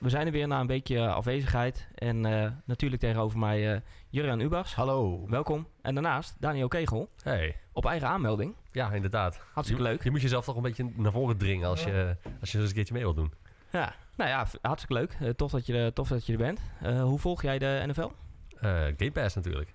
[0.00, 1.88] We zijn er weer na een weekje afwezigheid.
[1.94, 4.74] En eh, natuurlijk tegenover mij eh Jurjan Ubachs.
[4.74, 5.26] Hallo.
[5.28, 5.66] Welkom.
[5.82, 7.08] En daarnaast Daniel Kegel.
[7.22, 8.54] Hey, Op eigen aanmelding.
[8.72, 9.40] ja, inderdaad.
[9.52, 10.02] Hartstikke je, leuk.
[10.04, 12.74] Je moet jezelf toch een beetje naar voren dringen als je, als je eens een
[12.74, 13.32] keertje mee wilt doen.
[13.72, 15.16] Ja, nou ja, hartstikke leuk.
[15.20, 16.60] Eh, tof, dat je, er- tof dat je er bent.
[16.82, 18.08] Eh, hoe volg jij de NFL?
[18.60, 19.74] Eh Game Pass natuurlijk.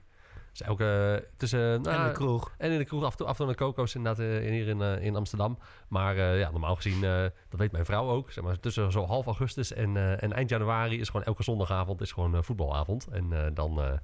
[0.57, 1.81] Dus elke tussen...
[1.81, 2.53] nou, En de kroeg.
[2.57, 4.67] En in de kroeg af en toe, af en toe naar Coco's inderdaad eh, hier
[4.67, 5.57] in, eh, in Amsterdam.
[5.87, 7.01] Maar eh, ja, normaal gezien,
[7.49, 8.31] dat weet mijn vrouw ook.
[8.31, 12.11] Zeg maar, tussen zo half augustus en, en eind januari is gewoon elke zondagavond is
[12.11, 13.07] gewoon voetbalavond.
[13.07, 13.99] En dan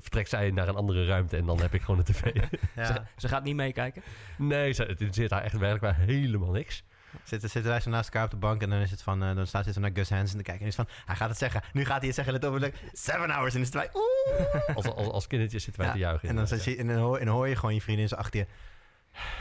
[0.00, 2.22] vertrekt zij naar een andere ruimte en dan heb ik gewoon de tv.
[2.32, 3.04] Ze, Ja.
[3.16, 4.02] ze gaat niet meekijken.
[4.38, 6.84] nee, ze- het interesseert haar echt werkelijk waar helemaal niks.
[7.24, 9.34] Zitten, zitten wij zo naast elkaar op de bank en dan is het van, eh,
[9.34, 11.62] dan staat ze naar Gus Hansen te kijken en is van, hij gaat het zeggen.
[11.72, 14.76] Nu gaat hij het zeggen, let op, like, seven hours en is het wij, oeh.
[14.76, 16.28] Als, als, als kindertjes zitten wij Ja, te juichen.
[16.28, 18.40] En dan, je, en, dan hoor, en dan hoor je gewoon je vriendin zo achter
[18.40, 18.46] je.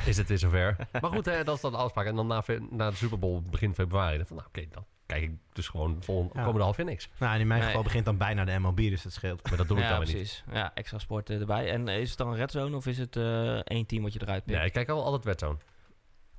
[0.05, 0.75] is het weer zover.
[1.01, 2.05] maar goed, hè, dat is dan de afspraak.
[2.05, 4.17] En dan na, na de Super Bowl begin februari.
[4.17, 6.41] Dan van, nou, oké, dan kijk ik dus gewoon vol Ja.
[6.41, 7.09] komende half jaar niks.
[7.17, 7.67] Nou, en in mijn Nee.
[7.69, 9.47] geval begint dan bijna de MLB, dus dat scheelt.
[9.49, 10.15] Maar dat doe ik ja, dan weer niet.
[10.17, 10.43] precies.
[10.51, 11.71] Ja, extra sport eh, erbij.
[11.71, 14.19] En is het dan een red zone of is het eh, één team wat je
[14.21, 14.57] eruit pikt?
[14.57, 15.57] Nee, ik kijk al altijd Wedzone.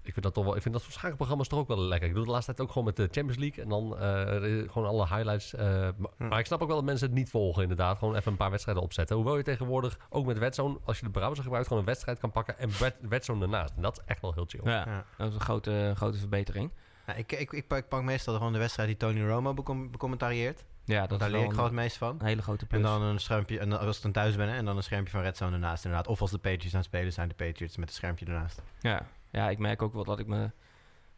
[0.09, 0.57] Ik vind dat toch wel.
[0.57, 2.09] Ik vind dat soort schakelprogramma's toch ook wel lekker.
[2.09, 4.89] Ik doe de laatste tijd ook gewoon met de Champions League en dan eh, gewoon
[4.89, 5.55] alle highlights.
[5.55, 6.29] eh, maar, Hm.
[6.29, 7.99] maar ik snap ook wel dat mensen het niet volgen, inderdaad.
[7.99, 9.17] Gewoon even een paar wedstrijden opzetten.
[9.17, 12.31] Hoewel je tegenwoordig ook met Wedzone, als je de browser gebruikt, gewoon een wedstrijd kan
[12.31, 13.73] pakken en Wed- Wedzone ernaast.
[13.77, 14.61] En dat is echt wel heel chill.
[14.65, 15.05] Ja, Ja.
[15.17, 16.71] dat is een grote, grote verbetering.
[17.07, 19.91] Nou, ik, ik, ik, pak, ik pak meestal gewoon de wedstrijd die Tony Romo becom-
[19.91, 20.65] becommentarieert.
[20.85, 22.17] Ja, dat Daar leer ik gewoon het meest van.
[22.19, 22.81] een hele grote plus.
[22.81, 24.83] En dan een schermpje, en dan- als ik dan thuis ben, hè, en dan een
[24.83, 26.09] schermpje van Red Zone ernaast inderdaad.
[26.09, 28.63] Of als de Patriots aan het spelen zijn, de Patriots met een schermpje ernaast.
[28.81, 29.07] Ja.
[29.31, 30.51] Ja, ik merk ook wel dat ik me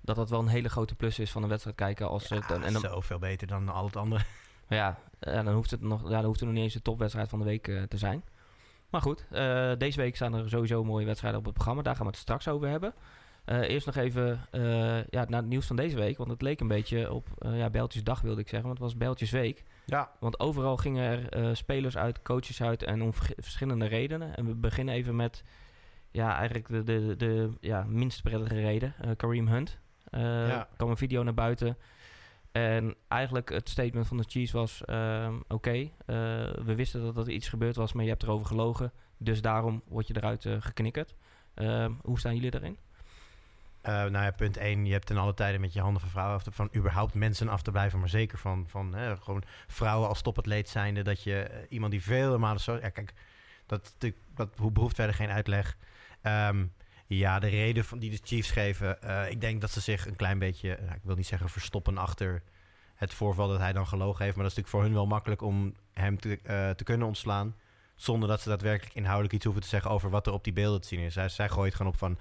[0.00, 2.08] dat dat wel een hele grote plus is van een wedstrijd kijken.
[2.08, 4.24] Als het, Ja, en dan, zoveel beter dan al het andere.
[4.68, 7.28] ja, en dan hoeft het nog, ja, dan hoeft het nog niet eens de topwedstrijd
[7.28, 8.24] van de week eh, te zijn.
[8.90, 11.82] Maar goed, eh, deze week staan er sowieso mooie wedstrijden op het programma.
[11.82, 12.94] Daar gaan we het straks over hebben.
[13.44, 16.16] Eh, eerst nog even eh, ja, naar het nieuws van deze week.
[16.16, 18.68] Want het leek een beetje op ja, Bijltjesdag wilde ik zeggen.
[18.68, 19.62] Want het was Bijltjesweek.
[19.86, 20.10] Ja.
[20.20, 24.36] Want overal gingen er eh, spelers uit, coaches uit en om verschillende redenen.
[24.36, 25.44] En we beginnen even met
[26.10, 28.94] ja, eigenlijk de, de, de ja, minst prettige reden.
[29.00, 29.78] Eh, Kareem Hunt.
[30.10, 30.68] Ja.
[30.76, 31.76] kwam een video naar buiten.
[32.52, 34.84] En eigenlijk het statement van de Chiefs was...
[34.84, 35.90] ehm, oké, eh,
[36.64, 38.92] we wisten dat er iets gebeurd was, maar je hebt erover gelogen.
[39.16, 41.14] Dus daarom word je eruit geknikkerd.
[41.54, 42.78] Ehm, hoe staan jullie daarin?
[43.82, 44.86] Nou ja, punt 1.
[44.86, 47.48] Je hebt ten alle tijden met je handen van vrouwen af te, van überhaupt mensen
[47.48, 51.02] af te blijven, maar zeker van, van hè, gewoon vrouwen als topatleet zijnde.
[51.02, 52.74] Dat je iemand die vele malen zo.
[52.76, 53.14] Ja, kijk,
[53.66, 53.94] dat,
[54.34, 55.76] dat hoe behoeft verder geen uitleg.
[56.22, 56.66] Ehm,
[57.06, 59.02] ja, de reden van, die de Chiefs geven.
[59.02, 61.98] eh, ik denk dat ze zich een klein beetje, nou, ik wil niet zeggen verstoppen
[61.98, 62.42] achter
[62.94, 64.36] het voorval dat hij dan gelogen heeft.
[64.36, 67.54] Maar dat is natuurlijk voor hun wel makkelijk om hem te, eh, te kunnen ontslaan.
[67.94, 70.80] Zonder dat ze daadwerkelijk inhoudelijk iets hoeven te zeggen over wat er op die beelden
[70.80, 71.12] te zien is.
[71.12, 72.18] Zij, zij gooit gewoon op van.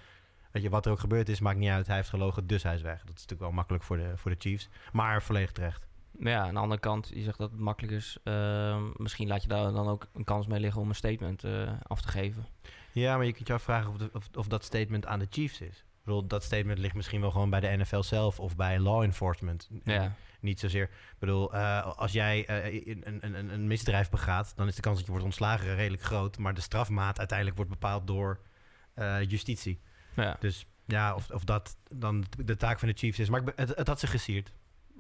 [0.52, 1.88] Weet je, wat er ook gebeurd is, maakt niet uit.
[1.88, 3.00] Hij heeft gelogen, dus hij is weg.
[3.00, 4.70] Dat is natuurlijk wel makkelijk voor de, voor de Chiefs.
[4.92, 5.88] Maar volledig terecht.
[6.20, 8.18] Ja, aan de andere kant, je zegt dat het makkelijk is.
[8.24, 11.72] Ehm, misschien laat je daar dan ook een kans mee liggen om een statement eh,
[11.88, 12.46] af te geven.
[12.92, 15.62] Ja, maar je kunt je afvragen of, de- of, of dat statement aan de Chiefs
[15.62, 15.78] is.
[15.78, 19.02] Ik bedoel, dat statement ligt misschien wel gewoon bij de NFL zelf of bij law
[19.04, 19.70] enforcement.
[19.84, 20.84] Ja, Niet zozeer.
[20.84, 24.82] Ik bedoel, eh, als jij eh, een, een, een, een misdrijf begaat, dan is de
[24.82, 26.38] kans dat je wordt ontslagen redelijk groot.
[26.38, 28.40] Maar de strafmaat uiteindelijk wordt bepaald door
[28.94, 29.80] eh, justitie.
[30.16, 30.38] ja.
[30.40, 33.30] Dus ja, of, of dat dan de taak van de Chiefs is.
[33.30, 34.52] Maar het, het had ze gesierd.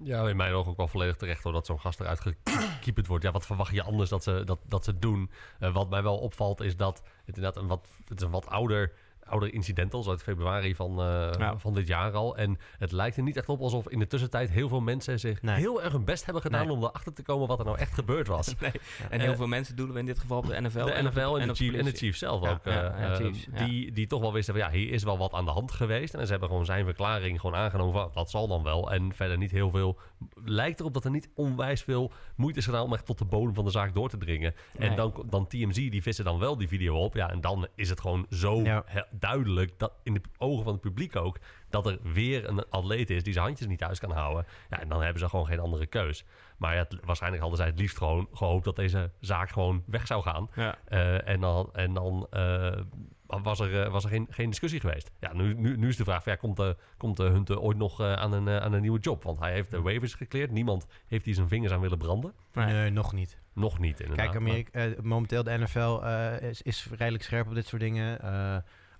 [0.03, 3.23] Ja, in mijn ogen ook wel volledig terecht hoor, dat zo'n gast eruit gekieperd wordt.
[3.23, 5.31] Ja, wat verwacht je anders dat ze, dat, dat ze doen?
[5.59, 8.47] Eh, wat mij wel opvalt is dat het inderdaad een wat, het is een wat
[8.47, 8.93] ouder,
[9.29, 11.57] ouder incident al, uit februari van, eh, Ja.
[11.57, 12.37] van dit jaar al.
[12.37, 15.41] En het lijkt er niet echt op alsof in de tussentijd heel veel mensen zich
[15.41, 15.55] Nee.
[15.55, 16.75] heel erg hun best hebben gedaan Nee.
[16.75, 18.55] om erachter te komen wat er nou echt gebeurd was.
[18.59, 18.71] Nee.
[19.09, 20.85] En heel veel mensen doelen we in dit geval op de NFL.
[20.85, 21.97] De NFL en, de, Chief, en de politie.
[21.97, 22.65] Chiefs zelf ook.
[22.65, 25.33] eh, ja, eh, Chiefs, die, die toch wel wisten van ja, hier is wel wat
[25.33, 26.13] aan de hand geweest.
[26.13, 28.91] En ze hebben gewoon zijn verklaring gewoon aangenomen van dat zal dan wel.
[28.91, 29.99] En verder niet heel veel.
[30.45, 33.53] Lijkt erop dat er niet onwijs veel moeite is gedaan om echt tot de bodem
[33.53, 34.53] van de zaak door te dringen.
[34.77, 37.13] En dan, dan TMZ, die vissen dan wel die video op.
[37.15, 38.83] Ja, en dan is het gewoon zo Ja.
[39.19, 41.37] Duidelijk dat in de ogen van het publiek ook
[41.69, 44.45] dat er weer een atleet is die zijn handjes niet thuis kan houden.
[44.69, 46.25] Ja, en dan hebben ze gewoon geen andere keus.
[46.57, 50.07] Maar ja, het- waarschijnlijk hadden zij het liefst gewoon gehoopt dat deze zaak gewoon weg
[50.07, 50.49] zou gaan.
[50.55, 50.77] Ja.
[50.85, 52.79] Eh, en dan, en dan eh,
[53.25, 55.11] was er, eh, was er geen, geen discussie geweest.
[55.19, 57.77] Ja, nu, nu, nu is de vraag, van, ja, komt, uh, komt uh, Hunter ooit
[57.77, 59.23] nog uh, aan, een, uh, aan een nieuwe job?
[59.23, 60.51] Want hij heeft de waivers gekleerd.
[60.51, 62.33] Niemand heeft hier zijn vingers aan willen branden.
[62.53, 63.37] Nee, nee nog niet.
[63.53, 64.25] Nog niet, inderdaad.
[64.25, 65.99] Kijk, Amerika, momenteel de NFL
[66.45, 68.19] is, is redelijk scherp op dit soort dingen.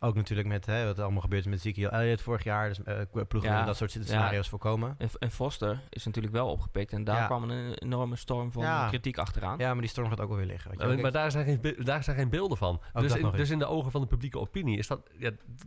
[0.02, 2.68] Ook natuurlijk met hè, wat er allemaal gebeurd is met Ezekiel Elliott vorig jaar.
[2.68, 4.50] Dus uh, ploegen ja, dat soort scenario's ja.
[4.50, 4.96] voorkomen.
[4.98, 6.94] En, en, Foster is natuurlijk wel opgepikt.
[6.94, 7.26] En daar ja.
[7.26, 8.88] kwam een enorme storm van ja.
[8.88, 9.58] kritiek achteraan.
[9.58, 10.72] Ja, maar die storm gaat ook wel weer liggen.
[10.72, 11.02] Weet je?
[11.02, 12.82] maar daar zijn, geen, daar zijn geen beelden van.
[12.94, 15.10] Dus in, dus in, de ogen van de publieke opinie is dat...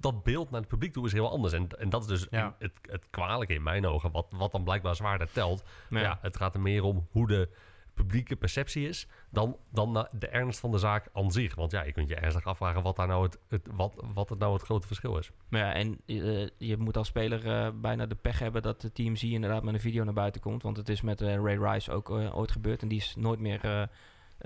[0.00, 1.52] dat beeld naar het publiek toe is heel anders.
[1.52, 4.10] En, en dat is dus in, het, het kwalijke in mijn ogen.
[4.10, 5.64] Wat, wat dan blijkbaar zwaarder telt.
[5.90, 6.18] Ja.
[6.22, 7.48] het gaat er meer om hoe de
[7.94, 11.54] publieke perceptie is dan, dan de ernst van de zaak aan zich.
[11.54, 14.52] Want ja, je kunt je ernstig afvragen wat, daar nou het, wat, wat het nou
[14.52, 15.30] het grote verschil is.
[15.48, 19.22] Ja, en uh, je moet als speler uh, bijna de pech hebben dat de TMZ
[19.22, 20.62] inderdaad met een video naar buiten komt.
[20.62, 23.88] Want het is met uh, Ray Rice ook ooit gebeurd en die is nooit meer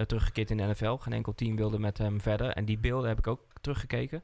[0.06, 0.96] teruggekeerd in de NFL.
[0.96, 2.50] Geen enkel team wilde met hem verder.
[2.50, 4.22] En die beelden heb ik ook teruggekeken.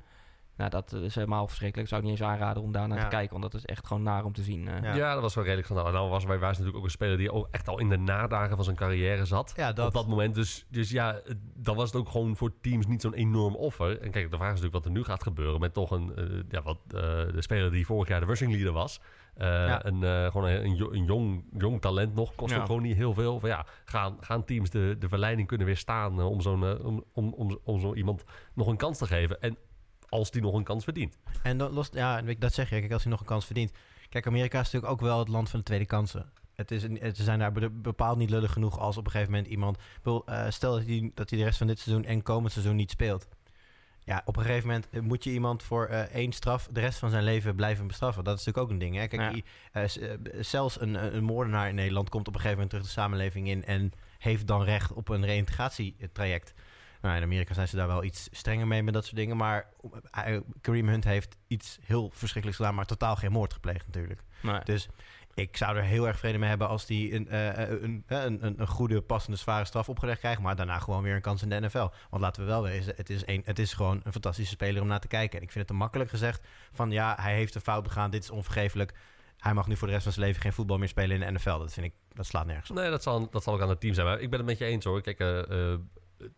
[0.57, 1.89] Nou, dat is helemaal verschrikkelijk.
[1.89, 3.05] Zou ik niet eens aanraden om daar naar ja.
[3.05, 4.67] te kijken, want dat is echt gewoon naar om te zien.
[4.67, 4.83] Uh.
[4.83, 4.95] Ja.
[4.95, 5.13] ja.
[5.13, 5.77] dat was wel redelijk van.
[5.77, 8.55] Nou, was bij Wijs natuurlijk ook een speler die ook echt al in de nadagen
[8.57, 9.53] van zijn carrière zat.
[9.57, 9.87] Ja, dat.
[9.87, 10.35] Op dat moment.
[10.35, 11.21] Dus, dus ja,
[11.55, 14.01] dan was het ook gewoon voor teams niet zo'n enorm offer.
[14.01, 16.43] En kijk, de vraag is natuurlijk wat er nu gaat gebeuren met toch een, uh,
[16.49, 19.01] ja, wat, uh, de speler die vorig jaar de rushing leader was.
[19.37, 19.85] Ja.
[19.85, 23.41] Een, gewoon een, een, jong, jong talent nog, kost ook gewoon niet heel veel.
[23.41, 27.59] Van, ja, gaan, gaan teams de, de verleiding kunnen weerstaan om zo'n om, om, om,
[27.65, 28.25] om zo iemand
[28.55, 29.41] nog een kans te geven?
[29.41, 29.57] En
[30.13, 31.19] als die nog een kans verdient.
[31.43, 33.73] En dan los, ja, dat zeg je, kijk, als hij nog een kans verdient.
[34.09, 36.33] Kijk, Amerika is natuurlijk ook wel het land van de tweede kansen.
[36.55, 39.79] Het is, het zijn daar bepaald niet lullig genoeg als op een gegeven moment iemand...
[40.03, 42.77] Wil, uh, stel dat hij, dat hij de rest van dit seizoen en komend seizoen
[42.77, 43.29] niet speelt.
[44.05, 46.99] Ja, op een gegeven moment eh, moet je iemand voor uh, één straf de rest
[46.99, 48.25] van zijn leven blijven bestraffen.
[48.25, 48.97] Dat is natuurlijk ook een ding.
[48.97, 49.07] Hè?
[49.07, 49.83] Kijk, ja.
[49.83, 49.89] uh,
[50.41, 53.65] zelfs een, een moordenaar in Nederland komt op een gegeven moment terug de samenleving in...
[53.65, 56.55] en heeft dan recht op een reïntegratietraject.
[57.03, 59.37] Nou, in Amerika zijn ze daar wel iets strenger mee met dat soort dingen.
[59.37, 59.67] Maar
[60.29, 64.23] uh, Kareem Hunt heeft iets heel verschrikkelijks gedaan, maar totaal geen moord gepleegd natuurlijk.
[64.43, 64.61] Nee.
[64.65, 64.89] Dus
[65.35, 68.67] ik zou er heel erg vrede mee hebben als die een, uh, een, een, een,
[68.67, 70.41] goede, passende, zware straf opgelegd krijgt.
[70.41, 71.89] Maar daarna gewoon weer een kans in de NFL.
[72.11, 74.89] Want laten we wel wezen, het is, een, het is gewoon een fantastische speler om
[74.89, 75.39] naar te kijken.
[75.39, 78.23] En ik vind het te makkelijk gezegd van ja, hij heeft een fout begaan, dit
[78.23, 78.95] is onvergeeflijk.
[79.39, 81.39] Hij mag nu voor de rest van zijn leven geen voetbal meer spelen in de
[81.39, 81.59] NFL.
[81.59, 82.77] Dat vind ik, dat slaat nergens op.
[82.77, 84.07] Nee, dat zal, dat zal ook aan het team zijn.
[84.07, 85.01] Maar ik ben het met je eens hoor.
[85.01, 85.75] Kijk, uh,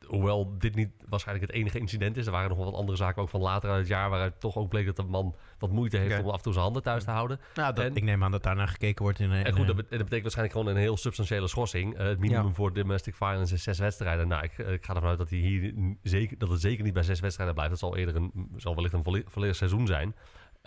[0.07, 2.27] hoewel dit niet waarschijnlijk het enige incident is.
[2.27, 4.11] Er waren nog wel wat andere zaken ook van later uit het jaar...
[4.11, 6.25] waaruit toch ook bleek dat de man wat moeite heeft okay.
[6.25, 7.41] om af en toe zijn handen thuis te houden.
[7.55, 9.21] Nou, dat, en, ik neem aan dat daarnaar gekeken wordt.
[9.21, 12.01] In, en goed, dat, betekent waarschijnlijk gewoon een heel substantiële schorsing.
[12.01, 12.53] Uh, het minimum ja.
[12.53, 14.29] voor domestic violence is zes wedstrijden.
[14.29, 17.03] Nou, ik, ik ga ervan uit dat, hij hier zeker, dat het zeker niet bij
[17.03, 17.73] zes wedstrijden blijft.
[17.73, 20.15] Dat zal eerder een, zal wellicht een volledig seizoen zijn.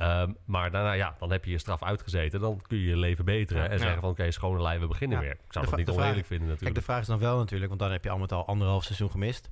[0.01, 2.39] Um, maar daarna, ja, dan heb je je straf uitgezeten.
[2.39, 3.63] Dan kun je je leven beteren.
[3.63, 5.23] Ja, en zeggen van, oké, okay, schone lijn, we beginnen ja.
[5.23, 5.33] weer.
[5.33, 6.75] Ik zou dat niet onredelijk vinden natuurlijk.
[6.75, 8.83] Kijk, de vraag is dan wel natuurlijk, want dan heb je al met al anderhalf
[8.83, 9.49] seizoen gemist.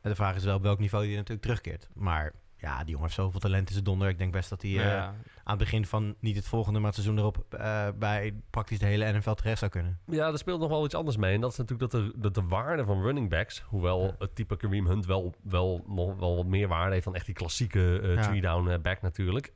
[0.00, 1.88] En de vraag is wel op welk niveau hij natuurlijk terugkeert.
[1.94, 4.08] Maar ja, die jongen heeft zoveel talent in zijn donder.
[4.08, 4.96] Ik denk best dat hij ja.
[4.96, 8.78] uh, aan het begin van niet het volgende, maar het seizoen erop uh, bij praktisch
[8.78, 9.98] de hele NFL terecht zou kunnen.
[10.06, 11.34] Ja, er speelt nog wel iets anders mee.
[11.34, 14.14] En dat is natuurlijk dat de, dat de waarde van running backs, hoewel ja.
[14.18, 17.34] het type Kareem Hunt wel, wel nog wel wat meer waarde heeft dan echt die
[17.34, 19.52] klassieke uh, three-down back natuurlijk.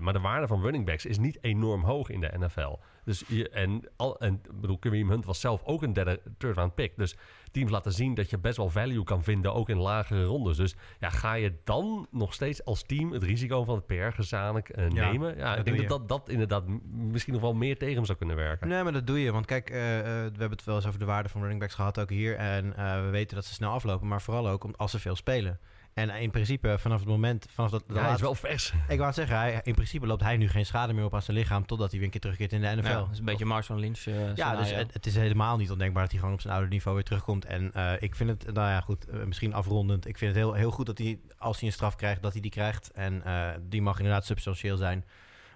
[0.00, 2.76] maar de waarde van running backs is niet enorm hoog in de NFL.
[3.04, 6.74] Dus je, en, al, en bedoel, Kareem Hunt was zelf ook een derde third round
[6.74, 6.92] pick.
[6.96, 7.16] Dus
[7.50, 10.56] teams laten zien dat je best wel value kan vinden, ook in lagere rondes.
[10.56, 14.88] Dus ja, ga je dan nog steeds als team het risico van het PR-gezamenlijk uh,
[14.90, 15.36] ja, nemen?
[15.36, 18.36] Ja, ik denk dat, dat dat inderdaad misschien nog wel meer tegen hem zou kunnen
[18.36, 18.68] werken.
[18.68, 19.32] Nee, maar dat doe je.
[19.32, 21.74] Want kijk, uh, uh, we hebben het wel eens over de waarde van running backs
[21.74, 22.36] gehad ook hier.
[22.36, 22.68] En
[23.04, 25.60] we weten dat ze snel aflopen, maar vooral ook als ze veel spelen.
[25.94, 27.46] En in principe, vanaf het moment...
[27.50, 28.72] Vanaf dat, ja, hij is wel vers.
[28.88, 31.36] Ik wou zeggen, hij, in principe loopt hij nu geen schade meer op aan zijn
[31.36, 31.66] lichaam...
[31.66, 32.88] totdat hij weer een keer terugkeert in de NFL.
[32.88, 35.70] Ja, dat is een beetje Marshall Lynch uh, Ja, dus het, het, is helemaal niet
[35.70, 37.44] ondenkbaar dat hij gewoon op zijn oude niveau weer terugkomt.
[37.44, 40.06] En uh, ik vind het, nou ja, goed, uh, misschien afrondend.
[40.06, 42.40] Ik vind het heel, heel goed dat hij, als hij een straf krijgt, dat hij
[42.40, 42.90] die krijgt.
[42.90, 43.22] En
[43.68, 45.04] die mag inderdaad substantieel zijn.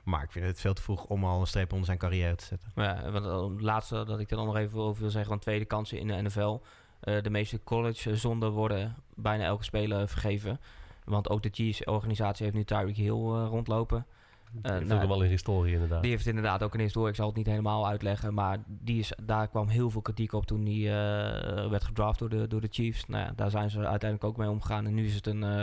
[0.04, 2.45] Maar ik vind het veel te vroeg om al een streep onder zijn carrière te
[2.45, 2.73] zetten.
[2.75, 5.30] Ja, want het laatste dat ik er dan nog even over wil zeggen...
[5.30, 6.61] van tweede kansen in de NFL...
[7.00, 10.61] de meeste college-zonden worden bijna elke speler vergeven...
[11.09, 14.07] Want ook de Chiefs-organisatie heeft nu Tyreek Hill uh, rondlopen.
[14.52, 16.02] Die heeft nou, wel een historie inderdaad.
[16.02, 17.11] Die heeft inderdaad ook een historie.
[17.11, 18.35] Ik zal het niet helemaal uitleggen.
[18.35, 22.28] Maar die is, daar kwam heel veel kritiek op toen hij uh, werd gedraft door
[22.28, 23.07] de, door de Chiefs.
[23.07, 24.87] Nou ja, daar zijn ze uiteindelijk ook mee omgegaan.
[24.87, 25.62] En nu is het een, uh,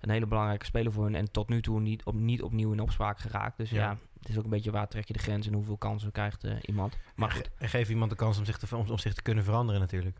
[0.00, 1.14] een hele belangrijke speler voor hen.
[1.14, 3.56] En tot nu toe niet, op, niet opnieuw in opspraak geraakt.
[3.56, 3.82] Dus ja.
[3.82, 3.98] ja.
[4.18, 6.96] het is ook een beetje waar trek je de grens en hoeveel kansen krijgt iemand.
[7.14, 7.50] Maar goed.
[7.58, 10.18] En geef iemand de kans om zich te, om, om zich te kunnen veranderen natuurlijk.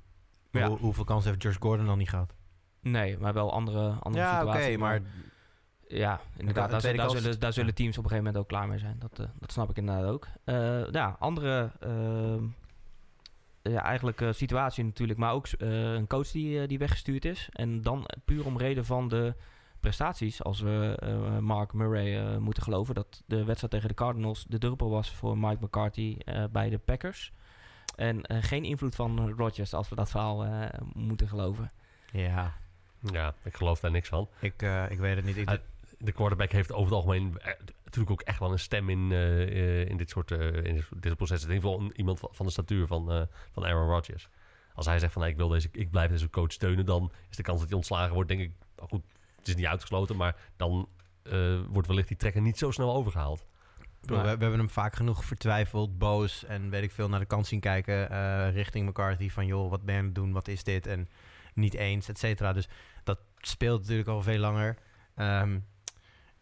[0.53, 0.69] Ja.
[0.69, 2.35] Hoe, hoeveel kansen heeft George Gordon al niet gehad?
[2.81, 4.67] Nee, maar wel andere, andere ja, situaties.
[4.67, 5.01] oké, maar...
[5.89, 6.71] Ja, inderdaad.
[6.71, 8.97] Daar, daar, zullen, daar zullen teams op een gegeven moment ook klaar mee zijn.
[8.99, 10.29] Dat, uh, dat snap ik inderdaad ook.
[10.45, 11.71] Uh, ja, andere...
[11.87, 12.43] Uh,
[13.63, 17.49] ja, eigenlijk situatie natuurlijk, maar ook een coach die, die weggestuurd is.
[17.53, 19.35] En dan puur om reden van de
[19.83, 24.45] prestaties, als we eh, Mark Murray eh, moeten geloven, dat de wedstrijd tegen de Cardinals
[24.49, 27.33] de druppel was voor Mike McCarthy eh, bij de Packers.
[28.03, 31.71] En eh, geen invloed van Rodgers, als we dat verhaal eh, moeten geloven.
[32.13, 32.55] Ja,
[33.13, 34.29] Ja, ik geloof daar niks van.
[34.41, 35.37] ik, eh, ik weet het niet.
[35.37, 35.61] Ik,
[35.99, 37.39] De quarterback heeft over het algemeen
[37.85, 41.17] natuurlijk ook echt wel een stem in, eh, eh, in dit soort eh, in dit,
[41.17, 41.49] processen.
[41.49, 44.29] In ieder geval iemand van, de statuur van, eh, van Aaron Rodgers.
[44.75, 47.37] Als hij zegt van nou, ik, wil deze, ik blijf deze coach steunen, dan is
[47.37, 49.03] de kans dat hij ontslagen wordt, denk ik, nou goed,
[49.39, 50.89] het is niet uitgesloten, maar dan
[51.23, 53.45] eh, wordt wellicht die trekker niet zo snel overgehaald.
[54.03, 57.27] Bedoel, we, we hebben hem vaak genoeg vertwijfeld, boos en weet ik veel naar de
[57.27, 59.31] kant zien kijken eh, richting McCarthy.
[59.31, 60.33] Van joh, wat ben je aan het doen?
[60.33, 60.87] Wat is dit?
[60.87, 61.09] En
[61.55, 62.53] niet eens, et cetera.
[62.53, 62.69] Dus
[63.05, 64.77] dat speelt natuurlijk al veel langer.
[65.15, 65.59] Ehm,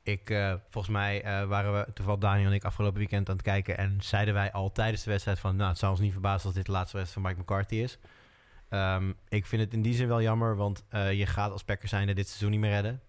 [0.02, 3.45] ik, eh, volgens mij eh, waren we, toevallig Daniel en ik afgelopen weekend aan het
[3.45, 6.47] kijken en zeiden wij al tijdens de wedstrijd van, nou, het zou ons niet verbazen
[6.47, 7.99] als dit de laatste wedstrijd van Mike McCarthy is.
[8.69, 12.12] Ehm, ik vind het in die zin wel jammer, want je gaat als Packers zijnde
[12.12, 13.00] dit seizoen niet meer redden.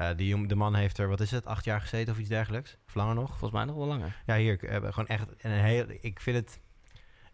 [0.00, 2.76] Eh, die, de man heeft er, wat is het, acht jaar gezeten of iets dergelijks?
[2.86, 3.28] Of langer nog?
[3.28, 4.22] Volgens mij nog wel langer.
[4.26, 5.84] Ja, hier, gewoon echt een heel.
[6.00, 6.60] Ik vind het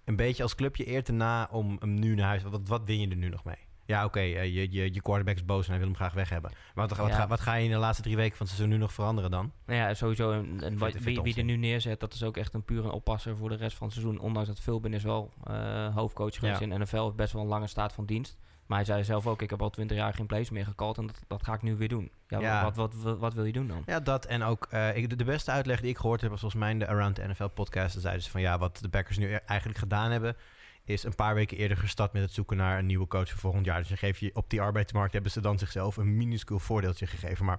[0.04, 2.42] een beetje als clubje eer te na om hem nu naar huis.
[2.42, 3.56] Wat, wat win je er nu nog mee?
[3.84, 6.28] Ja, oké, eh, je, je, je quarterback is boos en hij wil hem graag weg
[6.28, 6.50] hebben.
[6.74, 7.14] Maar wat, wat, Ja.
[7.16, 9.30] ga, wat ga je in de laatste drie weken van het seizoen nu nog veranderen
[9.30, 9.52] dan?
[9.66, 10.32] Nou ja, sowieso.
[10.32, 12.64] En, en wat- het- vind wie, wie er nu neerzet, dat is ook echt een
[12.64, 14.18] puur een oppasser voor de rest van het seizoen.
[14.20, 16.66] Ondanks dat Philbin is wel eh, hoofdcoach geweest Ja.
[16.66, 18.38] in NFL, best wel een lange staat van dienst.
[18.66, 21.06] Maar hij zei zelf ook, ik heb al twintig jaar geen plays meer gecallt en
[21.06, 22.10] dat, dat ga ik nu weer doen.
[22.28, 22.62] Ja, Ja.
[22.62, 23.82] Wat, wat, wat, wat wil je doen dan?
[23.86, 26.40] Ja, dat en ook eh, ik, de, de beste uitleg die ik gehoord heb was
[26.40, 27.92] volgens mij de Around the NFL podcast.
[27.92, 30.36] Dan zeiden ze van ja, wat de Packers nu e- eigenlijk gedaan hebben,
[30.84, 33.64] is een paar weken eerder gestart met het zoeken naar een nieuwe coach voor volgend
[33.64, 33.78] jaar.
[33.78, 37.44] Dus dan geef je op die arbeidsmarkt hebben ze dan zichzelf een minuscuul voordeeltje gegeven.
[37.44, 37.58] Maar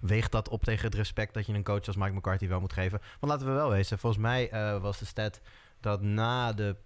[0.00, 2.72] weegt dat op tegen het respect dat je een coach als Mike McCarthy wel moet
[2.72, 3.00] geven?
[3.20, 5.40] Want laten we wel wezen, volgens mij eh, was de stat
[5.80, 6.76] dat na de.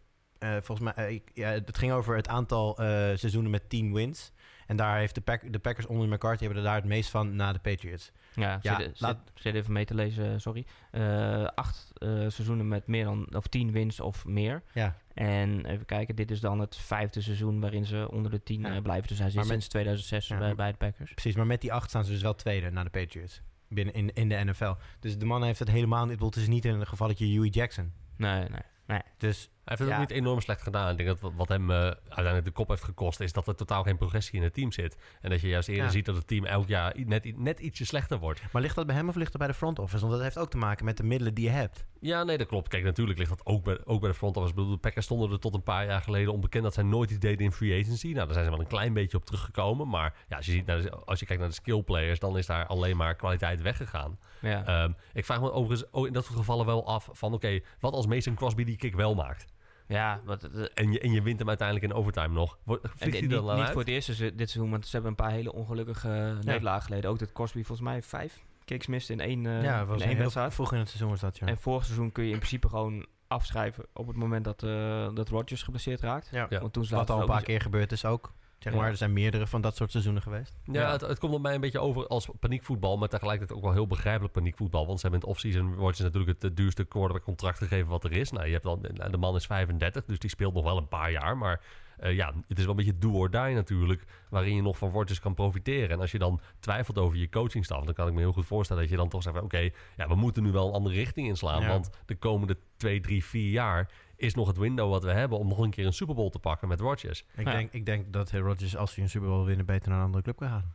[0.41, 3.93] Eh, volgens mij, eh, ik- ja, het ging over het aantal eh, seizoenen met 10
[3.93, 4.33] wins.
[4.67, 7.37] En daar heeft de, Pack- de Packers onder McCarthy hebben er daar het meest van
[7.37, 8.13] na de Patriots.
[8.35, 10.67] Ja, Ja, zit, laat- zit, even mee te lezen, sorry.
[10.91, 11.93] Eh, acht
[12.29, 14.63] seizoenen met meer dan, of tien wins of meer.
[14.75, 18.61] Ja, En even kijken, dit is dan het vijfde seizoen waarin ze onder de tien
[18.61, 18.75] Ja.
[18.75, 19.09] eh, blijven.
[19.09, 21.13] Dus hij zit sinds 2006 Ja, bij, bij de Packers.
[21.13, 21.35] precies.
[21.37, 23.41] Maar met die acht staan ze dus wel tweede na de Patriots.
[23.69, 24.73] Binnen in, in de NFL.
[25.01, 26.21] Dus de man heeft het helemaal niet.
[26.21, 27.93] Het is niet in een gevalletje Huey Jackson.
[28.17, 29.01] Nee, nee, nee.
[29.19, 29.95] Dus heeft het Ja.
[29.95, 30.91] ook niet enorm slecht gedaan.
[30.91, 33.21] Ik denk dat wat- hem eh, uiteindelijk de kop heeft gekost...
[33.21, 34.97] is dat er totaal geen progressie in het team zit.
[35.21, 35.91] En dat je juist eerder Ja.
[35.91, 38.41] ziet dat het team elk jaar net, net ietsje slechter wordt.
[38.53, 40.01] Maar ligt dat bij hem of ligt dat bij de front office?
[40.01, 41.85] Want dat heeft ook te maken met de middelen die je hebt.
[42.01, 42.69] Ja, nee, dat klopt.
[42.69, 44.51] Kijk, natuurlijk ligt dat ook bij, ook bij de front office.
[44.51, 47.11] Ik bedoel, de Packers stonden er tot een paar jaar geleden onbekend dat zij nooit
[47.11, 48.07] iets deden in free agency.
[48.13, 49.89] Nou, daar zijn ze wel een klein beetje op teruggekomen.
[49.89, 52.39] Maar ja, als je, ziet naar de, als je kijkt naar de skill players, dan
[52.39, 54.19] is daar alleen maar kwaliteit weggegaan.
[54.41, 54.65] Ja.
[54.67, 58.07] Ehm, ik vraag me overigens in dat soort gevallen wel af van, oké, wat als
[58.07, 59.47] Mason Crosby die kick wel maakt?
[59.91, 62.59] Ja, wat, eh, En je, en je wint hem uiteindelijk in overtime nog.
[62.65, 63.71] Wordt- En Vliegt di- hij niet, dan niet uit?
[63.73, 67.11] voor het eerste se- dit seizoen, want ze hebben een paar hele ongelukkige nederlagen geleden.
[67.11, 70.09] Ook dat Cosby volgens mij vijf kicks miste in één, eh ja, in was één
[70.11, 70.55] heel wedstrijd.
[70.55, 71.47] vroeg in het seizoen was dat, ja.
[71.47, 75.29] En vorig seizoen kun je in principe gewoon afschrijven op het moment dat, eh dat
[75.29, 76.29] Rodgers geblesseerd raakt.
[76.33, 76.47] ja.
[76.49, 76.61] Ja.
[76.61, 78.33] Want toen Wat al een paar niet- keer gebeurd is ook.
[78.61, 78.79] Zeg Ja.
[78.79, 80.59] maar, er zijn meerdere van dat soort seizoenen geweest.
[80.65, 80.93] Ja, Ja.
[80.93, 83.87] Het, het komt op mij een beetje over als paniekvoetbal, maar tegelijkertijd ook wel heel
[83.87, 84.87] begrijpelijk paniekvoetbal.
[84.87, 88.05] Want ze hebben in het offseason wordt je natuurlijk het, duurste quarterback contract gegeven wat
[88.05, 88.31] er is.
[88.31, 91.11] Nou, je hebt dan, de man is 35, dus die speelt nog wel een paar
[91.11, 91.37] jaar.
[91.37, 91.61] Maar
[91.97, 94.91] eh, ja, het is wel een beetje do or die natuurlijk, waarin je nog van
[94.91, 95.91] Rodgers kan profiteren.
[95.91, 98.83] En als je dan twijfelt over je coachingstaf, dan kan ik me heel goed voorstellen
[98.83, 101.27] dat je dan toch zegt, van, oké, ja, we moeten nu wel een andere richting
[101.27, 101.63] inslaan.
[101.63, 101.69] Ja.
[101.69, 103.91] Want de komende 2, 3, 4 jaar
[104.21, 106.39] is nog het window wat we hebben om nog een keer een Super Bowl te
[106.39, 107.25] pakken met Rodgers.
[107.37, 107.53] Ik, Ja.
[107.53, 110.23] denk, ik denk dat Rodgers, als hij een Super Bowl winnen, beter naar een andere
[110.23, 110.73] club kan gaan.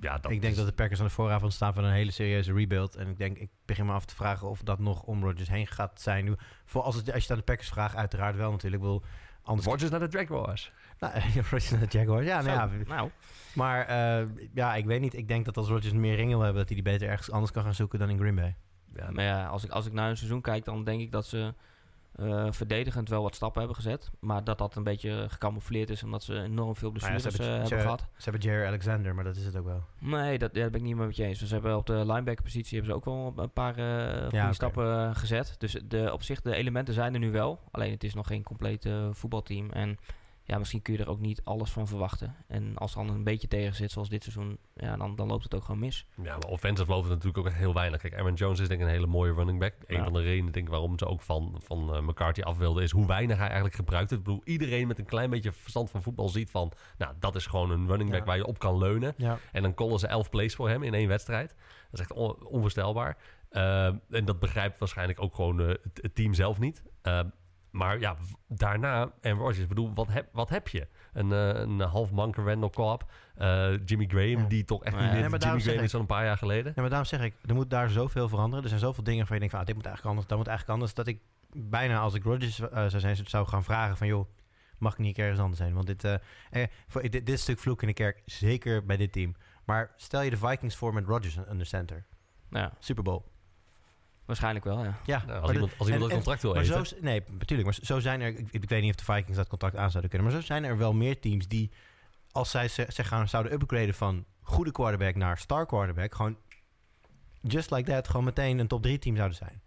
[0.00, 2.10] Ja, dat ik denk is- dat de Packers aan de vooravond staan van een hele
[2.10, 2.96] serieuze rebuild.
[2.96, 5.66] En ik denk, ik begin me af te vragen of dat nog om Rodgers heen
[5.66, 6.24] gaat zijn.
[6.24, 6.34] Nu,
[6.64, 8.82] voor als, het, als je het aan de Packers vraagt, uiteraard wel natuurlijk.
[8.82, 9.02] Ik wil
[9.42, 9.66] anders...
[9.66, 10.72] Rodgers naar de Jaguars.
[10.98, 12.26] Nou, Rodgers naar de Jaguars.
[12.26, 13.10] Ja, nou ja, nou,
[13.54, 15.14] maar eh, ja, ik weet niet.
[15.14, 17.52] Ik denk dat als Rodgers meer ring wil hebben, dat hij die beter ergens anders
[17.52, 18.56] kan gaan zoeken dan in Green Bay.
[18.94, 21.26] Ja, maar ja, als ik, als ik naar een seizoen kijk, dan denk ik dat
[21.26, 21.54] ze
[22.20, 24.10] eh, verdedigend wel wat stappen hebben gezet.
[24.20, 27.42] Maar dat dat een beetje gecamoufleerd is, omdat ze enorm veel Nou ja, blessures ze,
[27.42, 28.00] hebben, eh, hebben gehad.
[28.16, 29.82] ze hebben Jerry Alexander, maar dat is het ook wel.
[29.98, 31.38] Nee, dat, ja, dat ben ik niet meer met je eens.
[31.38, 35.54] Ze hebben op de linebacker-positie hebben ze ook wel een paar eh goede stappen gezet.
[35.58, 37.60] Dus de, op zich, de elementen zijn er nu wel.
[37.70, 39.70] Alleen het is nog geen compleet voetbalteam.
[39.70, 39.98] En
[40.44, 42.34] ja, misschien kun je er ook niet alles van verwachten.
[42.46, 45.42] En als er dan een beetje tegen zit, zoals dit seizoen, ja, dan, dan loopt
[45.42, 46.06] het ook gewoon mis.
[46.22, 48.00] Ja, maar offensive loopt het natuurlijk ook echt heel weinig.
[48.00, 49.74] Kijk, Aaron Jones is denk ik een hele mooie running back.
[49.86, 52.82] Een van de redenen denk ik waarom ze ook van, van eh, McCarthy af wilden...
[52.82, 54.18] is hoe weinig hij eigenlijk gebruikt het.
[54.18, 56.72] Ik bedoel, iedereen met een klein beetje verstand van voetbal ziet van...
[56.98, 58.26] nou, dat is gewoon een running back Ja.
[58.26, 59.14] waar je op kan leunen.
[59.16, 59.38] Ja.
[59.52, 61.48] En dan callen ze elf plays voor hem in één wedstrijd.
[61.90, 63.16] Dat is echt on- onvoorstelbaar.
[63.48, 66.82] Eh, en dat begrijpt waarschijnlijk ook gewoon eh, het, het team zelf niet.
[67.02, 67.20] Eh,
[67.70, 68.16] maar ja,
[68.48, 69.58] daarna en Rodgers.
[69.58, 70.86] Ik bedoel, wat heb, wat heb je?
[71.12, 73.02] Een, eh, een half manke Randall Cobb,
[73.36, 74.48] eh, Jimmy Graham, Ja.
[74.48, 76.72] die toch echt Ja, niet meer Jimmy Graham is van een paar jaar geleden.
[76.74, 78.62] Ja, maar daarom zeg ik, er moet daar zoveel veranderen.
[78.62, 80.48] Er zijn zoveel dingen van je denkt van, ah, dit moet eigenlijk anders, dat moet
[80.48, 80.94] eigenlijk anders.
[80.94, 81.20] Dat ik
[81.52, 84.28] bijna, als ik Rodgers eh, zou zijn, zou gaan vragen van, joh,
[84.78, 85.74] mag ik niet ergens anders zijn?
[85.74, 86.14] Want dit, eh,
[86.50, 89.34] eh, voor, dit, stuk vloek in de kerk, zeker bij dit team.
[89.64, 92.04] Maar stel je de Vikings voor met Rodgers in de center.
[92.50, 93.22] Ja, Super Bowl.
[94.30, 94.98] Waarschijnlijk wel, ja.
[95.04, 96.86] Ja, Nou, als iemand, als iemand en- dat en- contract wil maar eten.
[96.86, 97.68] zo, nee, natuurlijk.
[97.68, 98.28] Maar zo zijn er.
[98.28, 100.30] Ik, ik weet niet of de Vikings dat contract aan zouden kunnen.
[100.32, 101.70] Maar zo zijn er wel meer teams die,
[102.32, 106.36] als zij ze- zich gaan zouden upgraden van goede quarterback naar star quarterback, gewoon
[107.42, 109.62] just like that, gewoon meteen een top 3 team zouden zijn.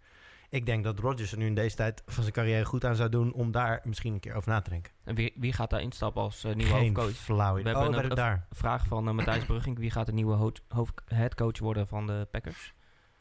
[0.48, 3.08] Ik denk dat Rodgers er nu in deze tijd van zijn carrière goed aan zou
[3.08, 4.92] doen om daar misschien een keer over na te denken.
[5.04, 7.10] En wie, wie gaat daar instappen als eh, nieuwe Geen hoofdcoach?
[7.16, 7.72] flauw idee.
[7.72, 8.46] We Oh, hebben bij een- daar.
[8.50, 9.78] Vraag van eh, Matthijs Brugging.
[9.78, 12.72] Wie gaat de nieuwe hoofd, hoofd, headcoach worden van de Packers?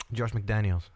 [0.07, 0.91] Josh McDaniels.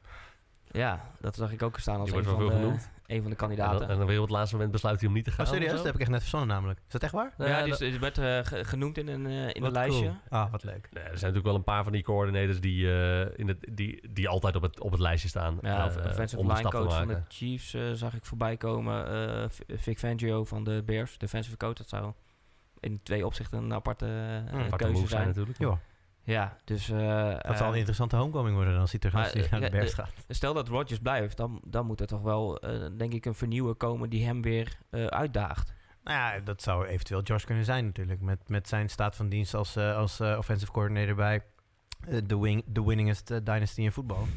[0.72, 3.36] Ja, dat zag ik ook staan als een van, de, een van de En dan,
[3.36, 3.90] kandidaten.
[3.90, 5.46] en dan weer op het laatste moment besluit hij om niet te gaan.
[5.46, 5.72] Oh, serieus?
[5.72, 6.80] Dat heb ik echt net verzonnen namelijk.
[6.80, 7.34] Is dat echt waar?
[7.38, 9.72] Nou ja, ja, die, dat- is- werd eh, ge- genoemd in een, eh, in een
[9.72, 10.04] lijstje.
[10.06, 10.16] cool.
[10.30, 10.88] Ah, wat leuk.
[10.92, 14.10] Nee, er zijn natuurlijk wel een paar van die coördinators die, eh, in het, die,
[14.12, 15.58] die altijd op het, op het lijstje staan.
[15.62, 17.22] Ja, of offensive om de line coach van de.
[17.28, 19.08] Chiefs eh, zag ik voorbij komen.
[19.40, 19.46] Eh,
[19.78, 21.74] Vic Fangio van de Bears, defensive coach.
[21.74, 22.12] Dat zou
[22.80, 24.06] in twee opzichten een aparte
[24.50, 25.28] Hmm, Aparte keuze move zijn.
[25.28, 25.58] natuurlijk.
[25.60, 25.78] Joh,
[26.28, 26.90] Ja, dus...
[26.90, 28.88] eh, dat eh, zal een interessante homecoming worden dan.
[29.00, 30.10] Er maar, gast die eh, naar de eh, berg eh, gaat.
[30.28, 33.76] Stel dat Rodgers blijft, dan, dan moet er toch wel, eh, denk ik, een vernieuwer
[33.76, 35.74] komen die hem weer eh, uitdaagt.
[36.04, 38.22] Nou ja, dat zou eventueel Josh kunnen zijn natuurlijk.
[38.22, 41.42] Met, met zijn staat van dienst als, eh, als eh, offensive coordinator bij
[42.10, 44.28] eh, de wing, the winningest eh, dynasty in voetbal.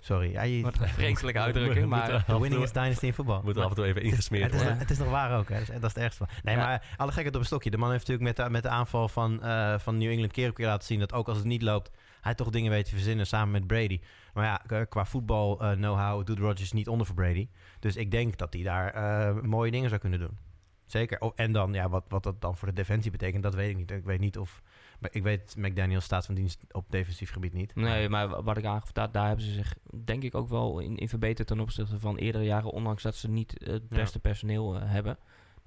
[0.00, 0.30] Sorry.
[0.32, 2.02] Ja, je, Wat een vreselijke uitdrukking, Moet maar...
[2.02, 3.40] af en de toe- winningest dynasty in voetbal.
[3.44, 4.78] Moet er af en toe even ingesmeerd het, is, worden.
[4.78, 5.54] het is nog waar ook, hè.
[5.58, 6.36] Dat is, dat is het ergste van.
[6.42, 6.64] Nee, Ja.
[6.66, 7.70] maar alle gekheid op een stokje.
[7.70, 10.48] De man heeft natuurlijk met de, met de aanval van, eh, van New England keer
[10.48, 10.98] op keer laten zien...
[10.98, 11.90] dat ook als het niet loopt,
[12.20, 14.00] hij toch dingen weet te verzinnen samen met Brady.
[14.34, 17.48] Maar ja, qua voetbal eh, know-how doet Rodgers niet onder voor Brady.
[17.80, 20.38] Dus ik denk dat hij daar eh, mooie dingen zou kunnen doen.
[20.86, 21.20] Zeker.
[21.20, 23.76] Oh, en dan, ja, wat, wat dat dan voor de defensie betekent, dat weet ik
[23.76, 23.90] niet.
[23.90, 24.62] Ik weet niet of...
[24.98, 27.74] maar Ik weet McDaniels staat van dienst op defensief gebied niet.
[27.74, 29.74] Nee, maar wa- wat ik aangaf, daar, daar hebben ze zich
[30.04, 33.28] denk ik ook wel in, in verbeterd ten opzichte van eerdere jaren, ondanks dat ze
[33.28, 33.96] niet het Ja.
[33.96, 35.18] beste personeel eh, hebben.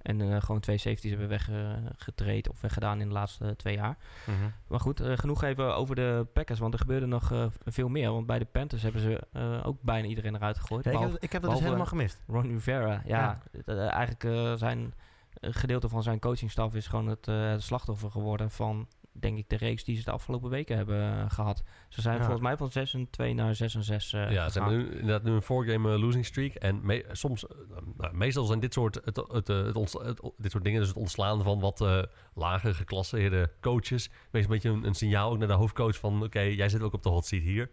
[0.01, 3.97] En eh, gewoon twee safeties hebben weggetraind of weggedaan in de laatste eh, twee jaar.
[4.25, 4.37] Mhm.
[4.67, 8.11] Maar goed, genoeg even over de Packers, want er gebeurde nog veel meer.
[8.11, 9.21] Want bij de Panthers hebben ze
[9.63, 10.85] ook bijna iedereen eruit gegooid.
[10.85, 12.23] Ja, ik, heb, ik heb dat dus helemaal gemist.
[12.27, 13.41] Ron Rivera, ja.
[13.65, 14.93] eigenlijk zijn
[15.33, 17.27] een gedeelte van zijn coachingstaf is gewoon het
[17.63, 21.63] slachtoffer geworden van, denk ik, de reeks die ze de afgelopen weken hebben eh, gehad.
[21.89, 22.21] Ze zijn Ja.
[22.21, 24.69] volgens mij van 6 en 2 naar 6 en 6 eh, Ja, ze gegaan.
[24.73, 26.53] hebben nu, inderdaad nu een four-game eh, losing streak.
[26.53, 27.55] En me- soms, eh,
[27.97, 30.97] nou, meestal zijn dit soort, het, het, het, ons- het- dit soort dingen, dus het
[30.97, 32.01] ontslaan van wat eh
[32.33, 36.39] lager geclasseerde coaches, meestal een beetje een, een signaal ook naar de hoofdcoach van, oké,
[36.41, 37.69] jij zit ook op de hot seat hier.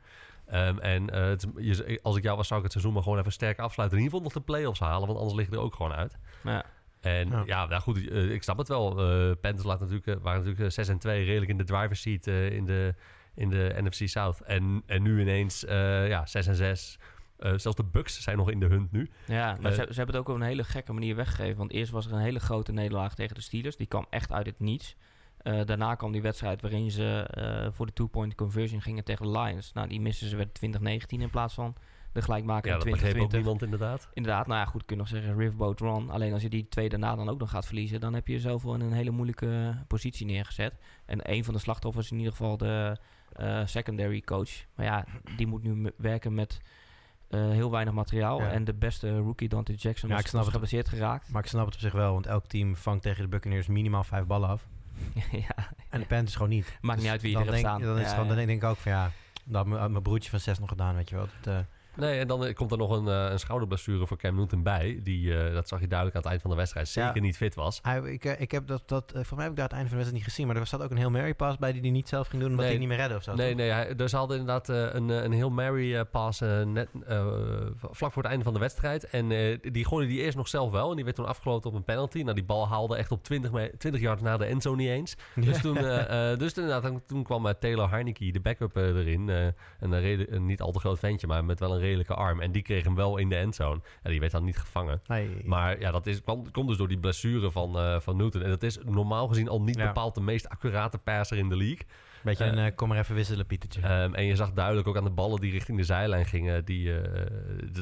[0.47, 3.03] Ehm, en eh, het is- je, als ik jou was, zou ik het seizoen maar
[3.03, 3.99] gewoon even sterk afsluiten.
[3.99, 6.19] In ieder geval nog de play-offs halen, want anders liggen er ook gewoon uit.
[6.45, 6.65] Ja.
[7.01, 7.43] En Ja.
[7.47, 8.91] ja, nou goed, eh, ik snap het wel.
[9.01, 12.01] Eh Panthers laat natuurlijk, eh, waren natuurlijk eh, 6 en 2 redelijk in de driver's
[12.01, 12.95] seat eh, in, de,
[13.35, 14.41] in de NFC South.
[14.41, 16.99] En, en nu ineens eh, ja, 6 en 6.
[17.39, 19.11] Eh, zelfs de Bucks zijn nog in de hunt nu.
[19.27, 21.57] Ja, maar ze, ze hebben het ook op een hele gekke manier weggegeven.
[21.59, 23.77] Want eerst was er een hele grote nederlaag tegen de Steelers.
[23.77, 24.97] Die kwam echt uit het niets.
[25.39, 29.39] Eh, daarna kwam die wedstrijd waarin ze eh, voor de two-point conversion gingen tegen de
[29.39, 29.73] Lions.
[29.73, 31.75] Nou, die missen ze weer 2019 in plaats van
[32.19, 33.39] de gelijkmaker Ja, in dat begreep ook 2020.
[33.41, 34.09] niemand inderdaad.
[34.15, 36.11] Inderdaad, nou ja, goed, kun je nog zeggen Riverboat Run.
[36.11, 38.01] Alleen als je die twee daarna dan ook nog gaat verliezen...
[38.01, 40.75] dan heb je jezelf wel in een hele moeilijke positie neergezet.
[41.07, 42.97] En een van de slachtoffers is in ieder geval de
[43.33, 44.51] eh, secondary coach.
[44.75, 45.05] Maar ja,
[45.37, 46.61] die moet nu werken met
[47.29, 48.41] eh, heel weinig materiaal.
[48.41, 48.51] Ja.
[48.51, 50.53] En de beste rookie, Dante Jackson, Ja, ik snap was het.
[50.53, 51.29] geblesseerd geraakt.
[51.31, 54.05] Maar ik snap het op zich wel, want elk team vangt tegen de Buccaneers minimaal
[54.05, 54.67] vijf ballen af.
[55.33, 55.55] ja,
[55.91, 56.65] En de Panthers gewoon niet.
[56.65, 57.81] Dus Maakt niet uit wie dan er gaat denk, staan.
[57.83, 58.35] Dan, is Ja, het gewoon, ja.
[58.35, 59.11] dan denk ik ook van ja,
[59.45, 61.27] dat had mijn- had mijn broertje van zes nog gedaan, weet je wel.
[61.43, 61.61] Dat, eh,
[61.99, 65.01] Nee, en dan eh, komt er nog een, eh, een schouderblessure voor Cam Newton bij.
[65.03, 67.21] Die, eh, dat zag je duidelijk aan het eind van de wedstrijd, zeker Ja.
[67.23, 67.79] niet fit was.
[67.83, 70.05] hij, ik, ik heb dat, dat volgens mij heb ik daar het einde van de
[70.05, 72.09] wedstrijd niet gezien, maar er zat ook een heel Mary pass bij die hij niet
[72.09, 72.75] zelf ging doen, omdat Nee.
[72.75, 73.35] hij niet meer redde of zo.
[73.35, 73.57] Nee, toch?
[73.59, 76.89] nee hij, dus ze hadden inderdaad een, een heel Mary pass net,
[77.91, 79.05] vlak voor het einde van de wedstrijd.
[79.11, 79.29] En
[79.73, 80.91] die gooide die eerst nog zelf wel.
[80.91, 82.23] En die werd toen afgelopen op een penalty.
[82.23, 85.17] Nou, die bal haalde echt op 20, me- 20 yards na de endzone niet eens.
[85.35, 85.75] Dus toen,
[86.39, 89.29] dus inderdaad, toen- kwam Taylor Heineke, de backup erin.
[89.29, 92.41] een, eh, rede- een niet al te groot ventje, maar met wel een redelijke arm.
[92.41, 93.81] En die kreeg hem wel in de endzone.
[94.03, 95.01] En die werd dan niet gevangen.
[95.07, 95.29] Nee.
[95.45, 98.43] Maar ja, dat is, kwam, komt dus door die blessure van, eh, van Newton.
[98.43, 99.87] En dat is normaal gezien al niet Ja.
[99.87, 101.87] bepaald de meest accurate passer in de league.
[102.23, 103.81] Beetje eh, een eh, kom maar even wisselen, Pietertje.
[103.81, 107.01] Ehm, en je zag duidelijk ook aan de ballen die richting de zijlijn gingen, die,
[107.01, 107.27] eh,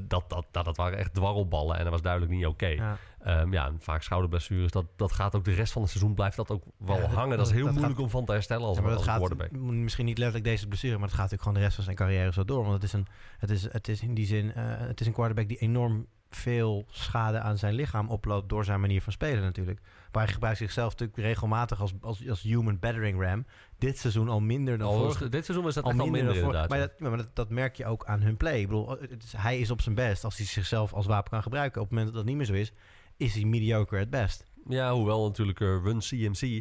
[0.03, 2.67] dat, dat, dat, dat waren echt dwarrelballen en dat was duidelijk niet oké.
[2.67, 2.97] ja.
[3.23, 6.37] Ehm, ja, en vaak schouderblessures, dat, dat gaat ook de rest van het seizoen blijft
[6.37, 7.37] dat ook wel Ja, dat- hangen.
[7.37, 9.17] Dat is heel dat moeilijk gaat- om van te herstellen als, Ja, maar als gaat
[9.17, 9.51] quarterback.
[9.53, 12.33] misschien niet letterlijk deze blessure, maar het gaat natuurlijk gewoon de rest van zijn carrière
[12.33, 12.61] zo door.
[12.63, 13.07] Want het is een,
[13.39, 17.41] het is, het is in die zin, het is een quarterback die enorm veel schade
[17.41, 19.81] aan zijn lichaam oploopt door zijn manier van spelen natuurlijk.
[20.13, 23.47] Maar hij gebruikt zichzelf natuurlijk regelmatig als, als, als human battering ram.
[23.79, 26.51] Dit seizoen al minder dan vorig dit seizoen was dat al echt minder minder dan
[26.51, 26.69] vorig-.
[26.69, 28.61] Maar, dat, maar dat, dat merk je ook aan hun play.
[28.61, 31.43] Ik bedoel, het is- hij is op zijn best als hij zichzelf als wapen kan
[31.43, 31.81] gebruiken.
[31.81, 32.73] Op het moment dat dat niet meer zo is,
[33.17, 34.45] is hij mediocre het best.
[34.69, 36.61] Ja, hoewel natuurlijk eh, Run CMC, eh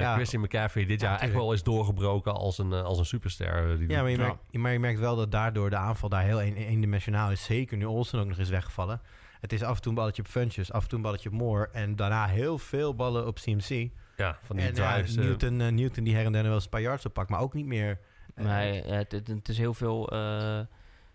[0.00, 0.14] Ja.
[0.14, 3.70] Christian McCaffrey dit Ja, jaar echt wel is doorgebroken als een, eh, als een superster.
[3.72, 4.22] eh, die Ja, maar je, Ja.
[4.22, 7.44] merkt, maar je merkt wel dat daardoor de aanval daar heel een- eendimensionaal is.
[7.44, 9.00] Zeker nu Olsen ook nog eens weggevallen.
[9.40, 11.34] Het is af en toe een balletje op Funches, af en toe een balletje op
[11.34, 11.68] Moore.
[11.72, 13.90] En daarna heel veel ballen op CMC.
[14.16, 15.16] Ja, van die en drives.
[15.16, 17.40] eh, Newton, eh, Newton die her en der wel eens een paar yards oppakt, maar
[17.40, 17.98] ook niet meer.
[18.34, 20.08] eh, Nee, het, het, het is heel veel.
[20.10, 20.60] eh,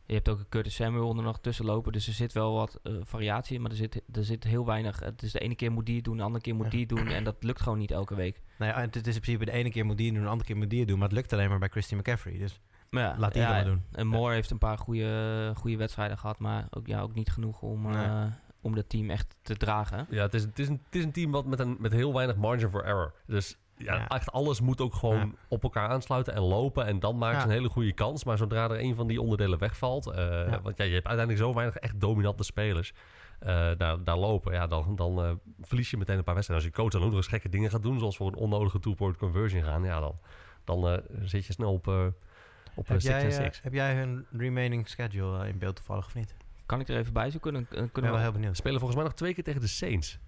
[0.06, 1.92] je hebt ook een Curtis Samuel er nog tussen lopen.
[1.92, 3.62] Dus er zit wel wat eh, variatie in.
[3.62, 5.00] Maar er zit, er zit heel weinig.
[5.00, 6.72] Het is de ene keer moet die het doen, de andere keer moet Ja.
[6.72, 7.08] die het doen.
[7.12, 8.42] En dat lukt gewoon niet elke week.
[8.58, 10.48] Nou ja, het is in principe de ene keer moet die het doen, de andere
[10.48, 10.98] keer moet die het doen.
[11.00, 12.38] Maar het lukt alleen maar bij Christian McCaffrey.
[12.38, 12.60] Dus
[12.90, 13.84] Maar ja, laat die ja, maar doen.
[13.92, 16.40] En Moore heeft een paar goede, goede wedstrijden gehad.
[16.40, 18.06] Maar ook, ja, ook niet genoeg om, Nee.
[18.06, 18.24] eh,
[18.62, 20.08] om dat team echt te dragen.
[20.10, 22.13] Ja, het is, het, is een, het is een team wat met, een, met heel
[22.13, 23.13] weinig margin for error.
[23.28, 24.08] Dus ja, Ja.
[24.08, 25.32] echt alles moet ook gewoon Ja.
[25.47, 26.86] op elkaar aansluiten en lopen.
[26.86, 27.52] En dan maken ze Ja.
[27.52, 28.24] een hele goede kans.
[28.24, 30.08] Maar zodra er een van die onderdelen wegvalt...
[30.08, 30.62] eh, Ja.
[30.62, 32.93] Want ja, je hebt uiteindelijk zo weinig echt dominante spelers...
[33.39, 33.47] eh,
[33.78, 36.65] daar, daar lopen, ja, dan, dan eh, verlies je meteen een paar wedstrijden.
[36.67, 38.00] Als je coach dan ook nog eens gekke dingen gaat doen...
[38.00, 39.84] zoals voor een onnodige two-point conversion gaan...
[39.84, 40.19] ja, dan,
[40.63, 41.88] dan eh, zit je snel op,
[42.76, 43.62] op Heb 6 jij, en eh, 6.
[43.63, 46.36] heb jij hun remaining schedule in beeld toevallig of niet?
[46.72, 47.54] Kan ik er even bij zoeken?
[47.54, 48.26] Dan, ben kunnen wel we...
[48.26, 48.58] heel benieuwd.
[48.58, 50.20] spelen volgens mij nog twee keer tegen de Saints.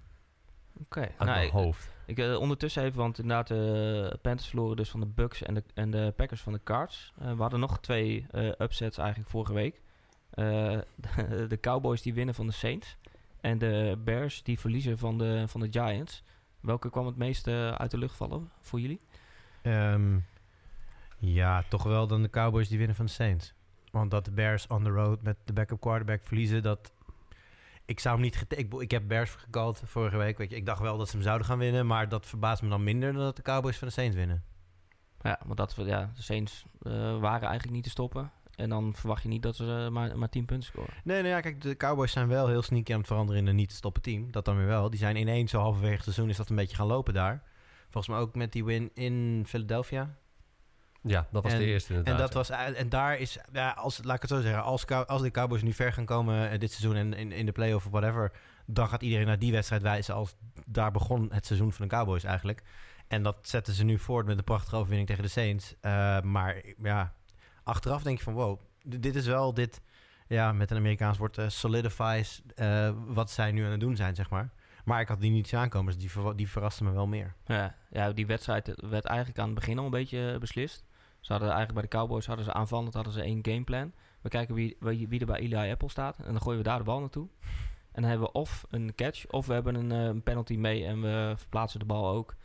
[0.81, 0.99] Oké.
[0.99, 1.93] Uit Nou, mijn hoofd.
[2.05, 5.63] Ik eh, ondertussen even, want inderdaad, de Panthers verloren dus van de Bucks en de,
[5.73, 7.13] en de Packers van de Cards.
[7.19, 9.81] Eh, we hadden nog twee eh, upsets eigenlijk vorige week.
[10.29, 12.97] Eh, de, de Cowboys die winnen van de Saints.
[13.41, 16.23] En de Bears die verliezen van de, van de Giants.
[16.59, 19.01] Welke kwam het meest eh, uit de lucht vallen voor jullie?
[19.61, 20.17] Ehm,
[21.17, 23.53] ja, toch wel dan de Cowboys die winnen van de Saints.
[23.93, 26.93] Want dat de Bears on the road met de backup quarterback verliezen, dat...
[27.85, 28.45] Ik zou hem niet...
[28.47, 30.37] Ik, ik heb Bears gekald vorige week.
[30.37, 32.69] Weet je, ik dacht wel dat ze hem zouden gaan winnen, maar dat verbaast me
[32.69, 34.43] dan minder dan dat de Cowboys van de Saints winnen.
[35.21, 38.31] Ja, want dat, ja, de Saints eh, waren eigenlijk niet te stoppen.
[38.55, 40.93] En dan verwacht je niet dat ze eh, maar, maar 10 punten scoren.
[41.03, 43.55] Nee, nou ja, kijk, de Cowboys zijn wel heel sneaky aan het veranderen in een
[43.55, 44.31] niet te stoppen team.
[44.31, 44.89] Dat dan weer wel.
[44.89, 47.43] Die zijn ineens zo halverwege het seizoen is dat een beetje gaan lopen daar.
[47.89, 50.15] Volgens mij ook met die win in Philadelphia.
[51.03, 52.13] Ja, dat was En- de eerste inderdaad.
[52.13, 52.55] En, dat ja.
[52.55, 55.61] was, en daar is, ja, als, laat ik het zo zeggen, als, als de Cowboys
[55.61, 58.31] nu ver gaan komen eh, dit seizoen en in, in de playoff of whatever,
[58.65, 60.35] dan gaat iedereen naar die wedstrijd wijzen als
[60.65, 62.63] daar begon het seizoen van de Cowboys eigenlijk.
[63.07, 65.75] En dat zetten ze nu voort met een prachtige overwinning tegen de Saints.
[65.81, 67.13] Eh, maar ja,
[67.63, 69.81] achteraf denk je van wow, dit is wel dit,
[70.27, 74.15] ja, met een Amerikaans woord, eh, solidifies eh, wat zij nu aan het doen zijn,
[74.15, 74.49] zeg maar.
[74.85, 77.33] Maar ik had die niet zien aankomen, dus die, ver, die verraste me wel meer.
[77.45, 80.83] Ja, ja, die wedstrijd werd eigenlijk aan het begin al een beetje beslist.
[81.23, 83.91] Ze hadden eigenlijk bij de Cowboys hadden ze aanvallend hadden ze één gameplan.
[84.21, 86.77] We kijken wie, wie, wie er bij Eli Apple staat en dan gooien we daar
[86.77, 87.27] de bal naartoe.
[87.91, 90.85] En dan hebben we of een catch of we hebben een, eh, een penalty mee
[90.85, 92.35] en we verplaatsen de bal ook.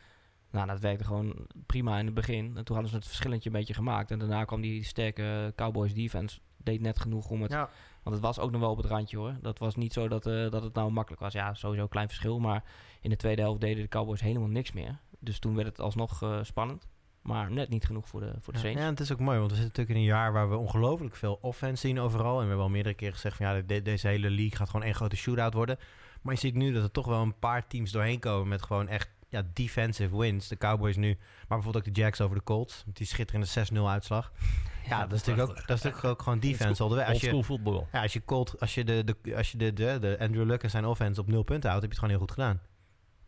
[0.51, 2.57] Nou, dat werkte gewoon prima in het begin.
[2.57, 4.11] En toen hadden ze het verschillentje een beetje gemaakt.
[4.11, 6.39] En daarna kwam die sterke Cowboys defense.
[6.57, 7.71] Deed net genoeg om het Ja,
[8.03, 9.37] want het was ook nog wel op het randje hoor.
[9.41, 11.33] Dat was niet zo dat, eh, dat het nou makkelijk was.
[11.33, 12.39] Ja, sowieso een klein verschil.
[12.39, 12.65] Maar
[13.01, 14.99] in de tweede helft deden de Cowboys helemaal niks meer.
[15.19, 16.89] Dus toen werd het alsnog eh, spannend.
[17.29, 18.83] Maar net niet genoeg voor de, voor de Ja, Saints.
[18.83, 21.17] ja, het is ook mooi, want we zitten natuurlijk in een jaar waar we ongelooflijk
[21.17, 22.35] veel offense zien overal.
[22.35, 24.87] En we hebben al meerdere keren gezegd van ja, de- deze hele league gaat gewoon
[24.87, 25.79] één grote shootout worden.
[26.23, 28.89] Maar je ziet nu dat er toch wel een paar teams doorheen komen met gewoon
[28.89, 30.49] echt ja, defensive wins.
[30.49, 32.83] De Cowboys nu, maar bijvoorbeeld ook de Jacks over de Colts.
[32.87, 33.47] met Die schitterende
[33.83, 34.33] 6-0 uitslag.
[34.89, 36.83] Ja, dat, is natuurlijk ook, dat is natuurlijk ook gewoon defense.
[36.83, 37.89] Als je, voetbal.
[37.93, 40.63] ja, als je, Colt, als je, de, de, als je de, de, de Andrew Luck
[40.63, 42.61] en zijn offense op nul punten houdt, heb je het gewoon heel goed gedaan.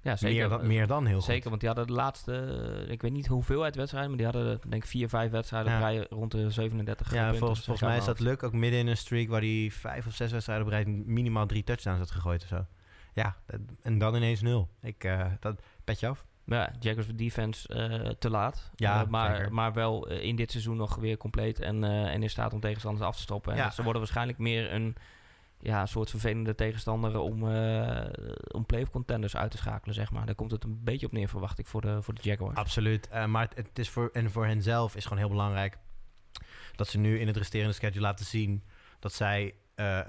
[0.03, 0.39] Ja, zeker.
[0.39, 1.25] Meer, dan, meer dan heel goed.
[1.25, 4.83] Zeker, want die hadden de laatste, ik weet niet hoeveelheid wedstrijden, maar die hadden denk
[4.83, 5.79] ik vier, vijf wedstrijden Ja.
[5.79, 7.39] rij rond de 37 Ja, punten.
[7.39, 10.15] volgens, volgens mij is dat Luck ook midden in een streak waar hij vijf of
[10.15, 12.67] zes wedstrijden op rij minimaal drie touchdowns had gegooid of zo.
[13.15, 13.37] Ja,
[13.83, 14.69] en dan ineens nul.
[14.83, 16.25] Ik, eh dat petje af.
[16.45, 18.71] Ja, Jaguars defense eh, te laat.
[18.75, 19.53] Ja, Eh, maar, zeker.
[19.53, 23.17] maar wel in dit seizoen nog weer compleet en, en in staat om tegenstanders af
[23.17, 23.53] te stoppen.
[23.53, 23.71] En Ja.
[23.71, 24.97] ze worden waarschijnlijk meer een
[25.63, 28.11] ja, een soort vervelende tegenstander om, eh
[28.51, 30.27] om playoff contenders uit te schakelen, zeg maar.
[30.27, 32.57] Daar komt het een beetje op neer, verwacht ik, voor de, voor de Jaguars.
[32.57, 33.09] Absoluut.
[33.09, 35.79] Eh, maar het, het is voor, en voor hen zelf is gewoon heel belangrijk
[36.77, 38.65] dat ze nu in het resterende schedule laten zien
[38.99, 40.01] dat zij eh,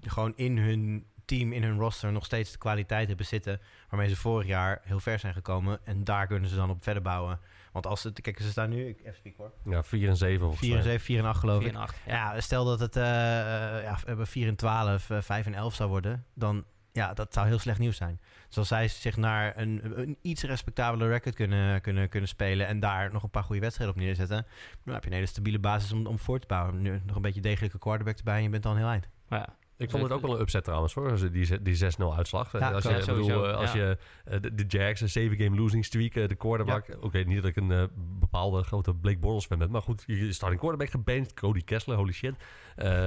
[0.00, 4.16] gewoon in hun team, in hun roster nog steeds de kwaliteit hebben zitten waarmee ze
[4.16, 5.80] vorig jaar heel ver zijn gekomen.
[5.84, 7.40] En daar kunnen ze dan op verder bouwen.
[7.72, 10.38] Want als het, kijk, ze staan nu, ik even spiek hoor, Ja, 4 en 7
[10.38, 10.84] volgens 4 en mij.
[10.84, 11.74] 7, 4 en 8 geloof 4 ik.
[11.74, 11.96] en 8.
[12.06, 15.54] Ja, stel dat het eh, eh, ja, we hebben 4 en 12, eh, 5 en
[15.54, 18.20] 11 zou worden, dan ja, dat zou heel slecht nieuws zijn.
[18.46, 22.80] Dus als zij zich naar een, een iets respectabele record kunnen, kunnen, kunnen spelen en
[22.80, 24.46] daar nog een paar goede wedstrijden op neerzetten,
[24.84, 26.82] dan heb je een hele stabiele basis om, om voor te bouwen.
[26.82, 29.08] Nu nog een beetje degelijke quarterback erbij en je bent dan heel eind.
[29.28, 31.86] Ja, Ik vond het ook wel een upset trouwens hoor, die, die 6-0
[32.16, 32.58] uitslag.
[32.58, 33.78] Ja, als je, bedoel, eh, als ja.
[33.78, 36.96] je eh, de, de Jags, een 7-game losing streak, eh, de quarterback.
[37.00, 40.60] Oké, niet dat ik een bepaalde grote Blake Bortles fan ben, maar goed, je starting
[40.60, 42.34] quarterback gebenched, Cody Kessler, holy shit.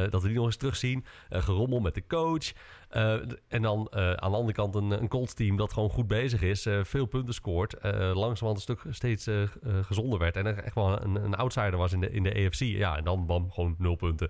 [0.09, 1.05] Dat we die nog eens terugzien.
[1.29, 2.51] Eh gerommel met de coach.
[3.47, 6.67] En dan aan de andere kant een, een Colts team dat gewoon goed bezig is.
[6.81, 7.75] veel punten scoort.
[8.13, 9.29] langzamerhand een stuk steeds
[9.81, 10.35] gezonder werd.
[10.35, 12.59] En echt wel een, een outsider was in de, in de AFC.
[12.59, 14.29] Ja, en dan bam, gewoon nul punten.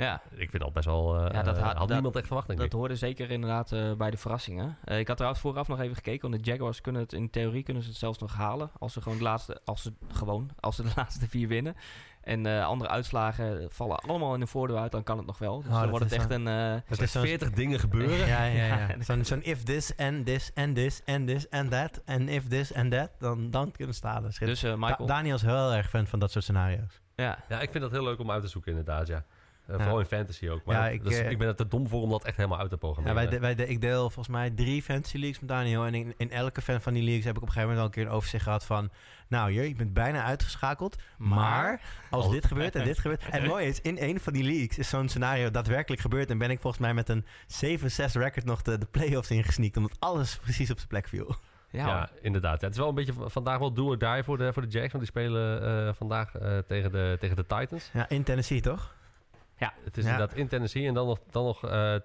[0.00, 1.16] Ja, Ik vind dat best wel...
[1.16, 2.74] eh, Ja, dat eh, had- had dat- niemand echt verwacht, denk dat ik.
[2.74, 4.76] hoorde zeker inderdaad eh, bij de verrassingen.
[4.84, 7.62] Eh, ik had trouwens vooraf nog even gekeken, want de Jaguars kunnen het in theorie
[7.62, 10.76] kunnen ze het zelfs nog halen als ze gewoon de laatste, als ze gewoon, als
[10.76, 11.76] ze de laatste vier winnen.
[12.20, 15.62] En eh, andere uitslagen vallen allemaal in de voordeel uit, dan kan het nog wel.
[15.62, 16.46] Dus Oh, dan wordt het echt zo- een.
[16.48, 18.26] eh, Dat Er is 40 dingen gebeuren.
[18.34, 18.64] Ja, ja,
[19.06, 22.74] Ja, Zo'n if this and this and this and this and that and if this
[22.74, 24.30] and that, dan, dan kunnen ze het halen.
[24.38, 24.96] Dus Michael.
[24.98, 27.00] Da- Daniel is heel erg fan van dat soort scenario's.
[27.14, 27.38] ja.
[27.48, 29.24] Ja, ik vind dat heel leuk om uit te zoeken inderdaad, ja.
[29.70, 29.82] Eh, Ja.
[29.82, 30.64] Vooral in fantasy ook.
[30.64, 32.36] Maar Ja, ik, dat is- eh, ik ben er te dom voor om dat echt
[32.36, 33.16] helemaal uit te Ja, programmeren.
[33.16, 35.84] wij, de- wij, de- ik deel volgens mij drie fantasy leagues met Daniel.
[35.84, 37.96] En in, in elke fan van die leagues heb ik op een gegeven moment al
[37.98, 38.90] een keer een overzicht gehad van...
[39.28, 40.96] Nou, je, je bent bijna uitgeschakeld.
[41.18, 41.80] Maar,
[42.10, 42.32] als Oh.
[42.32, 43.28] dit gebeurt en dit gebeurt...
[43.30, 46.30] En mooi is, in een van die leagues is zo'n scenario daadwerkelijk gebeurd.
[46.30, 49.76] En ben ik volgens mij met een 7-6 record nog de, de playoffs ingesneakt.
[49.76, 51.34] Omdat alles precies op zijn plek viel.
[51.72, 52.60] Ja, inderdaad.
[52.60, 54.68] Ja, het is wel een beetje vandaag wel do or die voor de, voor de
[54.68, 54.92] Jacks.
[54.92, 57.90] Want die spelen eh, vandaag eh, tegen, de, tegen de Titans.
[57.92, 58.94] Ja, in Tennessee toch?
[59.84, 60.10] Het is Ja.
[60.10, 60.86] inderdaad in Tennessee.
[60.86, 62.00] En dan nog, dan nog eh, eh,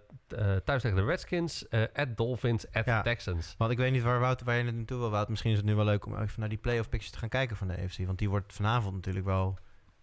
[0.63, 1.67] thuis tegen de Redskins.
[1.67, 3.01] eh at Dolphins, at Ja.
[3.01, 3.55] Texans.
[3.57, 5.29] Want ik weet niet waar, Wout, waar je het naartoe wil, Wout.
[5.29, 7.55] Misschien is het nu wel leuk om even naar die playoff pictures te gaan kijken
[7.57, 8.05] van de AFC.
[8.05, 9.57] Want die wordt vanavond natuurlijk wel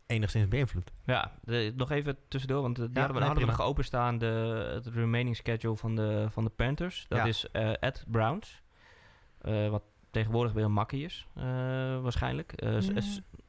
[0.07, 0.91] enigszins beïnvloed.
[1.05, 4.87] Ja, de- nog even tussendoor, want die Ja, hadden, we, hadden nog openstaan, de, het
[4.87, 7.05] remaining schedule van de, van de Panthers.
[7.09, 7.25] Dat Ja.
[7.25, 8.61] is eh at Browns,
[9.39, 11.43] Eh, wat tegenwoordig weer een makkie is, eh,
[12.01, 12.53] waarschijnlijk.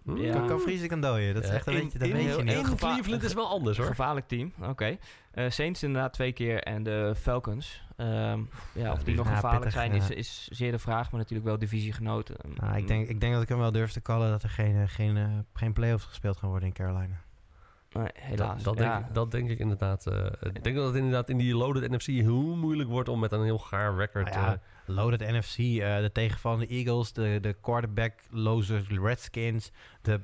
[0.04, 0.18] Hm?
[0.18, 0.34] Ja.
[0.34, 1.34] Kan, kan vriezen, kan dooien.
[1.34, 2.76] Dat is echt een in- beetje, dat in- weet je niet.
[2.76, 3.86] Cleveland is wel anders hoor.
[3.86, 4.98] gevaarlijk team, oké.
[5.32, 7.82] Eh, Saints inderdaad twee keer en de Falcons.
[7.98, 8.40] Ehm,
[8.74, 11.20] ja, of die die nog ja, gevaarlijk pittig, zijn is, is zeer de vraag, maar
[11.20, 12.36] natuurlijk wel divisiegenoten.
[12.56, 14.76] Nou, ik, denk, ik denk dat ik hem wel durf te callen dat er geen,
[14.76, 17.22] eh, geen, eh, geen playoffs gespeeld gaan worden in Carolina.
[17.92, 18.64] Nee, helaas.
[18.64, 18.94] Dat, dat, ja.
[18.96, 20.08] denk, ik- dat denk ik inderdaad.
[20.08, 23.32] eh, ik denk dat het inderdaad in die loaded NFC heel moeilijk wordt om met
[23.32, 24.30] een heel gaar record...
[24.34, 29.72] Nou ja, eh, Loaded NFC, eh, de tegenvallende Eagles, de, de quarterback-loze Redskins.
[30.02, 30.20] De,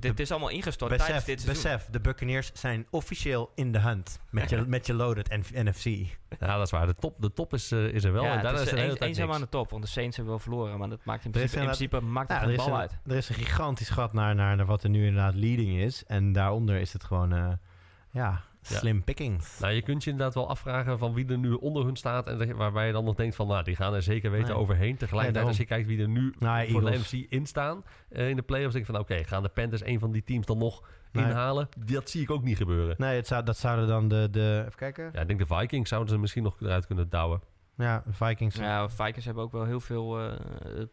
[0.00, 1.62] Dit is allemaal ingestort tijdens besef, dit seizoen.
[1.70, 5.84] besef, de Buccaneers zijn officieel in de hunt met je, met je loaded NFC.
[6.40, 6.86] ja, dat is waar.
[6.86, 8.22] De top, de top is, eh, is er wel.
[8.24, 9.82] ja, en daar het is is de hele een, tijd eenzaam aan de top, want
[9.82, 12.40] de Saints hebben wel verloren, maar dat maakt in Er principe, in principe maakt het
[12.42, 12.98] Ja, er, bal een, uit.
[13.06, 16.04] er is een gigantisch gat naar, naar, naar wat er nu inderdaad leading is.
[16.06, 17.48] En daaronder is het gewoon, eh,
[18.10, 18.42] ja,
[18.76, 19.58] slim pickings.
[19.60, 22.26] Nou, je kunt je inderdaad wel afvragen van wie er nu onder hun staat.
[22.26, 24.56] En waarbij je dan nog denkt van, nou, die gaan er zeker weten Nee.
[24.56, 24.96] overheen.
[24.96, 26.90] Tegelijkertijd, Nee, als je kijkt wie er nu Nou voor de.
[26.98, 29.98] NFC in staan eh, in de playoffs, denk ik van, oké, gaan de Panthers een
[29.98, 31.24] van die teams dan nog Nee.
[31.24, 31.68] inhalen?
[31.86, 32.94] Dat zie ik ook niet gebeuren.
[32.98, 34.62] Nee, het zou, dat zouden dan de, de...
[34.66, 35.10] Even kijken.
[35.12, 37.40] Ja, ik denk de Vikings zouden ze misschien nog eruit kunnen douwen.
[37.76, 38.56] Ja, Vikings.
[38.56, 40.32] Ja, Vikings hebben ook wel heel veel eh,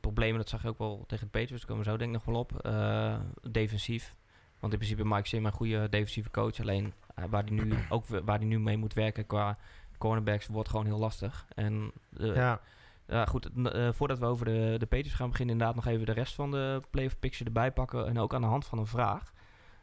[0.02, 0.38] problemen.
[0.38, 1.62] Dat zag je ook wel tegen de Patriots.
[1.66, 2.66] Daar komen we zo denk ik nog wel op.
[2.66, 3.16] Eh,
[3.52, 4.16] defensief.
[4.60, 6.60] Want in principe Mike Sim een goede defensieve coach.
[6.60, 6.94] Alleen
[7.30, 9.58] waar hij nu ook waar hij nu mee moet werken qua
[9.98, 11.46] cornerbacks wordt gewoon heel lastig.
[11.56, 12.62] En eh, ja.
[13.08, 16.12] Ja, goed, eh, voordat we over de, de Patriots gaan beginnen, inderdaad nog even de
[16.12, 18.08] rest van de playoff picture erbij pakken.
[18.08, 19.34] En ook aan de hand van een vraag.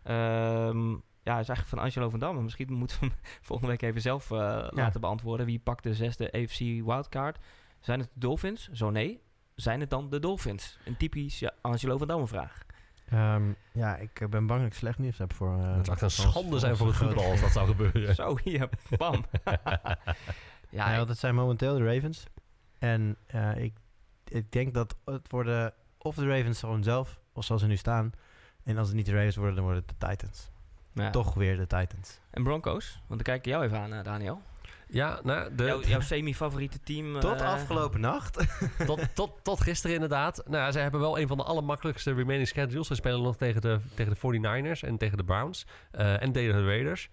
[0.02, 0.90] Ehm,
[1.22, 2.42] ja, is eigenlijk van Angelo van Dam.
[2.42, 5.46] Misschien moeten we hem volgende week even zelf eh, laten beantwoorden.
[5.46, 7.38] Wie pakt de zesde AFC wildcard?
[7.80, 8.68] Zijn het de Dolphins?
[8.72, 9.22] Zo nee.
[9.54, 10.78] Zijn het dan de Dolphins?
[10.84, 12.62] Een typisch ja, Angelo van Damme vraag.
[13.12, 15.58] Ehm, ja, ik eh, ben bang dat ik slecht nieuws heb voor...
[15.58, 18.14] eh, het zou echt een schande zijn voor het voetbal als dat zou gebeuren.
[18.14, 19.24] Zo, hier, bam.
[20.68, 22.24] ja, het zijn momenteel de Ravens.
[22.78, 23.74] En eh, ik,
[24.24, 28.12] ik denk dat het worden of de Ravens gewoon zelf, of zoals ze nu staan.
[28.64, 30.50] En als het niet de Ravens worden, dan worden het de Titans.
[30.92, 31.10] ja.
[31.10, 32.20] Toch weer de Titans.
[32.30, 32.92] En Broncos?
[32.92, 34.42] Want dan kijk ik jou even aan, Daniel.
[34.92, 37.20] Ja, nou, de, Jouw, jouw semi-favoriete team.
[37.20, 38.46] Tot eh, afgelopen nacht.
[38.86, 40.42] tot, tot, tot gisteren inderdaad.
[40.46, 42.86] Nou, zij hebben wel een van de allermakkelijkste remaining schedules.
[42.86, 44.38] Ze spelen nog tegen de, tegen de
[44.76, 45.66] 49ers en tegen de Browns.
[45.90, 47.08] eh, en tegen de Raiders.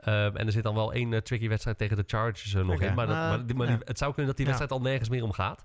[0.00, 2.80] Ehm, en er zit dan wel één eh, tricky wedstrijd tegen de Chargers er nog
[2.80, 2.94] in.
[2.94, 3.76] Maar, dat, maar, die- maar ja.
[3.76, 4.52] die- het zou kunnen dat die Ja.
[4.52, 5.64] wedstrijd al nergens meer om gaat.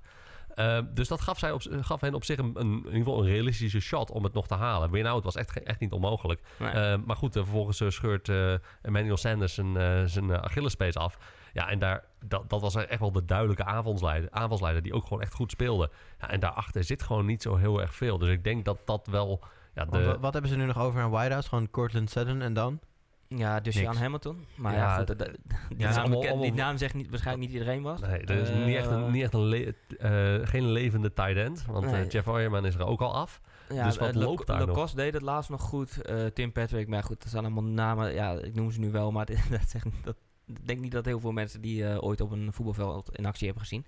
[0.56, 3.20] Ehm, dus dat gaf, zij op, gaf hen op zich een, een, in ieder geval
[3.20, 4.91] een realistische shot om het nog te halen.
[4.91, 6.41] Win-out was echt, echt niet onmogelijk.
[6.60, 6.70] nee.
[6.70, 10.96] Eh, maar goed, eh, vervolgens eh, scheurt eh, Emmanuel Sanders zijn, eh, zijn eh, Achillespees
[10.96, 11.18] af.
[11.54, 15.22] Ja, en daar, dat, dat was echt wel de duidelijke aanvalsleider, aanvalsleider die ook gewoon
[15.22, 15.89] echt goed speelde.
[16.20, 18.18] Ja, en daarachter zit gewoon niet zo heel erg veel.
[18.18, 19.41] Dus ik denk dat dat wel...
[19.74, 21.48] Ja, de, wat hebben ze nu nog over aan wideouts?
[21.48, 22.80] Gewoon Cortland Sutton en dan?
[23.28, 23.98] Ja, dus Jan niks.
[23.98, 24.46] Hamilton.
[24.56, 25.30] Maar Ja, ja, goed, dat- dat-
[25.70, 28.02] die, ja, naam, allemaal- die naam zegt niet, waarschijnlijk niet iedereen was.
[28.02, 31.36] nee, er is Eh, niet echt een, niet echt een le- eh, geen levende tight
[31.38, 31.66] end.
[31.66, 32.10] Want eh.
[32.10, 33.42] Jeff Oyerman is er ook al af.
[33.70, 34.92] Ja, Dus wat eh, Lo- loopt daar nog?
[34.92, 36.02] Deed het laatst nog goed.
[36.02, 38.14] eh, Tim Patrick, maar goed, dat zijn allemaal namen.
[38.14, 40.16] Ja, ik noem ze nu wel, maar dat, zegt, dat
[40.48, 43.46] ik denk niet dat heel veel mensen die eh, ooit op een voetbalveld in actie
[43.48, 43.86] hebben gezien.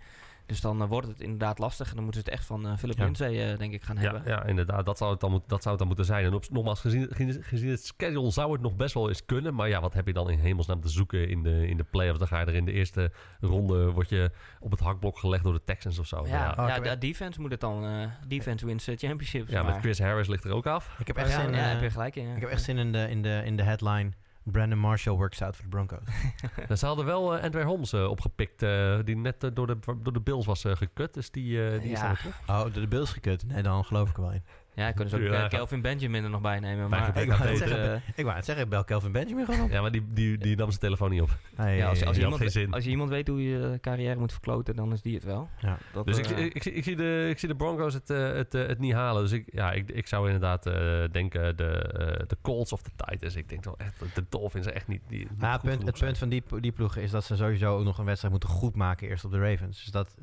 [0.47, 1.89] Dus dan eh, wordt het inderdaad lastig.
[1.89, 3.03] En dan moeten ze het echt van eh Philip Ja.
[3.03, 4.21] Lindsay, eh, denk ik, gaan Ja, hebben.
[4.25, 4.85] ja, inderdaad.
[4.85, 6.25] Dat zou, het dan, moet- dat zou het dan moeten zijn.
[6.25, 7.07] En op, nogmaals, gezien,
[7.41, 9.55] gezien, het schedule zou het nog best wel eens kunnen.
[9.55, 12.19] Maar ja, wat heb je dan in hemelsnaam te zoeken in de, in de playoffs?
[12.19, 15.53] Dan ga je er in de eerste ronde, word je op het hakblok gelegd door
[15.53, 16.25] de Texans of zo.
[16.27, 16.63] Ja, ja.
[16.65, 17.85] Oh, heb de defense moet het dan.
[17.85, 19.51] eh, defense wins championships.
[19.51, 20.95] Ja, met Chris Harris ligt er ook af.
[20.99, 22.35] Ik heb echt zin, ja, eh, heb je gelijk in.
[22.35, 24.11] ik heb echt zin in de, in de, in de headline.
[24.51, 25.97] Brandon Marshall works out voor de Broncos.
[26.57, 30.13] Nou, ze hadden wel eh Andre Holmes eh, opgepikt, eh, die net door, de, door
[30.13, 31.13] de Bills was eh, gekut.
[31.13, 32.09] Dus die, eh, die is Ja.
[32.09, 32.19] er.
[32.47, 33.47] Oh, de, de Bills gekut.
[33.47, 34.43] Nee, dan geloof ik er wel in.
[34.77, 36.89] Ja, kunnen ze ook Ja, eh, Kelvin Benjamin er nog bij nemen.
[36.89, 37.91] Maar aan goed, beter.
[37.93, 39.69] eh, Ik wou het zeggen, ik bel Kelvin Benjamin gewoon op.
[39.69, 41.37] Ja, maar die, die, die nam zijn telefoon niet op.
[41.55, 42.73] Hey, ja, als, als, die iemand, geen zin.
[42.73, 45.49] als je iemand weet hoe je je carrière moet verkloten, dan is die het wel.
[45.61, 45.77] Ja.
[45.93, 48.09] Dat, Dus ik, eh, ik, ik, zie- ik, zie de, ik zie de Broncos het,
[48.09, 49.21] eh, het, eh, het niet halen.
[49.21, 50.73] Dus ik, ja, ik, ik zou inderdaad eh,
[51.11, 53.35] denken de, eh, de Colts of de Titans.
[53.35, 55.79] Ik denk wel echt, de Dolphins zijn echt niet, niet, niet Ja, het goed punt,
[55.79, 58.33] genoeg het punt van die, die ploegen is dat ze sowieso ook nog een wedstrijd
[58.33, 59.83] moeten goed maken eerst op de Ravens.
[59.83, 60.15] Dus dat,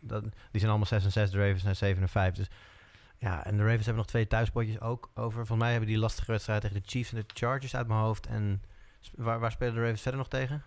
[0.00, 2.34] dat, die zijn allemaal 6 en 6, de Ravens zijn 7 en 5.
[2.34, 2.48] Dus
[3.20, 5.32] ja, en de Ravens hebben nog twee thuispotjes ook over.
[5.38, 8.26] Volgens mij hebben die lastige wedstrijd tegen de Chiefs en de Chargers uit mijn hoofd.
[8.26, 8.62] En
[9.14, 10.62] waar, waar spelen de Ravens verder nog tegen?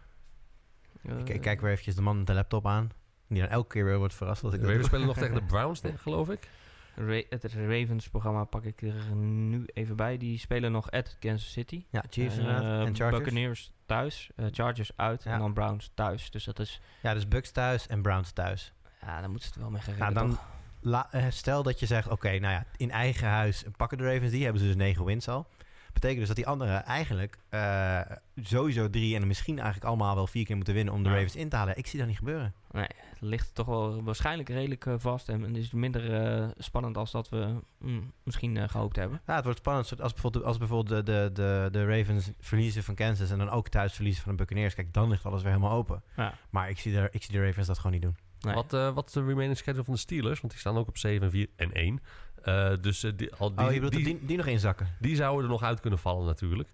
[1.03, 2.91] eh, ik, ik kijk weer eventjes de man met de laptop aan.
[3.27, 5.43] Die dan elke keer weer wordt verrast dat ik De Ravens spelen nog tegen de
[5.43, 6.49] Browns, denk ik, geloof ik.
[6.95, 10.17] Ra- het Ravens-programma pak ik er nu even bij.
[10.17, 11.85] Die spelen nog at Kansas City.
[11.89, 12.45] Ja, Chiefs Eh.
[12.81, 13.17] En Chargers.
[13.23, 15.31] Buccaneers thuis, eh, Chargers uit Ja.
[15.33, 16.31] en dan Browns thuis.
[16.31, 18.73] Dus dat is, Ja, dus Bucks thuis en Browns thuis.
[19.01, 20.45] ja, daar moeten ze het wel mee gaan Nou, dan toch?
[20.83, 24.31] La- eh, stel dat je zegt, oké, nou ja, in eigen huis pakken de Ravens
[24.31, 25.47] die, hebben ze dus negen wins al.
[25.93, 27.99] Betekent dus dat die anderen eigenlijk eh,
[28.41, 31.15] sowieso drie en misschien eigenlijk allemaal wel vier keer moeten winnen om de Ja.
[31.15, 31.77] Ravens in te halen.
[31.77, 32.53] Ik zie dat niet gebeuren.
[32.71, 35.29] Nee, het ligt toch wel waarschijnlijk redelijk eh, vast.
[35.29, 39.21] En het is minder spannend als dat we mm, misschien eh, gehoopt hebben.
[39.27, 42.95] Ja, het wordt spannend als bijvoorbeeld, als bijvoorbeeld de, de, de, de Ravens verliezen van
[42.95, 44.73] Kansas en dan ook thuis verliezen van de Buccaneers.
[44.75, 46.03] Kijk, dan ligt alles weer helemaal open.
[46.15, 46.33] Ja.
[46.49, 48.15] Maar ik zie, de, ik zie de Ravens dat gewoon niet doen.
[48.43, 48.55] Nee.
[48.55, 50.39] Wat, eh, wat is de remaining schedule van de Steelers?
[50.39, 51.99] Want die staan ook op 7, 4 en 1.
[52.43, 54.87] Eh, dus eh, die, al die, oh, je bedoelt die, die, die nog inzakken?
[54.99, 56.69] die zouden er nog uit kunnen vallen natuurlijk.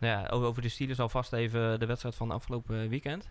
[0.00, 3.28] Ja, over de Steelers alvast even de wedstrijd van afgelopen weekend.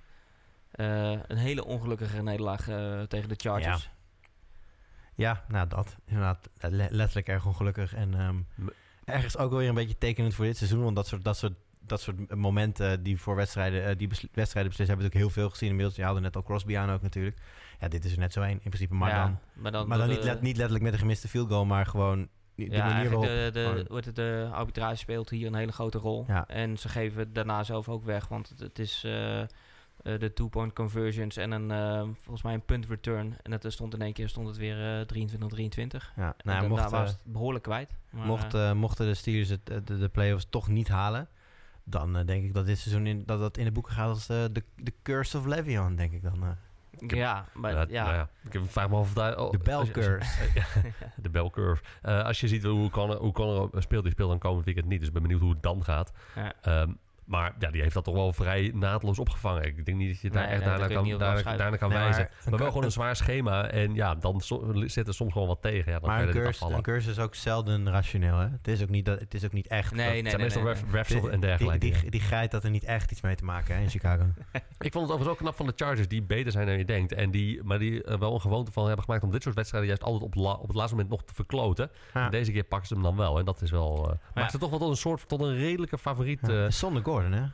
[0.72, 2.64] Eh, een hele ongelukkige nederlaag
[3.08, 3.90] tegen de Chargers.
[5.16, 5.96] Ja, nou dat.
[6.06, 7.94] Inderdaad, le- letterlijk erg ongelukkig.
[7.94, 8.36] En ehm,
[9.06, 10.84] ergens ook wel weer een beetje tekenend voor dit seizoen.
[10.84, 14.32] Want dat soort, dat soort, dat soort momenten die voor wedstrijden, die wedstrijden
[14.72, 15.96] beslissen, hebben we natuurlijk heel veel gezien inmiddels.
[15.96, 17.38] Je haalde net al Crosby aan ook natuurlijk.
[17.82, 18.94] Ja, dit is er net zo één in principe.
[18.94, 21.28] Maar Ja, dan, maar dan, maar dan de- niet, let- niet letterlijk met een gemiste
[21.28, 23.24] field goal, maar gewoon de ja, manier waarop...
[23.24, 26.26] de, de, gewoon- wordt het, de arbitrage speelt hier een hele grote rol.
[26.28, 26.48] Ja.
[26.48, 29.48] En ze geven daarna zelf ook weg, want het, het is eh, eh,
[30.02, 33.38] de two-point conversions en een, eh, volgens mij een punt return.
[33.42, 36.14] En het stond in één keer stond het weer eh 23-23.
[36.16, 37.90] ja, Nou, mocht, daar was het behoorlijk kwijt.
[38.10, 41.28] Maar, mocht, mochten de Steelers het, de, de playoffs toch niet halen,
[41.84, 44.50] dan denk ik dat dit seizoen in, dat dat in de boeken gaat als de,
[44.76, 46.58] de Curse of Le'Veon, denk ik dan.
[47.00, 48.04] Heb- ja, maar Ja, ja.
[48.04, 49.38] nou ja, ik vraag me af of daar...
[49.40, 50.12] oh, de Bell als je- als je-
[50.54, 50.94] Curse.
[51.22, 51.84] de bell curve.
[52.02, 54.98] Eh, als je ziet hoe Connor, hoe Connor speelt, die speelt dan komend weekend niet.
[55.00, 56.12] Dus ik ben benieuwd hoe het dan gaat.
[56.36, 56.54] Ja.
[56.62, 56.92] Ehm,
[57.26, 59.64] maar ja, die heeft dat toch wel vrij naadloos opgevangen.
[59.64, 61.90] Ik denk niet dat je daar Nee, echt nee, daar daarna kan, daarna, daarna kan
[61.90, 62.30] Nee, maar wijzen.
[62.50, 63.68] Maar, wel gewoon een zwaar schema.
[63.70, 65.92] En ja, dan so- zit er soms gewoon wat tegen.
[65.92, 66.76] Ja, dan Maar kan een afvallen.
[66.78, 68.38] een curse is ook zelden rationeel.
[68.38, 68.48] Hè?
[68.48, 69.94] Het, is ook niet dat, het is ook niet echt.
[69.94, 70.92] Nee, Dat- nee, het zijn meestal nee, ref- nee.
[70.92, 71.80] refs die, en dergelijke.
[71.80, 74.24] Die, die, die geit dat er niet echt iets mee te maken hè, in Chicago.
[74.80, 77.14] Ik vond het overigens ook knap van de Chargers, die beter zijn dan je denkt.
[77.14, 79.90] En die, maar die er wel een gewoonte van hebben gemaakt om dit soort wedstrijden
[79.90, 81.90] juist altijd op, la- op het laatste moment nog te verkloten.
[82.14, 82.26] Ja.
[82.26, 83.40] En deze keer pakken ze hem dan wel.
[83.40, 84.10] En dat is wel.
[84.10, 86.40] eh maakt ze toch wel tot een soort tot een redelijke favoriet.
[86.48, 86.64] Ja.
[86.66, 87.46] eh, Zonder Gordon, hè?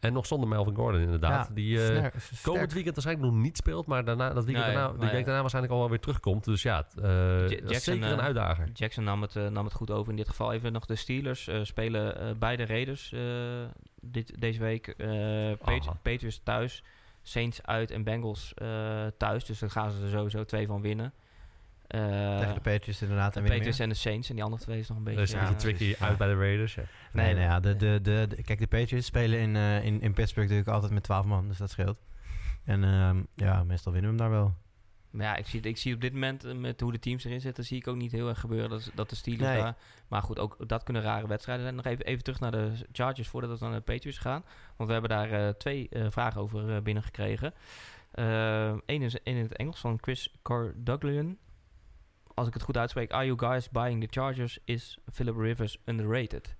[0.00, 1.48] en nog zonder Melvin Gordon, inderdaad.
[1.48, 2.42] Ja, die eh, sterk- sterk.
[2.42, 5.40] komend weekend waarschijnlijk nog niet speelt, maar daarna, dat weekend Nee, daarna, die week daarna
[5.40, 6.44] waarschijnlijk al wel weer terugkomt.
[6.44, 8.68] Dus ja, eh, is Jackson, zeker een eh, uitdager.
[8.74, 10.52] Jackson nam het, eh, nam het goed over in dit geval.
[10.52, 13.20] Even nog de Steelers eh, spelen eh, beide Raiders eh,
[14.00, 14.86] dit, deze week.
[14.88, 15.52] eh.
[16.02, 16.82] Patriots thuis,
[17.22, 18.68] Saints uit en Bengals eh,
[19.18, 19.44] thuis.
[19.44, 21.12] Dus daar gaan ze er sowieso twee van winnen.
[21.90, 23.32] Eh, Tegen de Patriots inderdaad.
[23.32, 24.28] de En weer Patriots en de Saints.
[24.28, 25.18] En die andere twee is nog een beetje...
[25.18, 26.06] Dat is een ja, beetje tricky precies, ja.
[26.06, 26.74] uit bij de Raiders.
[26.74, 26.82] Ja.
[27.12, 30.12] Nee, nee, ja, de, de, de, de- kijk, de Patriots spelen in, eh, in, in
[30.12, 31.98] Pittsburgh natuurlijk altijd met 12 man, dus dat scheelt.
[32.64, 34.54] En ehm, ja, meestal winnen we hem daar wel.
[35.10, 37.40] Maar ja, ik zie, ik zie op dit moment eh, met hoe de teams erin
[37.40, 39.58] zitten, zie ik ook niet heel erg gebeuren dat, dat de Steelers Nee.
[39.58, 39.76] daar...
[40.08, 41.76] Maar goed, ook dat kunnen rare wedstrijden zijn.
[41.76, 44.44] Nog even, even terug naar de Chargers voordat we naar de Patriots gaan.
[44.76, 47.54] Want we hebben daar eh, twee eh, vragen over eh, binnengekregen.
[48.86, 51.36] Eén is één in het Engels van Chris Cardoglian.
[52.40, 53.12] Als ik het goed uitspreek.
[53.12, 54.58] Are you guys buying the Chargers?
[54.64, 56.56] Is Philip Rivers underrated?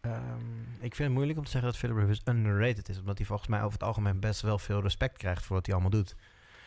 [0.00, 3.26] Ehm, ik vind het moeilijk om te zeggen dat Philip Rivers underrated is, omdat hij
[3.26, 6.16] volgens mij over het algemeen best wel veel respect krijgt voor wat hij allemaal doet.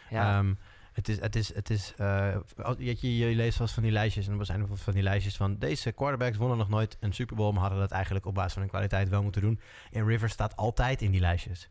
[0.09, 0.53] Ja, Ehm,
[0.93, 2.35] het is, het is, het is eh,
[2.77, 5.91] je, je, leest wel van die lijstjes en er zijn van die lijstjes van deze
[5.91, 8.71] quarterbacks wonnen nog nooit een Super Bowl, maar hadden dat eigenlijk op basis van hun
[8.71, 9.59] kwaliteit wel moeten doen.
[9.91, 11.69] En Rivers staat altijd in die lijstjes.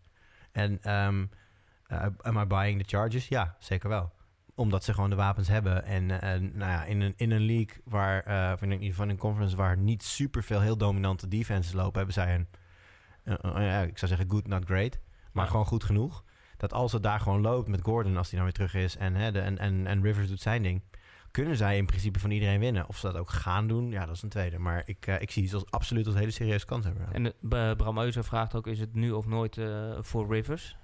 [0.53, 1.31] En um,
[2.21, 3.29] am I buying the Chargers?
[3.29, 4.13] Ja, zeker wel.
[4.55, 5.85] Omdat ze gewoon de wapens hebben.
[5.85, 9.17] En, en nou ja, in, een, in een league waar, uh, in ieder geval een
[9.17, 12.49] conference waar niet super veel heel dominante defenses lopen, hebben zij een,
[13.57, 14.99] uh, ik zou zeggen good, not great,
[15.33, 15.51] maar Ja.
[15.51, 16.25] gewoon goed genoeg.
[16.57, 19.15] Dat als het daar gewoon loopt met Gordon, als hij nou weer terug is, en,
[19.15, 20.83] hè, de, en, en, en Rivers doet zijn ding,
[21.31, 22.89] kunnen zij in principe van iedereen winnen.
[22.89, 24.59] Of ze dat ook gaan doen, ja, dat is een tweede.
[24.59, 27.13] Maar ik, uh, ik zie ze als absoluut als hele serieuze kans hebben.
[27.13, 29.61] En uh, Bram Euser vraagt ook, is het nu of nooit
[30.01, 30.77] voor Rivers?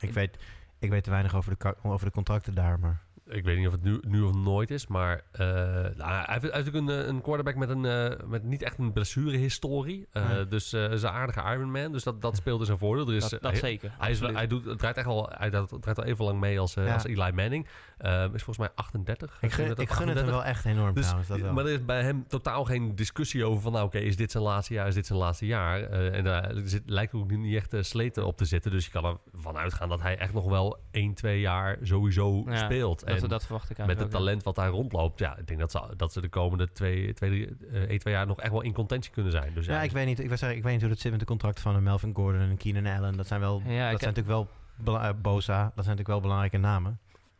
[0.00, 0.38] Ik, weet,
[0.78, 3.06] ik weet te weinig over de, over de contracten daar, maar...
[3.28, 6.54] Ik weet niet of het nu, nu of nooit is, maar uh, nou, hij heeft
[6.54, 10.06] natuurlijk een, een quarterback met, een, uh, met niet echt een blessurehistorie.
[10.12, 10.48] Uh, nee.
[10.48, 13.08] Dus uh, is een aardige Ironman, dus dat, dat speelt in zijn voordeel.
[13.08, 13.94] Er is, dat, dat hij, zeker.
[13.98, 16.74] Hij, is, hij doet, het draait echt al, hij draait al even lang mee als,
[16.74, 16.94] ja.
[16.94, 17.66] als Eli Manning.
[18.00, 19.38] Uh, is volgens mij 38.
[19.40, 20.06] Ik gun, ik gun 38.
[20.06, 21.28] het hem wel echt enorm dus, trouwens.
[21.28, 21.52] Dat wel.
[21.52, 23.72] Maar er is bij hem totaal geen discussie over van...
[23.72, 25.82] nou oké, okay, is dit zijn laatste jaar, is dit zijn laatste jaar?
[25.82, 28.70] En daar zit, lijkt ook niet echt sleten op te zitten.
[28.70, 32.56] Dus je kan ervan uitgaan dat hij echt nog wel 1, 2 jaar sowieso ja,
[32.56, 33.02] speelt.
[33.02, 35.18] En dat verwacht ik Met het talent wat daar rondloopt...
[35.18, 38.40] ja, ik denk dat ze, dat ze de komende 2, 2, 1, 2 jaar nog
[38.40, 39.54] echt wel in contentie kunnen zijn.
[39.54, 41.20] Dus, ja, ja ik, weet niet, ik, zeggen, ik weet niet hoe het zit met
[41.20, 43.16] de contracten van Melvin Gordon en Keenan Allen.
[43.16, 44.48] Dat zijn wel, ja, dat zijn natuurlijk wel...
[44.86, 46.98] Uh, Bosa, dat zijn natuurlijk wel belangrijke namen.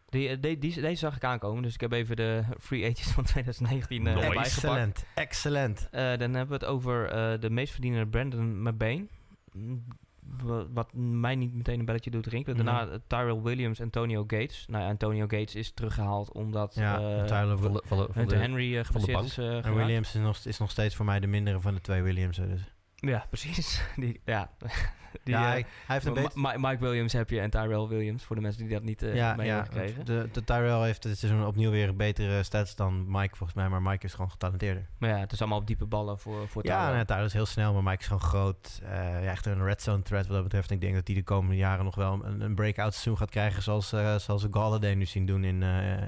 [0.08, 3.24] Die, die, die, deze zag ik aankomen, dus ik heb even de free agents van
[3.32, 4.38] 2019 uh, nice.
[4.38, 5.88] Excellent, excellent.
[5.92, 9.08] Uh, dan hebben we het over uh, de meest verdienende Brandon McBain.
[10.72, 12.64] Wat mij niet meteen een belletje doet rinkelen.
[12.64, 12.98] Daarna mm.
[13.06, 14.66] Tyrell Williams, Antonio Gates.
[14.68, 18.36] Nou, Antonio Gates is teruggehaald omdat ja, uh, Tyler van de, van de, van Hunter
[18.36, 19.24] de, Henry uh, van de bank.
[19.24, 19.38] is.
[19.38, 22.02] Uh, en Williams is nog, is nog steeds voor mij de mindere van de twee
[22.02, 22.48] Williamsen.
[22.48, 22.60] Dus.
[23.00, 23.82] Ja, precies.
[23.96, 24.50] Die, ja.
[25.24, 26.58] Die, ja, hij, hij heeft een beetje...
[26.58, 29.34] Mike Williams heb je en Tyrell Williams, voor de mensen die dat niet uh, ja,
[29.34, 30.04] mee ja, hebben gekregen.
[30.04, 33.68] De, de Tyrell heeft dit seizoen opnieuw weer een betere stats dan Mike volgens mij,
[33.68, 34.88] maar Mike is gewoon getalenteerder.
[34.98, 37.46] Maar ja, het is allemaal op diepe ballen voor, voor Ja, nee, Tyrell is heel
[37.46, 38.80] snel, maar Mike is gewoon groot.
[38.82, 38.88] Uh,
[39.24, 40.70] ja, echt een red zone threat wat dat betreft.
[40.70, 43.62] Ik denk dat hij de komende jaren nog wel een, een breakout seizoen gaat krijgen
[43.62, 43.88] zoals,
[44.24, 45.62] zoals we Galladay nu zien doen in,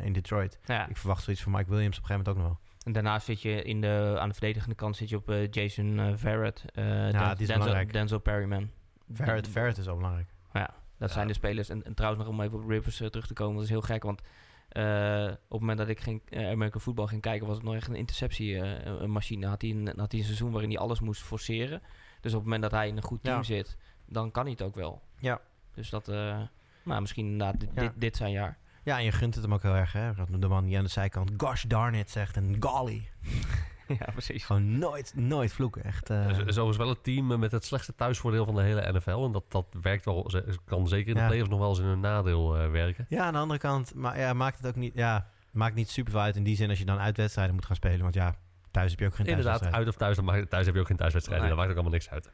[0.05, 0.59] in Detroit.
[0.65, 0.89] Ja.
[0.89, 2.70] Ik verwacht zoiets van Mike Williams op een gegeven moment ook nog wel.
[2.85, 5.99] En daarnaast zit je in de, aan de verdedigende kant zit je op uh, Jason
[5.99, 7.93] uh, Verrett, uh, ja, Den Denzel, belangrijk.
[7.93, 8.71] Denzel Perryman.
[9.13, 10.29] Verrett, Verrett is al belangrijk.
[10.53, 11.15] Ja, dat ja.
[11.15, 11.69] zijn de spelers.
[11.69, 14.03] En, en, trouwens nog om even op Rivers terug te komen, dat is heel gek,
[14.03, 17.89] want op het moment dat ik ging, American Football ging kijken, was het nog echt
[17.89, 19.47] een interceptiemachine.
[19.47, 21.83] had, hij een, had hij een seizoen waarin hij alles moest forceren.
[22.21, 23.43] Dus op het moment dat hij in een goed team Ja.
[23.43, 23.77] zit,
[24.07, 25.03] dan kan hij het ook wel.
[25.19, 25.41] Ja.
[25.75, 27.81] Dus dat, nou, misschien inderdaad dit, Ja.
[27.81, 28.59] dit, dit zijn jaar.
[28.91, 30.15] Ja, en je gunt het hem ook heel erg, hè?
[30.15, 33.09] Dat De man die aan de zijkant gosh darn it zegt en golly.
[33.99, 34.45] ja, precies.
[34.45, 36.11] Gewoon nooit, nooit vloeken, echt.
[36.11, 36.27] eh.
[36.27, 39.25] Het is wel het team met het slechtste thuisvoordeel van de hele NFL.
[39.25, 40.31] En dat, dat werkt wel,
[40.65, 41.27] kan zeker in de Ja.
[41.27, 43.07] playoffs nog wel eens in hun nadeel eh, werken.
[43.09, 44.95] Ja, aan de andere kant maar, ja, maakt het ook niet...
[44.95, 47.77] Ja, maakt niet super veel uit in die zin als je dan uitwedstrijden moet gaan
[47.77, 48.01] spelen.
[48.01, 48.35] Want ja,
[48.71, 50.87] thuis heb je ook geen Inderdaad, uit of thuis, dan mag, thuis heb je ook
[50.87, 51.47] geen thuiswedstrijden.
[51.47, 51.57] Nee.
[51.57, 52.31] Dat maakt ook allemaal niks uit.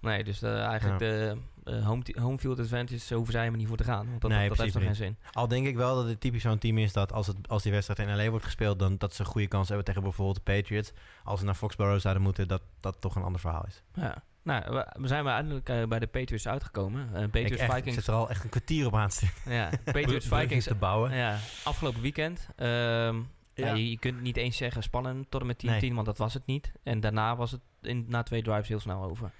[0.00, 3.68] Nee, dus eh, eigenlijk de eh, home, home field advantage eh, hoeven zij helemaal niet
[3.68, 4.06] voor te gaan.
[4.08, 5.16] Want dat, Nee, dat heeft toch geen zin.
[5.32, 7.72] Al denk ik wel dat het typisch zo'n team is dat als, het, als die
[7.72, 8.78] wedstrijd in LA wordt gespeeld...
[8.78, 10.92] dan dat ze een goede kans hebben tegen bijvoorbeeld de Patriots.
[11.24, 13.82] Als ze naar Foxborough zouden moeten, dat dat toch een ander verhaal is.
[13.94, 14.22] Ja.
[14.42, 17.02] Nou, we, we zijn maar uiteindelijk eh, bij de Patriots uitgekomen.
[17.02, 17.94] Ik, Patriots echt, Vikings.
[17.94, 19.10] zit er al echt een kwartier op aan.
[19.46, 20.64] Ja, Patriots Vikings.
[20.64, 21.14] te bouwen.
[21.14, 22.48] Ja, afgelopen weekend.
[22.56, 23.66] Ehm, ja.
[23.66, 23.74] Ja.
[23.74, 25.94] je, je kunt niet eens zeggen spannend tot en met 10-10, Nee.
[25.94, 26.72] want dat was het niet.
[26.82, 29.30] En daarna was het in, na twee drives heel snel over.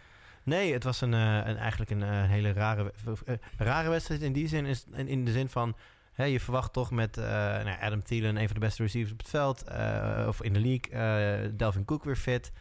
[0.43, 2.93] Nee, het was een, eh, een, eigenlijk een eh, hele rare,
[3.25, 4.67] eh, rare wedstrijd in die zin.
[4.67, 5.77] Is, in, de zin van,
[6.13, 9.29] hè, je verwacht toch met nou, Adam Thielen, een van de beste receivers op het
[9.29, 9.65] veld,
[10.27, 12.53] of in de league, Delvin Cook weer fit.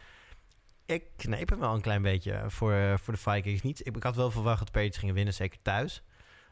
[0.86, 3.62] Ik kneep hem wel een klein beetje voor, voor de Vikings.
[3.62, 6.02] Niet, ik, ik had wel verwacht dat de Patriots gingen winnen, zeker thuis.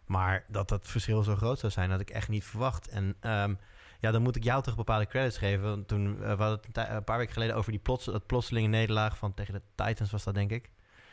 [0.07, 2.89] Maar dat dat verschil zo groot zou zijn, had ik echt niet verwacht.
[2.89, 3.55] En ehm,
[4.01, 5.87] ja, dan moet ik jou toch bepaalde credits geven.
[5.87, 9.19] Toen we hadden het een, een paar weken geleden over die plots, dat plotselinge nederlaag
[9.19, 10.71] van tegen de Titans was dat, denk ik.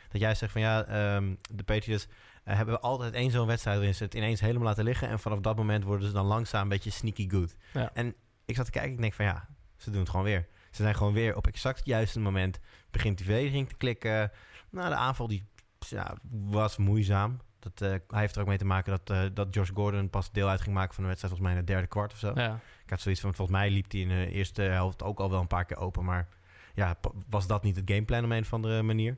[0.08, 2.08] Dat jij zegt van ja, ehm, de Patriots
[2.44, 5.08] eh, hebben altijd één zo'n wedstrijd waarin ze het ineens helemaal laten liggen.
[5.08, 7.56] En vanaf dat moment worden ze dan langzaam een beetje sneaky good.
[7.72, 7.90] Ja.
[7.94, 10.46] En ik zat te kijken, ik denk van ja, ze doen het gewoon weer.
[10.70, 12.58] Ze zijn gewoon weer op exact het juiste moment.
[12.90, 14.30] Begint die verdediging te klikken.
[14.70, 15.46] Nou, de aanval die
[15.78, 17.40] ja, was moeizaam.
[17.58, 20.32] Dat, eh, hij heeft er ook mee te maken dat, eh, dat Josh Gordon pas
[20.32, 22.32] deel uit ging maken van de wedstrijd, volgens mij in het derde kwart of zo.
[22.34, 22.60] Ja.
[22.84, 25.40] Ik had zoiets van, volgens mij liep hij in de eerste helft ook al wel
[25.40, 26.04] een paar keer open.
[26.04, 26.28] Maar
[26.74, 26.96] ja,
[27.28, 29.16] was dat niet het gameplan op een of andere manier?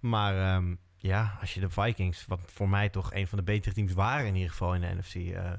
[0.00, 3.74] Maar ehm, ja, als je de Vikings, wat voor mij toch een van de betere
[3.74, 5.52] teams waren in ieder geval in de NFC, eh,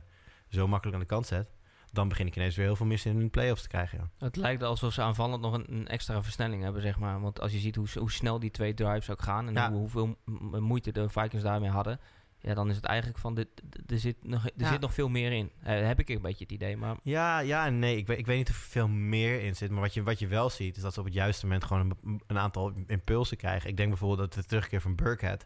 [0.50, 1.50] zo makkelijk aan de kant zet,
[1.92, 3.98] dan begin ik ineens weer heel veel mis in de playoffs te krijgen.
[4.00, 4.26] Ja.
[4.26, 7.22] Het lijkt alsof ze aanvallend nog een, een extra versnelling hebben, zeg maar.
[7.22, 9.70] Want als je ziet hoe, hoe snel die twee drives ook gaan en Ja.
[9.70, 10.18] hoe, hoeveel
[10.60, 12.00] moeite de Vikings daarmee hadden,
[12.48, 13.48] ja, dan is het eigenlijk van, dit,
[13.88, 14.72] er, zit nog, er Ja.
[14.72, 15.52] zit nog veel meer in.
[15.64, 17.98] Eh, heb ik een beetje het idee, maar Ja, ja nee.
[17.98, 19.72] Ik weet, ik weet niet of er veel meer in zit.
[19.72, 21.98] Maar wat je, wat je wel ziet, is dat ze op het juiste moment gewoon
[22.28, 23.70] een, aantal impulsen krijgen.
[23.70, 25.46] Ik denk bijvoorbeeld dat de terugkeer van Burkhead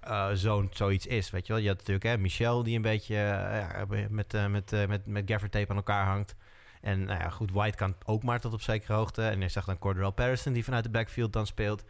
[0.00, 1.30] eh, zo'n zoiets is.
[1.30, 5.06] Weet je wel, je had natuurlijk hè, Michel die een beetje eh, met, met, met,
[5.06, 6.36] met gaffer tape aan elkaar hangt.
[6.80, 9.22] En nou ja, goed, White kan ook maar tot op zekere hoogte.
[9.22, 11.84] En je zag dan Cordell Patterson die vanuit de backfield dan speelt.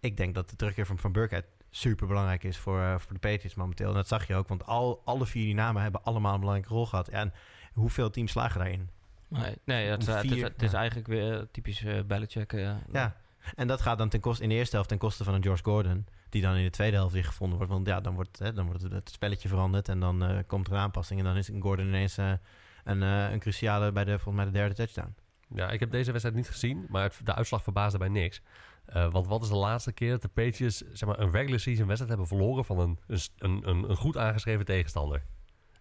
[0.00, 1.44] Ik denk dat de terugkeer van Van Burkhead
[1.78, 3.88] super belangrijk is voor, eh, voor de Patriots momenteel.
[3.88, 6.74] En dat zag je ook, want al, alle vier die namen hebben allemaal een belangrijke
[6.74, 7.08] rol gehad.
[7.08, 7.32] En
[7.72, 8.88] hoeveel teams slagen daarin?
[9.28, 10.76] Nee, nee het, is- het, is, Vier, het is ja.
[10.78, 12.52] eigenlijk weer typisch eh Belichick.
[12.52, 13.16] eh, Ja,
[13.54, 15.62] en dat gaat dan ten koste, in de eerste helft ten koste van een George
[15.64, 16.06] Gordon.
[16.28, 17.72] Die dan in de tweede helft weer gevonden wordt.
[17.72, 19.88] Want ja, dan wordt, hè, dan wordt het, spelletje veranderd.
[19.88, 21.18] En dan eh, komt er een aanpassing.
[21.20, 22.32] En dan is Gordon ineens eh,
[22.84, 25.14] een, eh, een cruciale bij de, volgens mij de derde touchdown.
[25.54, 28.40] Ja, ik heb deze wedstrijd niet gezien, maar het- de uitslag verbaasde mij niks.
[28.88, 31.86] Eh, want wat is de laatste keer dat de Patriots zeg maar, een regular season
[31.86, 35.24] wedstrijd hebben verloren van een, een, een, een, een goed aangeschreven tegenstander?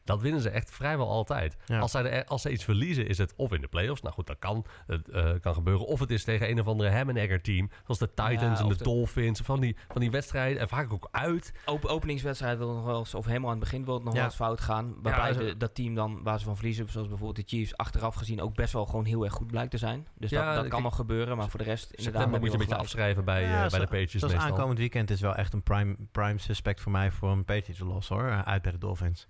[0.08, 1.58] Dat winnen ze echt vrijwel altijd.
[1.66, 1.80] Ja.
[1.80, 4.01] Als, zij er, als ze iets verliezen, is het of in de playoffs.
[4.01, 5.86] Nou goed, dat kan, het, eh, kan gebeuren.
[5.86, 7.70] Of het is tegen een of andere ham and egger team.
[7.84, 9.39] Zoals de Titans Ja, en de, de- Dolphins.
[9.39, 10.62] Van die, van die wedstrijden.
[10.62, 11.53] En vaak ook uit.
[11.66, 14.20] Op, openingswedstrijd wil nog wel eens, of helemaal aan het begin wil het nog Ja.
[14.20, 14.95] wel eens fout gaan.
[15.01, 17.78] Waarbij Ja, zo- de, dat team dan, waar ze van verliezen, zoals bijvoorbeeld de Chiefs,
[17.78, 20.08] achteraf gezien ook best wel gewoon heel erg goed blijkt te zijn.
[20.16, 22.03] Dus Ja, dat, dat ik- kan nog gebeuren, maar voor de rest inderdaad...
[22.22, 22.82] September moet je een beetje gelijk.
[22.82, 24.39] afschrijven bij, Ja, eh, bij zo- de Patriots meestal.
[24.51, 28.08] aankomend weekend is wel echt een prime, prime suspect voor mij voor een Patriots los
[28.08, 28.43] hoor.
[28.45, 29.28] Uit bij de Dolphins.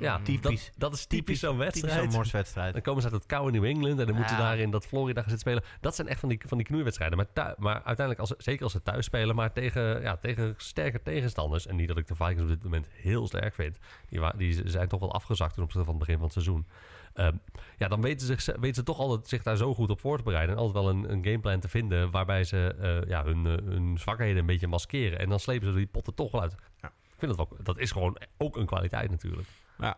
[0.00, 0.64] Ja, typisch.
[0.66, 2.02] dat, dat is typisch zo'n Typisch wedstrijd.
[2.04, 2.72] zo'n morswedstrijd.
[2.72, 4.86] Dan komen ze uit het koude New England en dan moeten ze daar in dat
[4.86, 5.62] Florida gaan zitten spelen.
[5.80, 7.16] Dat zijn echt van die, van die knoeiwedstrijden.
[7.16, 10.54] Maar, thui- maar uiteindelijk, als, ze- zeker als ze thuis spelen, maar tegen, ja, tegen
[10.56, 11.66] sterke tegenstanders.
[11.66, 13.78] En niet dat ik de Vikings op dit moment heel sterk vind.
[14.08, 16.66] Die, die zijn toch wel afgezakt ten opzichte van het begin van het seizoen.
[17.14, 17.36] Ehm,
[17.76, 20.22] ja, dan weten ze, weten ze toch altijd zich daar zo goed op voor te
[20.22, 20.54] bereiden.
[20.56, 23.98] En altijd wel een, een gameplan te vinden waarbij ze eh, ja, hun, eh, hun
[23.98, 25.18] zwakheden een beetje maskeren.
[25.18, 26.54] En dan slepen ze die potten toch wel uit.
[26.80, 26.88] Ja.
[26.88, 29.48] Ik vind dat wel, dat is gewoon ook een kwaliteit natuurlijk.
[29.80, 29.96] Ja.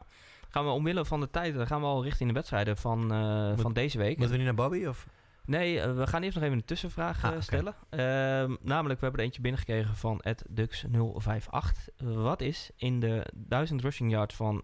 [0.48, 3.48] Gaan we omwille van de tijd, dan gaan we al richting de wedstrijden van, eh,
[3.48, 4.16] Moet- van deze week.
[4.16, 4.84] Moeten we nu naar Bobby?
[4.86, 5.06] Of?
[5.44, 7.74] Nee, eh, we gaan eerst nog even een tussenvraag Ah, eh, stellen.
[7.90, 11.88] Ehm, namelijk, we hebben er eentje binnengekregen van Dux058.
[11.96, 14.62] Wat is in de 1000 rushing yards van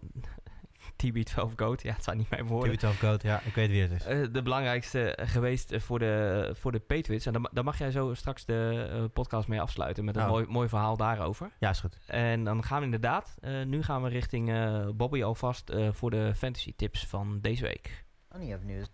[1.03, 3.91] TB12 Goat, ja, het zijn niet mijn woorden, TV12 Goat, ja, ik weet wie het
[3.91, 4.05] is.
[4.05, 7.25] eh, de belangrijkste geweest eh, voor de, voor de Patriots.
[7.25, 10.29] En dan, dan mag jij zo straks de eh, podcast mee afsluiten met een Oh.
[10.29, 11.51] mooi, mooi verhaal daarover.
[11.59, 11.97] Ja, is goed.
[12.07, 16.09] En dan gaan we inderdaad, eh, nu gaan we richting eh, Bobby alvast eh, voor
[16.09, 18.05] de fantasy tips van deze week.
[18.27, 18.87] Plenty of news.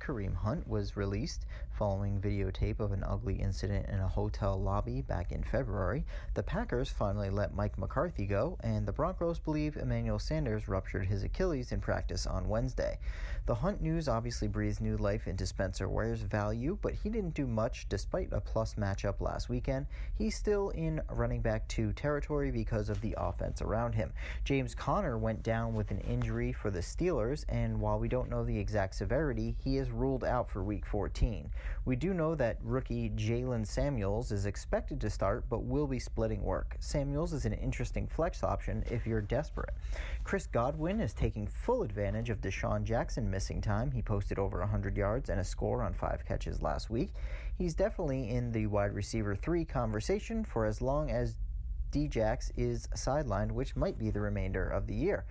[0.00, 5.30] Kareem Hunt was released following videotape of an ugly incident in a hotel lobby back
[5.30, 6.04] in February.
[6.34, 11.22] The Packers finally let Mike McCarthy go, and the Broncos believe Emmanuel Sanders ruptured his
[11.22, 12.98] Achilles in practice on Wednesday.
[13.44, 17.46] The Hunt news obviously breathes new life into Spencer Ware's value, but he didn't do
[17.46, 19.86] much despite a plus matchup last weekend.
[20.16, 24.12] He's still in running back two territory because of the offense around him.
[24.44, 28.44] James Conner went down with an injury for the Steelers, and while we don't know
[28.44, 31.50] the exact severity, he is ruled out for week 14.
[31.84, 36.42] We do know that rookie Jalen Samuels is expected to start, but will be splitting
[36.42, 36.76] work.
[36.80, 39.74] Samuels is an interesting flex option if you're desperate.
[40.24, 43.90] Chris Godwin is taking full advantage of Deshaun Jackson missing time.
[43.90, 47.10] He posted over 100 yards and a score on five catches last week.
[47.56, 51.36] He's definitely in the wide receiver three conversation for as long as
[51.92, 55.24] Djax is sidelined, which might be the remainder of the year.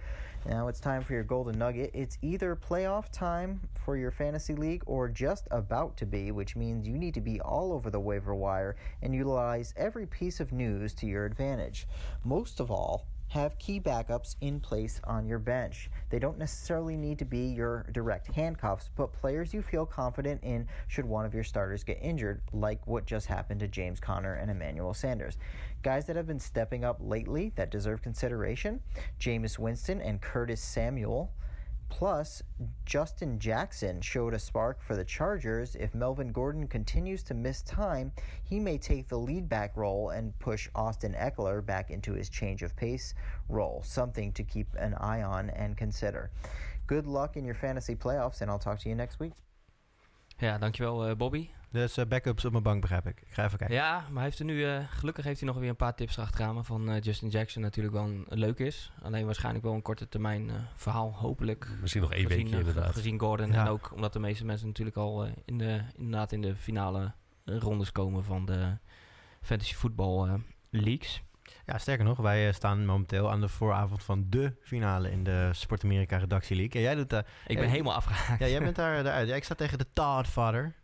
[0.47, 1.89] Now it's time for your golden nugget.
[1.95, 6.87] It's either playoff time for your fantasy league or just about to be, which means
[6.87, 10.93] you need to be all over the waiver wire and utilize every piece of news
[10.95, 11.87] to your advantage.
[12.23, 15.89] Most of all, have key backups in place on your bench.
[16.09, 20.67] They don't necessarily need to be your direct handcuffs, but players you feel confident in
[20.87, 24.51] should one of your starters get injured, like what just happened to James Conner and
[24.51, 25.37] Emmanuel Sanders.
[25.85, 28.81] Guys that have been stepping up lately that deserve consideration
[29.19, 31.31] Jameis Winston and Curtis Samuel.
[31.89, 32.41] Plus,
[32.87, 35.75] Justin Jackson showed a spark for the Chargers.
[35.75, 38.11] If Melvin Gordon continues to miss time,
[38.43, 42.63] he may take the lead back role and push Austin Eckler back into his change
[42.63, 43.13] of pace
[43.47, 43.83] role.
[43.85, 46.31] Something to keep an eye on and consider.
[46.87, 49.33] Good luck in your fantasy playoffs, and I'll talk to you next week.
[50.41, 51.51] Ja, dankjewel eh, Bobby.
[51.75, 53.21] Dus eh, backups op mijn bank, begrijp ik.
[53.21, 53.75] Ik ga even kijken.
[53.75, 56.17] Ja, maar hij heeft er nu, eh, gelukkig heeft hij nog weer een paar tips
[56.17, 58.91] erachteraan van eh, Justin Jackson natuurlijk wel een, leuk is.
[59.01, 61.67] Alleen waarschijnlijk wel een korte termijn eh, verhaal, hopelijk.
[61.81, 62.93] Misschien nog één gezien, weekje inderdaad.
[62.93, 63.61] Gezien Gordon Ja.
[63.61, 67.13] en ook omdat de meeste mensen natuurlijk al eh, in de, inderdaad in de finale
[67.45, 68.77] rondes komen van de
[69.41, 70.33] fantasy voetbal eh,
[70.69, 71.23] leagues.
[71.65, 75.83] Ja, sterker nog, wij staan momenteel aan de vooravond van de finale in de Sport
[75.83, 76.73] Amerika Redactie League.
[76.73, 77.25] En jij doet daar...
[77.47, 78.39] Ik ben helemaal afgehaakt.
[78.39, 79.27] Ja, jij bent daar, daaruit.
[79.27, 80.75] Ja, ik sta tegen de Toddfather,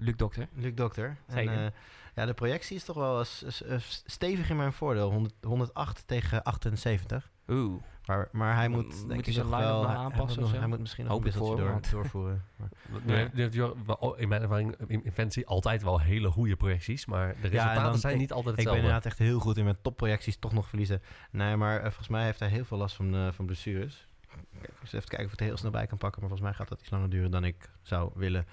[0.00, 0.48] Luc Dokter.
[0.54, 1.16] Luc Dokter.
[1.26, 1.66] En, eh,
[2.14, 5.10] ja, de projectie is toch wel s- s- s- stevig in mijn voordeel.
[5.10, 7.30] 100 108 tegen 78.
[7.48, 7.82] Oeh.
[8.06, 9.80] Maar, maar hij moet, moet denk hij ik, zijn nog line-up wel...
[9.82, 10.58] maar hij- hij aanpassen moet of nog- zo.
[10.58, 12.44] Hij moet misschien nog Hoop een door, want- doorvoeren.
[12.56, 12.68] Maar-
[13.52, 13.72] Ja.
[13.86, 17.06] wel- in mijn ervaring in in Fantasy altijd wel hele goede projecties.
[17.06, 18.80] Maar de en resultaten dan- zijn ik- niet altijd Ik ben hetzelfde.
[18.80, 21.02] inderdaad echt heel goed in met topprojecties toch nog verliezen.
[21.30, 24.06] Nee, maar eh, volgens mij heeft hij heel veel last van, eh, van blessures.
[24.60, 26.20] Kijk, even kijken of ik het er heel snel bij kan pakken.
[26.20, 28.46] Maar volgens mij gaat dat iets langer duren dan ik zou willen.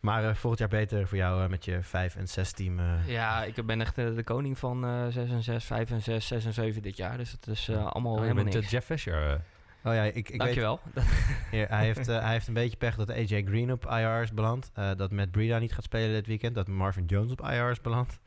[0.00, 2.78] Maar eh, volgend jaar beter voor jou eh, met je 5 en 6 team.
[2.78, 3.08] eh.
[3.08, 6.44] Ja, ik ben echt de koning van eh 6 en 6, 5 en 6, 6
[6.44, 7.16] en 7 dit jaar.
[7.16, 8.70] Dus het is eh, allemaal Oh, je helemaal bent niks.
[8.70, 9.40] Jeff Fisher.
[9.84, 10.80] Oh ja, ik, ik weet, Dankjewel.
[11.50, 14.32] Hier, hij, heeft, eh, hij heeft een beetje pech dat AJ Green op IR is
[14.32, 14.70] beland.
[14.74, 16.54] Eh, dat Matt Breida niet gaat spelen dit weekend.
[16.54, 18.18] Dat Marvin Jones op IR is beland.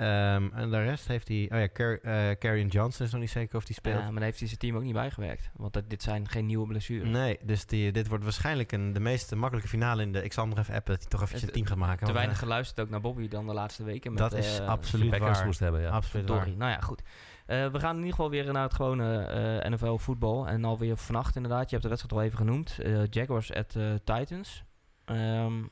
[0.00, 1.48] Ehm, en de rest heeft hij...
[1.52, 3.98] Oh ja, Car eh, Carrion Johnson is nog niet zeker of hij speelt.
[3.98, 5.50] Ja, maar dan heeft hij zijn team ook niet bijgewerkt.
[5.56, 7.08] Want dat, dit zijn geen nieuwe blessures.
[7.08, 10.24] Nee, dus die, dit wordt waarschijnlijk een, de meest makkelijke finale in de...
[10.24, 12.06] Ik zal hem nog even appen dat hij toch even zijn team gaat maken.
[12.06, 14.10] Te weinig eh, geluisterd ook naar Bobby dan de laatste weken.
[14.10, 15.44] Met, dat is eh, absoluut waar.
[15.44, 15.90] moest hebben, ja.
[15.90, 16.48] Absoluut waar.
[16.48, 17.02] Nou ja, goed.
[17.46, 20.48] Eh, we gaan in ieder geval weer naar het gewone eh, NFL voetbal.
[20.48, 21.64] En alweer vannacht inderdaad.
[21.64, 22.78] Je hebt de wedstrijd al even genoemd.
[23.10, 24.64] Jaguars at Titans.
[25.04, 25.62] Ehm,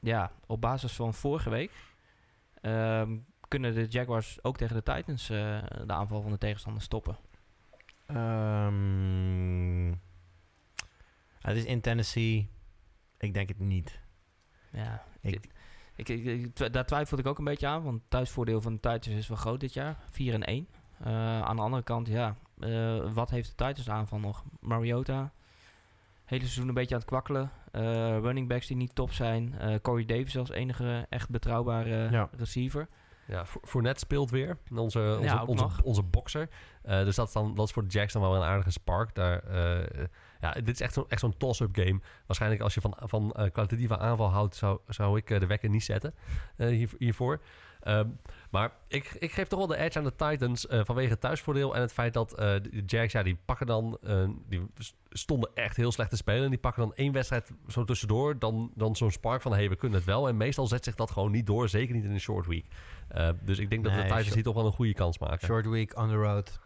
[0.00, 1.70] ja, op basis van vorige week
[2.60, 3.16] ehm,
[3.54, 7.16] kunnen de Jaguars ook tegen de Titans eh, de aanval van de tegenstander stoppen.
[8.06, 9.88] Ehm,
[11.40, 12.48] het is in Tennessee.
[13.18, 14.00] Ik denk het niet.
[14.72, 15.48] Ja, Ik-
[15.96, 17.82] ik, ik, daar twijfelde ik ook een beetje aan.
[17.82, 19.96] Want het thuisvoordeel van de Titans is wel groot dit jaar.
[20.10, 20.68] 4 en 1.
[20.98, 22.36] Eh, aan de andere kant, ja.
[22.60, 24.44] eh, wat heeft de Titans aanval nog?
[24.60, 25.32] Mariota.
[26.24, 27.50] Hele seizoen een beetje aan het kwakkelen.
[28.22, 29.54] Running backs die niet top zijn.
[29.82, 32.28] Corey Davis als enige echt betrouwbare Ja.
[32.36, 32.88] receiver.
[33.26, 34.56] Ja, Fo- Fournette speelt weer.
[34.70, 36.48] Onze, onze, Ja, onze, onze bokser.
[36.82, 39.14] Eh, dus dat is, dan, dat is voor de Jacks dan wel een aardige spark.
[39.14, 40.04] Daar, eh,
[40.40, 42.00] ja, dit is echt zo'n echt zo'n toss-up game.
[42.26, 44.56] Waarschijnlijk als je van, van eh, kwalitatieve aanval houdt...
[44.56, 46.14] zou, zou ik de wekker niet zetten
[46.56, 47.40] hier, hiervoor.
[47.84, 48.08] Ehm,
[48.50, 50.66] maar ik, ik geef toch wel de edge aan de Titans...
[50.66, 53.12] eh, vanwege het thuisvoordeel en het feit dat eh, de Jacks...
[53.12, 53.98] Ja, die pakken dan...
[54.02, 54.66] eh, die
[55.10, 56.44] stonden echt heel slecht te spelen.
[56.44, 58.38] En die pakken dan één wedstrijd zo tussendoor...
[58.38, 59.52] dan, dan zo'n spark van...
[59.52, 60.28] hey, we kunnen het wel.
[60.28, 61.68] En meestal zet zich dat gewoon niet door.
[61.68, 62.66] Zeker niet in een short week.
[63.08, 65.46] Eh, dus ik denk dat de Titans hier toch wel een goede kans maken.
[65.46, 66.60] Short week, on the road.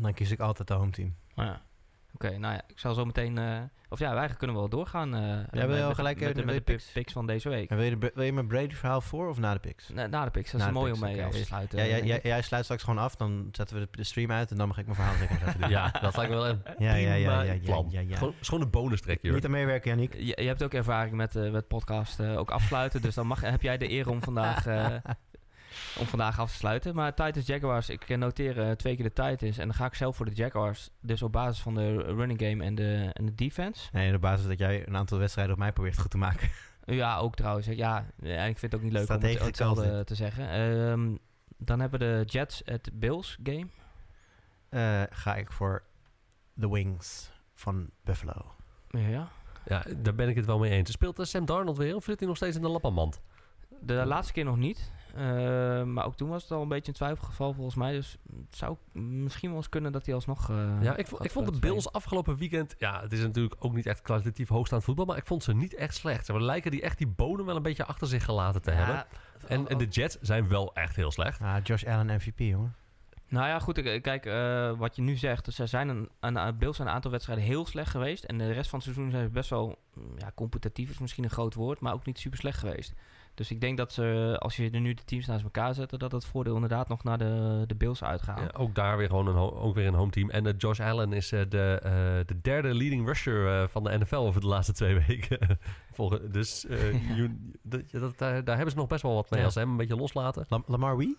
[0.00, 1.14] Dan kies ik altijd de home team.
[1.34, 1.62] Ja.
[2.14, 3.38] Oké, nou ja, ik zal zo meteen...
[3.38, 3.58] eh,
[3.88, 5.14] of ja, wij kunnen wel doorgaan.
[5.14, 6.92] eh wil met, al gelijk met, even met de de pi- picks?
[6.92, 7.70] picks van deze week.
[7.70, 9.88] En wil je, de, wil je mijn Brady verhaal voor of na de picks?
[9.88, 11.78] Na, na de picks, dat Na is mooi picks, om mee af te sluiten.
[11.78, 12.22] Ja, jij, jij, ik.
[12.22, 14.78] jij sluit straks gewoon af, dan zetten we de, de stream uit en dan mag
[14.78, 15.68] ik mijn verhaal zeker doen.
[15.70, 17.86] Ja, dat lijkt me wel een Ja, ja, ja, ja, ja, plan.
[17.90, 18.16] ja, ja.
[18.16, 19.34] Gewoon, is gewoon een bonus track, joh.
[19.34, 20.14] Niet aan meewerken, Yannick.
[20.14, 23.02] Je, je hebt ook ervaring met, eh met podcast eh, ook afsluiten.
[23.02, 24.86] dus dan mag, heb jij de eer om vandaag, eh,
[25.98, 26.94] om vandaag af te sluiten.
[26.94, 29.58] Maar Titans Jaguars, ik noteer eh, twee keer de Titans.
[29.58, 30.90] En dan ga ik zelf voor de Jaguars.
[31.00, 33.88] Dus op basis van de running game en de, en de defense.
[33.92, 36.48] Nee, op basis dat jij een aantal wedstrijden op mij probeert goed te maken.
[36.84, 37.66] Ja, ook trouwens.
[37.66, 40.50] Ja, ja, ik vind het ook niet leuk om het hetzelfde te zeggen.
[40.50, 41.16] Ehm,
[41.56, 43.66] dan hebben we de Jets at Bills game.
[44.68, 45.82] Eh, ga ik voor
[46.54, 48.54] de Wings van Buffalo.
[48.88, 49.28] Ja.
[49.64, 50.92] Ja, daar ben ik het wel mee eens.
[50.92, 53.20] Speelt eh, Sam Darnold weer of zit hij nog steeds in de lappenmand?
[53.80, 54.90] De laatste keer nog niet.
[55.14, 57.92] Eh, maar ook toen was het al een beetje een twijfelgeval volgens mij.
[57.92, 60.50] Dus het zou misschien wel eens kunnen dat hij alsnog...
[60.50, 61.58] eh, ja, ik, vo- gaat ik vond de.
[61.58, 62.74] Bills afgelopen weekend...
[62.78, 65.04] Ja, het is natuurlijk ook niet echt kwalitatief hoogstaand voetbal...
[65.04, 66.26] maar ik vond ze niet echt slecht.
[66.26, 69.04] Ze lijken die echt die bodem wel een beetje achter zich gelaten te Ja, hebben.
[69.46, 71.40] En, en de Jets zijn wel echt heel slecht.
[71.40, 72.74] Ah, Josh Allen MVP, jongen.
[73.28, 74.00] Nou ja, goed.
[74.00, 75.44] Kijk, eh, wat je nu zegt.
[75.44, 78.24] Dus er zijn een, een, een Bills zijn een aantal wedstrijden heel slecht geweest.
[78.24, 79.78] En de rest van het seizoen zijn ze best wel...
[79.94, 81.80] mm, Ja, competitief is misschien een groot woord.
[81.80, 82.92] Maar ook niet super slecht geweest.
[83.34, 85.98] Dus ik denk dat ze, als je er nu de teams naast elkaar zet...
[85.98, 88.38] dat het voordeel inderdaad nog naar de, de Bills uitgaat.
[88.38, 90.30] Ja, ook daar weer gewoon een, ook weer een home team.
[90.30, 91.92] En eh, Josh Allen is eh, de, eh,
[92.26, 95.58] de derde leading rusher eh, van de NFL over de laatste twee weken.
[95.92, 99.44] Volgen, dus eh, you- dat, daar, daar hebben ze nog best wel wat mee Ja.
[99.44, 100.44] als ze hem een beetje loslaten.
[100.48, 101.16] Lam- Lamar wie?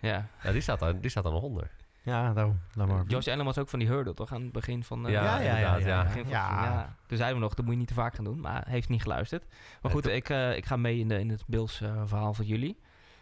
[0.00, 0.28] Ja.
[0.42, 1.70] Ja, die, staat daar, die staat daar nog onder.
[2.04, 2.60] Ja, daarom.
[2.74, 3.10] Lamar wie.
[3.10, 4.32] Josh Allen was ook van die hurdle, toch?
[4.32, 5.06] Aan het begin van...
[5.06, 6.96] eh, Ja, ja, ja, ja, van ja.
[7.06, 8.40] Toen zeiden we nog, dat moet je niet te vaak gaan doen.
[8.40, 9.44] Maar hij heeft niet geluisterd.
[9.82, 12.44] Maar goed, ik, eh, ik ga mee in, de, in het Bills eh, verhaal van
[12.46, 12.78] jullie.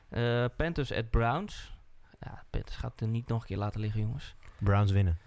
[0.08, 1.76] Eh, Panthers at Browns.
[2.20, 4.34] Ja, Panthers gaat er niet nog een keer laten liggen, jongens.
[4.58, 5.18] Browns winnen.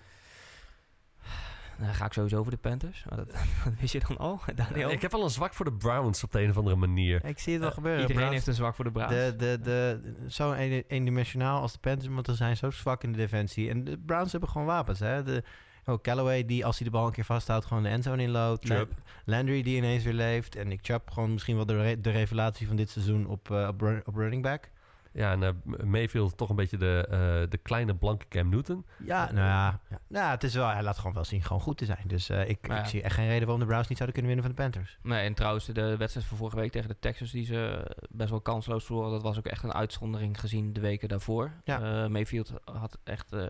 [1.80, 3.06] Dan ga ik sowieso voor de Panthers.
[3.10, 3.28] Maar dat,
[3.64, 4.90] dat wist je dan al, Daniel?
[4.90, 7.26] Ik heb wel een zwak voor de Browns op de een of andere manier.
[7.26, 8.02] Ik zie het wel Eh, gebeuren.
[8.02, 9.12] Iedereen Browns- heeft een zwak voor de Browns.
[9.14, 13.18] de, de, de, zo een- eendimensionaal als de Panthers moeten zijn, zo zwak in de
[13.18, 13.70] defensie.
[13.70, 15.00] En de Browns hebben gewoon wapens.
[15.00, 15.24] Hè?
[15.24, 15.44] De,
[15.86, 18.66] oh, Callaway, die als hij de bal een keer vasthoudt, gewoon de endzone inloopt.
[18.68, 18.92] Chubb.
[19.26, 20.56] Landry, die ineens weer leeft.
[20.56, 23.68] En Nick Chubb, gewoon misschien wel de, re- de revelatie van dit seizoen op, eh,
[23.68, 24.70] op, run- op running back.
[25.16, 25.50] Ja, en eh,
[25.84, 28.86] Mayfield toch een beetje de, eh, de kleine blanke Cam Newton.
[29.04, 30.00] Ja, nou ja, ja.
[30.08, 32.04] Nou, het is wel, hij laat gewoon wel zien gewoon goed te zijn.
[32.08, 32.80] Dus eh, ik, Nou ja.
[32.84, 34.98] ik zie echt geen reden waarom de Browns niet zouden kunnen winnen van de Panthers.
[35.04, 38.42] Nee, en trouwens, de wedstrijd van vorige week tegen de Texans, die ze best wel
[38.42, 41.52] kansloos verloren, dat was ook echt een uitzondering gezien de weken daarvoor.
[41.64, 42.04] Ja.
[42.04, 43.44] Eh, Mayfield had echt eh,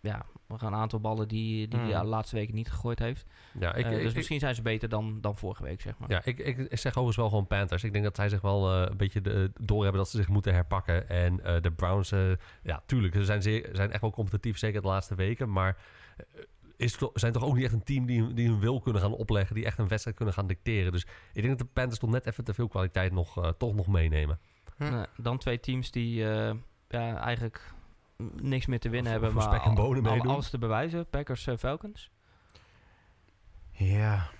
[0.00, 1.90] ja, nog een aantal ballen die, die Hmm.
[1.90, 3.26] hij de laatste weken niet gegooid heeft.
[3.58, 5.98] Ja, ik, Eh, ik- dus ik- misschien zijn ze beter dan, dan vorige week, zeg
[5.98, 6.10] maar.
[6.10, 7.84] Ja, ik, ik, ik zeg overigens wel gewoon Panthers.
[7.84, 10.54] Ik denk dat zij zich wel eh, een beetje de, doorhebben dat ze zich moeten
[10.54, 11.03] herpakken.
[11.08, 12.32] En eh, de Browns, eh,
[12.62, 15.52] ja, tuurlijk, ze zijn, zeer, zijn echt wel competitief, zeker de laatste weken.
[15.52, 15.76] Maar
[16.16, 16.24] eh,
[16.76, 19.54] is, zijn toch ook niet echt een team die, die hun wil kunnen gaan opleggen,
[19.54, 20.92] die echt een wedstrijd kunnen gaan dicteren.
[20.92, 21.02] Dus
[21.32, 23.86] ik denk dat de Panthers toch net even te veel kwaliteit nog, eh, toch nog
[23.86, 24.38] meenemen.
[24.76, 24.84] Hm.
[24.90, 26.54] Nou, dan twee teams die eh,
[26.88, 27.72] ja, eigenlijk
[28.40, 31.06] niks meer te winnen Voor- hebben, voor maar spek en al- alles te bewijzen.
[31.10, 32.10] Packers, Falcons.
[33.70, 34.30] Ja.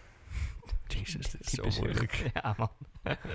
[0.86, 2.30] Jezus, dit is zo moeilijk.
[2.34, 2.70] Ja, man.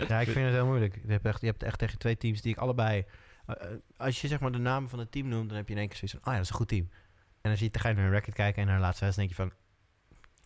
[0.07, 0.99] ja, ik vind het heel moeilijk.
[1.05, 3.05] Je hebt echt, je hebt echt tegen twee teams die ik allebei...
[3.45, 5.73] eh, eh, als je zeg maar de naam van het team noemt, dan heb je
[5.73, 6.25] in één keer zoiets van...
[6.27, 6.89] Oh ja, dat is een goed team.
[7.41, 9.47] En dan, zie je, je naar een record kijken en naar de laatste wedstrijd denk
[9.47, 9.59] je van...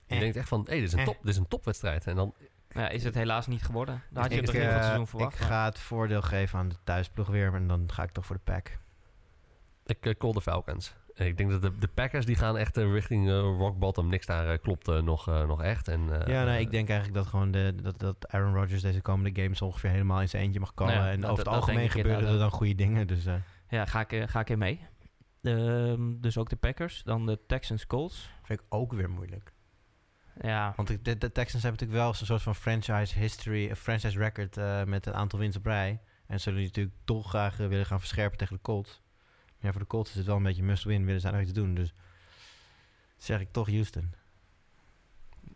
[0.08, 0.20] Je eh.
[0.20, 1.06] denkt echt van, hé, dit, is een Eh.
[1.06, 2.08] top, dit is een topwedstrijd.
[2.08, 2.34] En dan,
[2.70, 4.02] Ja, is het helaas niet geworden.
[4.10, 5.34] Daar had je ik, het begin van het seizoen verwacht.
[5.34, 8.26] ik maar- ga het voordeel geven aan de thuisploeg weer, en dan ga ik toch
[8.26, 8.78] voor de pack.
[9.86, 10.94] ik uh, call de Falcons.
[11.16, 14.08] En ik denk dat de, de Packers, die gaan echt eh, richting eh, rock bottom.
[14.10, 15.88] Niks daar eh, klopt eh, nog, eh, nog echt.
[15.88, 18.82] En, eh, ja, nee, eh, ik denk eigenlijk dat gewoon de, dat, dat Aaron Rodgers
[18.82, 20.94] deze komende games ongeveer helemaal in zijn eentje mag kallen.
[20.94, 23.08] Ja, en dat- over het algemeen gebeuren er dan goede dingen.
[23.08, 23.34] Dus eh
[23.70, 24.80] Ja, ga ik, eh, ga ik in mee.
[25.42, 27.04] Ehm, dus ook de Packers.
[27.04, 28.30] Dan de Texans Colts.
[28.44, 29.54] vind ik ook weer moeilijk.
[30.42, 34.18] Ja, Want de, de Texans hebben natuurlijk wel zo'n soort van franchise history, een franchise
[34.18, 36.02] record eh, met een aantal wins op rij.
[36.28, 39.02] En zullen die natuurlijk toch graag eh, willen gaan verscherpen tegen de Colts.
[39.64, 41.74] Ja, voor de Colts is het wel een beetje must-win, willen ze nog iets doen.
[41.74, 41.94] Dus
[43.18, 44.14] zeg ik toch Houston.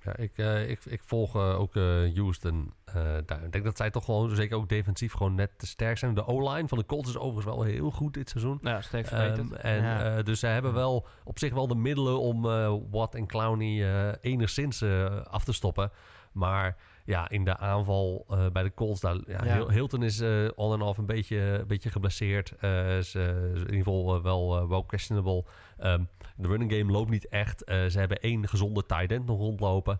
[0.03, 1.83] Ja, ik, eh, ik, ik volg eh, ook eh,
[2.15, 2.73] Houston.
[2.85, 2.93] eh,
[3.25, 3.43] daar.
[3.43, 6.13] Ik denk dat zij toch gewoon, zeker ook defensief, gewoon net te sterk zijn.
[6.13, 8.59] De O-line van de Colts is overigens wel heel goed dit seizoen.
[8.61, 9.51] ja, sterk verbeterd.
[9.51, 10.17] Ehm, en, Ja.
[10.17, 13.93] eh, dus zij hebben wel op zich wel de middelen om eh, Watt en Clowney
[14.09, 15.91] eh, enigszins eh, af te stoppen.
[16.31, 16.77] Maar
[17.07, 19.53] ja, in de aanval eh, bij de Colts, daar, ja, Ja.
[19.55, 22.53] Hil- Hilton is eh, on en off een beetje, een beetje geblesseerd.
[22.59, 25.43] Eh, is, eh, is in ieder geval wel, wel questionable.
[25.77, 26.03] Ehm,
[26.35, 27.63] de running game loopt niet echt.
[27.63, 29.99] Eh, ze hebben één gezonde tight end nog rondlopen.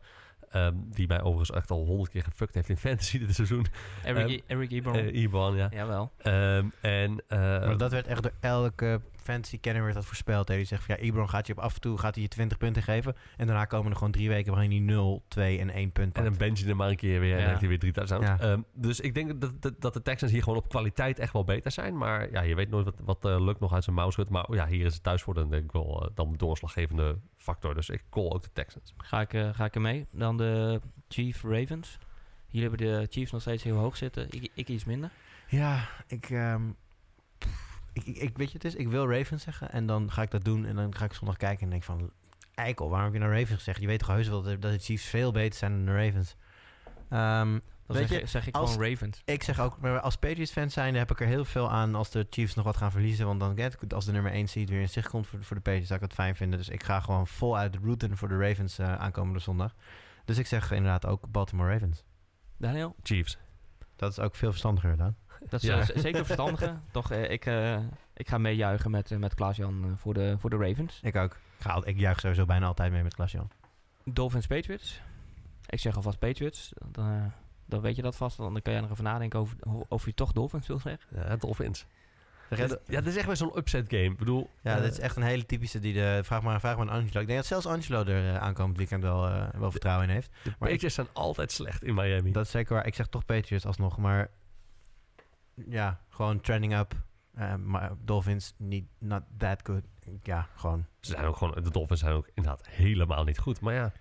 [0.50, 3.66] Ehm, die mij overigens echt al honderd keer gefuckt heeft in fantasy dit seizoen.
[4.04, 5.56] Eric, I- Eric Ebron.
[5.56, 5.68] Ja.
[5.72, 6.12] Jawel.
[6.18, 10.48] Ehm, en, eh, maar dat werd echt door elke fantasy kenner werd dat voorspeld.
[10.48, 10.56] hè.
[10.56, 12.58] Die zegt van ja, Ebron gaat je op af en toe gaat hij je 20
[12.58, 13.16] punten geven.
[13.38, 16.24] En daarna komen er gewoon drie weken waarin hij 0, 2 en 1 punt En
[16.24, 18.28] dan bench je er maar een keer weer en dan heeft hij weer drie touchdowns.
[18.28, 18.40] Ja.
[18.40, 21.44] Ehm, dus ik denk dat, dat, dat de Texans hier gewoon op kwaliteit echt wel
[21.44, 21.98] beter zijn.
[21.98, 24.30] Maar ja, je weet nooit wat, wat eh, lukt nog uit zijn mouw schudt.
[24.30, 26.38] Maar oh ja, hier is het thuis voor dan denk ik wel eh, dan de
[26.38, 27.74] doorslaggevende factor.
[27.74, 28.94] Dus ik call ook de Texans.
[28.98, 30.06] Ga ik, eh, ga ik er mee.
[30.12, 31.98] Dan de Chief Ravens.
[32.48, 34.28] Hier hebben de Chiefs nog steeds heel hoog zitten.
[34.30, 35.10] Ik, ik iets minder.
[35.48, 36.62] Ja, ik, ehm,
[37.98, 40.32] ik, ik, ik- weet je het is, ik wil Ravens zeggen en dan ga ik
[40.32, 42.12] dat doen en dan ga ik zondag kijken en denk van,
[42.54, 43.82] eikel, waarom heb je nou Ravens gezegd?
[43.82, 46.36] Je weet toch heus wel dat, dat de Chiefs veel beter zijn dan de Ravens.
[47.10, 49.22] Ehm, Dan Weet zeg, je, zeg ik als- gewoon Ravens.
[49.26, 52.28] ik zeg ook, maar als Patriots-fan zijn, heb ik er heel veel aan als de
[52.30, 53.26] Chiefs nog wat gaan verliezen.
[53.26, 55.88] Want dan, als de nummer 1 seed weer in zicht komt voor, voor de Patriots,
[55.88, 56.60] zou ik het fijn vinden.
[56.60, 59.76] Dus ik ga gewoon voluit routen voor de Ravens eh, aankomende zondag.
[60.26, 62.04] Dus ik zeg inderdaad ook Baltimore Ravens.
[62.58, 62.96] Daniel?
[63.04, 63.38] Chiefs.
[63.96, 65.16] Dat is ook veel verstandiger dan.
[65.50, 65.80] Dat is Ja.
[65.80, 66.76] eh, zeker verstandige.
[66.92, 67.78] Toch, eh, ik, eh,
[68.14, 71.00] ik ga meejuichen met, met Klaas-Jan voor, de, voor de Ravens.
[71.04, 71.32] Ik ook.
[71.32, 73.50] Ik, ga, al- ik juich sowieso bijna altijd mee met Klaas-Jan.
[74.04, 75.02] Dolphins Patriots.
[75.66, 76.72] Ik zeg alvast Patriots.
[76.92, 77.32] Dan,
[77.66, 78.38] dan weet je dat vast.
[78.38, 81.08] Dan kan je nog even nadenken over of je toch Dolphins wil zeggen.
[81.30, 81.86] Ja, Dolphins.
[82.50, 84.04] Ja, dat- is echt weer zo'n upset game.
[84.04, 86.20] Ik bedoel, Ja, dit is echt een hele typische die de...
[86.24, 87.20] Vraag maar, vraag maar aan Angelo.
[87.22, 90.30] Ik denk dat zelfs Angelo er eh, aankomend weekend wel, eh, wel vertrouwen in heeft.
[90.44, 92.32] de maar ik- Patriots zijn altijd slecht in Miami.
[92.32, 92.86] Dat is zeker waar.
[92.86, 94.30] Ik zeg toch Patriots alsnog, maar...
[95.66, 96.96] Ja, gewoon trending up.
[97.34, 99.84] Eh, maar Dolphins, niet, not that good.
[100.24, 100.86] Ja, gewoon...
[101.00, 103.62] Ze zijn ook gewoon, de Dolphins zijn ook inderdaad helemaal niet goed.
[103.62, 103.92] Maar ja,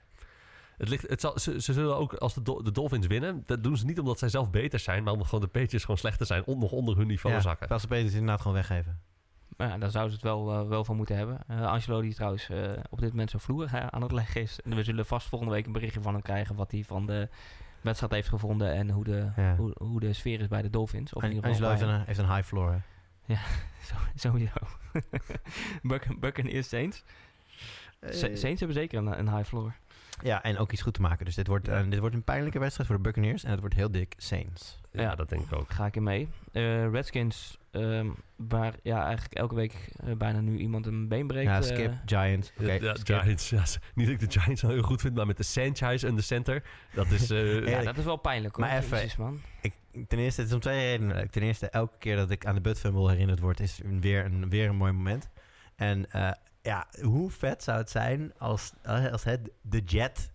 [0.77, 3.77] het ligt, het zal, ze, ze zullen ook als de, de Dolphins winnen, dat doen
[3.77, 6.45] ze niet omdat zij zelf beter zijn, maar omdat gewoon de Patriots gewoon slechter zijn,
[6.45, 7.69] on, nog onder hun niveau ja, zakken.
[7.69, 9.01] Als de Patriots inderdaad gewoon weggeven.
[9.57, 11.39] Maar ja, daar zouden ze het wel, eh, wel van moeten hebben.
[11.47, 14.61] Eh, Angelo die trouwens eh, op dit moment zo vloer aan het leggen is.
[14.61, 17.29] En we zullen vast volgende week een berichtje van hem krijgen wat hij van de
[17.87, 19.57] wedstrijd heeft gevonden en hoe de, Ja.
[19.57, 21.13] hoe, hoe de sfeer is bij de Dolphins.
[21.13, 22.71] Of in ieder Angelo heeft een, heeft een high floor,
[23.27, 23.35] hè.
[23.89, 24.53] Zo- sowieso.
[25.83, 27.05] Buck, Buccaneers Saints.
[28.01, 29.75] Sa- Saints hebben zeker een, een high floor.
[30.23, 31.25] Ja, en ook iets goed te maken.
[31.25, 31.79] Dus dit wordt, Ja.
[31.83, 33.45] eh, dit wordt een pijnlijke wedstrijd voor de Buccaneers.
[33.45, 34.81] En het wordt heel dik Saints.
[34.93, 35.15] Ja, Ja.
[35.15, 35.71] dat denk ik ook.
[35.73, 36.29] Ga ik in mee.
[36.53, 41.47] Eh, Redskins, ehm, waar ja, eigenlijk elke week eh, bijna nu iemand een been breekt.
[41.47, 42.53] ja, eh, Skip, Giants.
[42.61, 43.19] Oké, Ja, ja, Skip.
[43.21, 45.43] Giants, ja, s- niet dat ik de Giants nou heel goed vind, maar met de
[45.43, 46.63] Sanchez in de center.
[46.95, 47.31] Dat is...
[47.31, 48.67] eh, ja, dat is wel pijnlijk hoor.
[48.67, 49.41] Maar even- Jezus, man.
[49.61, 49.73] Ik,
[50.09, 51.31] ten eerste, het is om twee redenen.
[51.31, 54.25] Ten eerste, elke keer dat ik aan de Bud Fumble herinnerd word, is een- weer
[54.25, 55.29] een, weer een mooi moment.
[55.77, 56.31] En eh,
[56.63, 58.73] ja, hoe vet zou het zijn als,
[59.11, 60.33] als het de Jet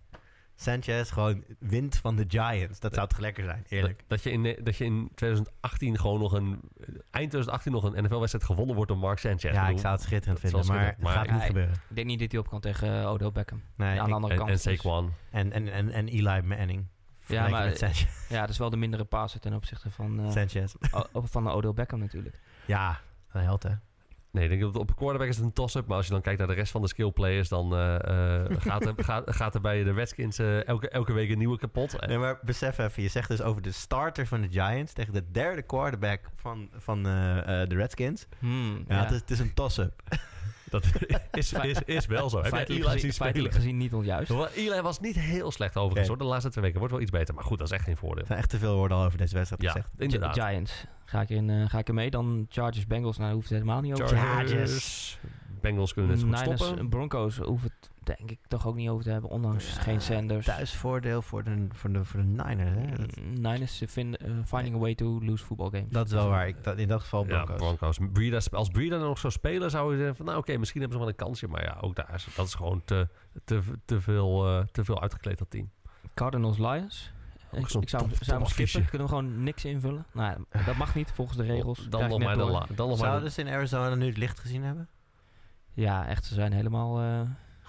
[0.56, 2.80] Sanchez gewoon wint van de Giants?
[2.80, 3.98] Dat zou toch lekker zijn, eerlijk.
[3.98, 6.46] Dat, dat, je in, dat je in 2018 gewoon nog een...
[7.10, 9.42] Eind 2018 nog een NFL-wedstrijd gewonnen wordt door Mark Sanchez.
[9.42, 11.74] Ja, ik bedoel, zou het schitterend vinden, wel maar het gaat maar- niet Ja, gebeuren.
[11.88, 13.62] Ik denk niet dat hij op kan tegen eh, Odell Beckham.
[13.76, 14.50] Nee, Ja, aan de andere En, kant.
[14.50, 15.12] en Saquon.
[15.30, 16.86] en, en, en, en Eli Manning.
[17.26, 18.06] Ja, maar- met Sanchez.
[18.28, 20.74] Ja, dat is wel de mindere passer ten opzichte van, eh Sanchez.
[20.90, 22.38] o- van Odell Beckham natuurlijk.
[22.66, 23.00] Ja,
[23.32, 23.70] een held hè.
[24.32, 25.86] Nee, ik denk dat op de quarterback is het een toss-up.
[25.86, 27.48] Maar als je dan kijkt naar de rest van de skillplayers...
[27.48, 27.94] dan eh,
[28.44, 31.58] eh, gaat, er, gaat, gaat er bij de Redskins eh, elke, elke week een nieuwe
[31.58, 32.06] kapot.
[32.06, 35.30] Nee, maar besef even, je zegt dus over de starter van de Giants tegen de
[35.30, 38.26] derde quarterback van, van eh, eh, de Redskins.
[38.38, 40.02] Hmm, Ja, Het, is, het is een toss-up.
[40.72, 40.84] Dat
[41.32, 42.42] is, is, is wel zo.
[42.42, 43.52] Heb Eli gezien, zien feitelijk spelen?
[43.52, 44.30] gezien niet onjuist.
[44.54, 46.18] Eli was niet heel slecht overigens hoor.
[46.18, 47.34] De laatste twee weken wordt wel iets beter.
[47.34, 48.20] Maar goed, dat is echt geen voordeel.
[48.20, 49.88] Er zijn echt te veel woorden al over deze wedstrijd Ja, gezegd.
[49.98, 50.34] inderdaad.
[50.34, 50.84] Gi- Giants.
[51.04, 52.10] Ga ik, in, eh, ga ik er mee.
[52.10, 53.16] Dan Chargers, Bengals.
[53.16, 54.16] Nou, daar hoeft het helemaal niet over.
[54.16, 55.18] Chargers.
[55.60, 56.88] Bengals kunnen het goed Niners, stoppen.
[56.88, 59.30] Broncos hoeven het denk ik toch ook niet over te hebben.
[59.30, 60.46] Ondanks geen Sanders.
[60.46, 62.70] Thuisvoordeel voor de, voor de, voor de Niners.
[62.74, 62.96] Hè?
[62.96, 65.90] Dat, Mm, Niners vinden, eh, finding a way to lose football games.
[65.90, 66.48] dat is wel waar.
[66.48, 67.56] Ik, dat, in dat geval Ja, Broncos.
[67.76, 67.98] Broncos.
[68.12, 70.26] Breida, als Breida nog zou spelen, zou je zeggen van...
[70.26, 71.48] nou oké, misschien hebben ze wel een kansje.
[71.48, 73.08] Maar ja, ook daar is, dat is gewoon te,
[73.44, 75.70] te, te, veel, eh, te veel uitgekleed, dat team.
[76.14, 77.12] Cardinals, Lions.
[77.52, 78.84] Ik, ik zou, top- zou skippen.
[78.84, 80.04] Kunnen we gewoon niks invullen?
[80.12, 81.86] Nou, dat mag niet volgens de regels.
[81.90, 82.44] Dan nog maar de,
[82.86, 84.88] la- Zouden ze in Arizona nu het licht gezien hebben?
[85.72, 86.24] Ja, echt.
[86.24, 87.00] Ze zijn helemaal...
[87.00, 87.20] eh,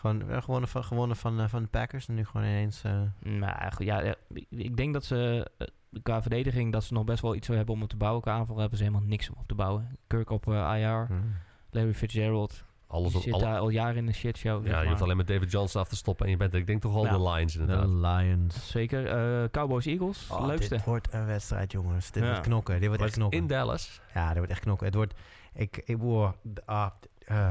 [0.03, 2.83] Gewoon eh, gewonnen van, gewonnen van, eh, van de Packers en nu gewoon ineens...
[2.83, 4.15] eh, nou, goed, ja, ja,
[4.49, 5.67] ik denk dat ze eh,
[6.03, 8.21] qua verdediging dat ze nog best wel iets zou hebben om op te bouwen.
[8.21, 9.97] Qua aanval hebben ze helemaal niks om op te bouwen.
[10.07, 11.35] Kirk op eh, IR, hmm.
[11.71, 12.63] Larry Fitzgerald.
[12.87, 14.61] alles Die op, zit alle- daar al jaren in de shitshow.
[14.61, 14.87] zeg ja, je maar.
[14.91, 16.25] hoeft alleen met David Johnson af te stoppen.
[16.25, 17.11] En je bent, ik denk toch wel Ja.
[17.17, 17.87] de Lions De inderdaad.
[18.21, 18.69] Lions.
[18.71, 19.07] Zeker.
[19.07, 20.29] eh, Cowboys, Eagles.
[20.31, 20.75] Oh, leukste.
[20.75, 22.11] dit wordt een wedstrijd, jongens.
[22.11, 22.29] Dit Ja.
[22.29, 22.73] wordt knokken.
[22.73, 23.39] Dit wordt Maar echt knokken.
[23.39, 24.01] in Dallas.
[24.13, 24.85] Ja, dit wordt echt knokken.
[24.85, 25.13] Het wordt...
[25.53, 25.81] Ik...
[25.85, 26.33] ik wow,
[26.65, 26.87] ah,
[27.25, 27.49] eh,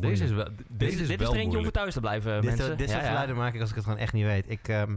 [0.00, 1.94] Deze is wel, Dit, deze is- is dit is wel er eentje om voor thuis
[1.94, 2.64] te blijven, dit mensen.
[2.66, 3.10] soort- dit soort Ja, ja.
[3.12, 4.44] geluiden maak ik als ik het gewoon echt niet weet.
[4.50, 4.96] Ik, ehm,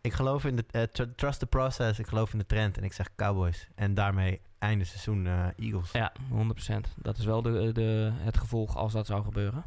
[0.00, 0.64] ik geloof in de...
[0.70, 1.98] eh, tr- trust the process.
[1.98, 2.78] Ik geloof in de trend.
[2.78, 3.68] En ik zeg Cowboys.
[3.74, 5.92] En daarmee einde seizoen eh, Eagles.
[5.92, 6.94] Ja, 100%.
[6.96, 9.64] Dat is wel de, de, het gevolg als dat zou gebeuren.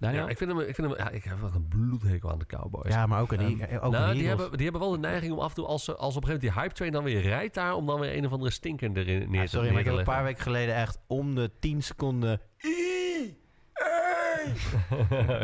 [0.00, 0.22] Daniel?
[0.22, 2.46] Ja, ik vind hem, ik, vind hem, ja, ik heb wel een bloedhekel aan de
[2.46, 2.94] Cowboys.
[2.94, 4.40] Ja, maar ook aan die, Ehm, ook aan nou, die, Eagles.
[4.40, 6.28] hebben, die hebben wel de neiging om af en toe, als, ze, als op een
[6.28, 8.50] gegeven moment die hype train dan weer rijdt daar, om dan weer een of andere
[8.50, 11.34] stinker erin neer Ja, te sorry, maar ik heb een paar weken geleden echt om
[11.34, 12.40] de 10 seconden...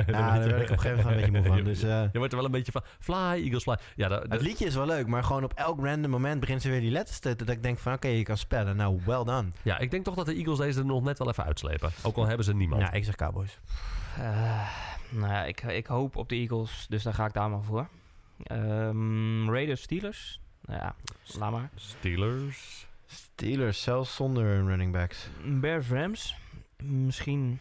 [0.06, 1.64] Ja, daar werd ik op een gegeven moment een beetje moe van.
[1.72, 3.76] Dus, eh, Je wordt er wel een beetje van, fly, Eagles fly.
[3.96, 6.68] Ja, dat, het liedje is wel leuk, maar gewoon op elk random moment begint ze
[6.70, 7.36] weer die letters te...
[7.36, 8.76] Dat ik denk van, oké, je kan spellen.
[8.76, 9.48] Nou, well done.
[9.62, 11.90] ja, ik denk toch dat de Eagles deze er nog net wel even uitslepen.
[12.02, 12.82] Ook al hebben ze niemand.
[12.82, 13.58] Ja, ik zeg Cowboys.
[14.16, 14.68] Eh,
[15.08, 17.88] nou ja, ik, ik hoop op de Eagles, dus daar ga ik daar maar voor.
[18.42, 20.40] Ehm, Raiders, Steelers.
[20.64, 20.94] Nou ja,
[21.38, 21.70] laat maar.
[21.74, 22.86] Steelers.
[23.06, 25.28] Steelers, zelfs zonder running backs.
[25.44, 26.36] Bears, Rams.
[26.82, 27.60] Misschien,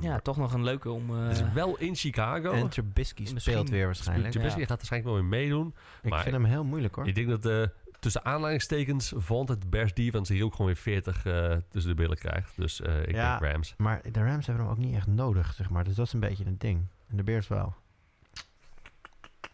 [0.00, 1.10] ja, toch nog een leuke om...
[1.16, 2.52] eh, Het is wel in Chicago.
[2.52, 4.30] En Trubisky Misschien- speelt weer waarschijnlijk.
[4.30, 4.66] Trubisky ja.
[4.66, 5.74] gaat waarschijnlijk wel weer meedoen.
[6.02, 7.06] Ik maar vind hem heel moeilijk hoor.
[7.06, 11.26] Ik denk dat de tussen aanleidingstekens vond het Bears defense hier ook gewoon weer 40
[11.26, 12.56] eh, tussen de billen krijgt.
[12.56, 13.38] Dus eh, ik Ja.
[13.38, 13.74] denk Rams.
[13.78, 15.84] Maar de Rams hebben hem ook niet echt nodig, zeg maar.
[15.84, 16.86] Dus dat is een beetje een ding.
[17.08, 17.74] En de Bears wel.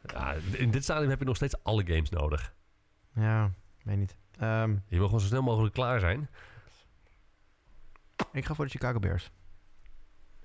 [0.02, 2.54] Ja, in dit stadium heb je nog steeds alle games nodig.
[3.14, 3.50] Ja,
[3.82, 4.16] weet niet.
[4.38, 6.28] Ehm, Je wil gewoon zo snel mogelijk klaar zijn.
[8.32, 9.30] ik ga voor de Chicago Bears.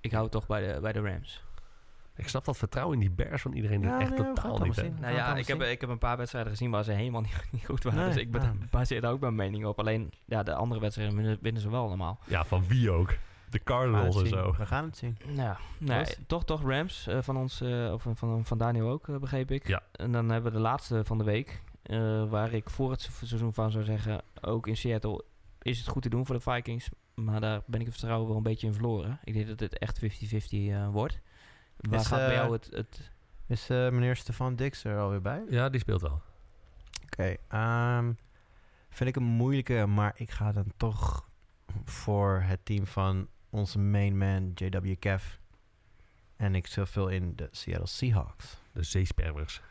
[0.05, 1.43] Ik hou het toch bij de, bij de Rams.
[2.15, 4.59] Ik snap dat vertrouwen in die Bears van iedereen Ja, echt nee, we gaan totaal
[4.65, 4.99] niet.
[4.99, 7.65] Nou ja, ik heb, ik heb een paar wedstrijden gezien waar ze helemaal niet, niet
[7.65, 7.99] goed waren.
[7.99, 8.53] Nee, dus ik ben- ja.
[8.71, 9.79] baseer daar ook mijn mening op.
[9.79, 12.19] Alleen, ja, de andere wedstrijden winnen, winnen ze wel allemaal.
[12.25, 13.13] Ja, van wie ook.
[13.49, 14.55] De Cardinals en zo.
[14.57, 15.17] We gaan het zien.
[15.33, 19.07] Ja, nee, Was- toch, toch Rams eh, van ons, eh, of van, van Daniel ook,
[19.07, 19.67] eh, begreep ik.
[19.67, 19.81] Ja.
[19.91, 23.25] En dan hebben we de laatste van de week, eh, waar ik voor het se-
[23.25, 25.23] seizoen van zou zeggen, ook in Seattle
[25.61, 26.89] is het goed te doen voor de Vikings.
[27.15, 29.19] Maar daar ben ik het vertrouwen wel een beetje in verloren.
[29.23, 30.07] Ik denk dat het echt 50-50
[30.49, 31.19] eh, wordt.
[31.77, 32.67] Waar Is, gaat bij eh, jou het...
[32.71, 33.11] het
[33.47, 35.43] Is eh, meneer Stefan Dix er alweer bij?
[35.49, 36.21] Ja, die speelt wel.
[37.03, 38.13] Oké, ehm,
[38.89, 41.29] vind ik een moeilijke, maar ik ga dan toch
[41.83, 45.23] voor het team van onze main man JW Kev.
[46.35, 48.57] En ik zoveel in de Seattle Seahawks.
[48.71, 49.61] De zeesperwers.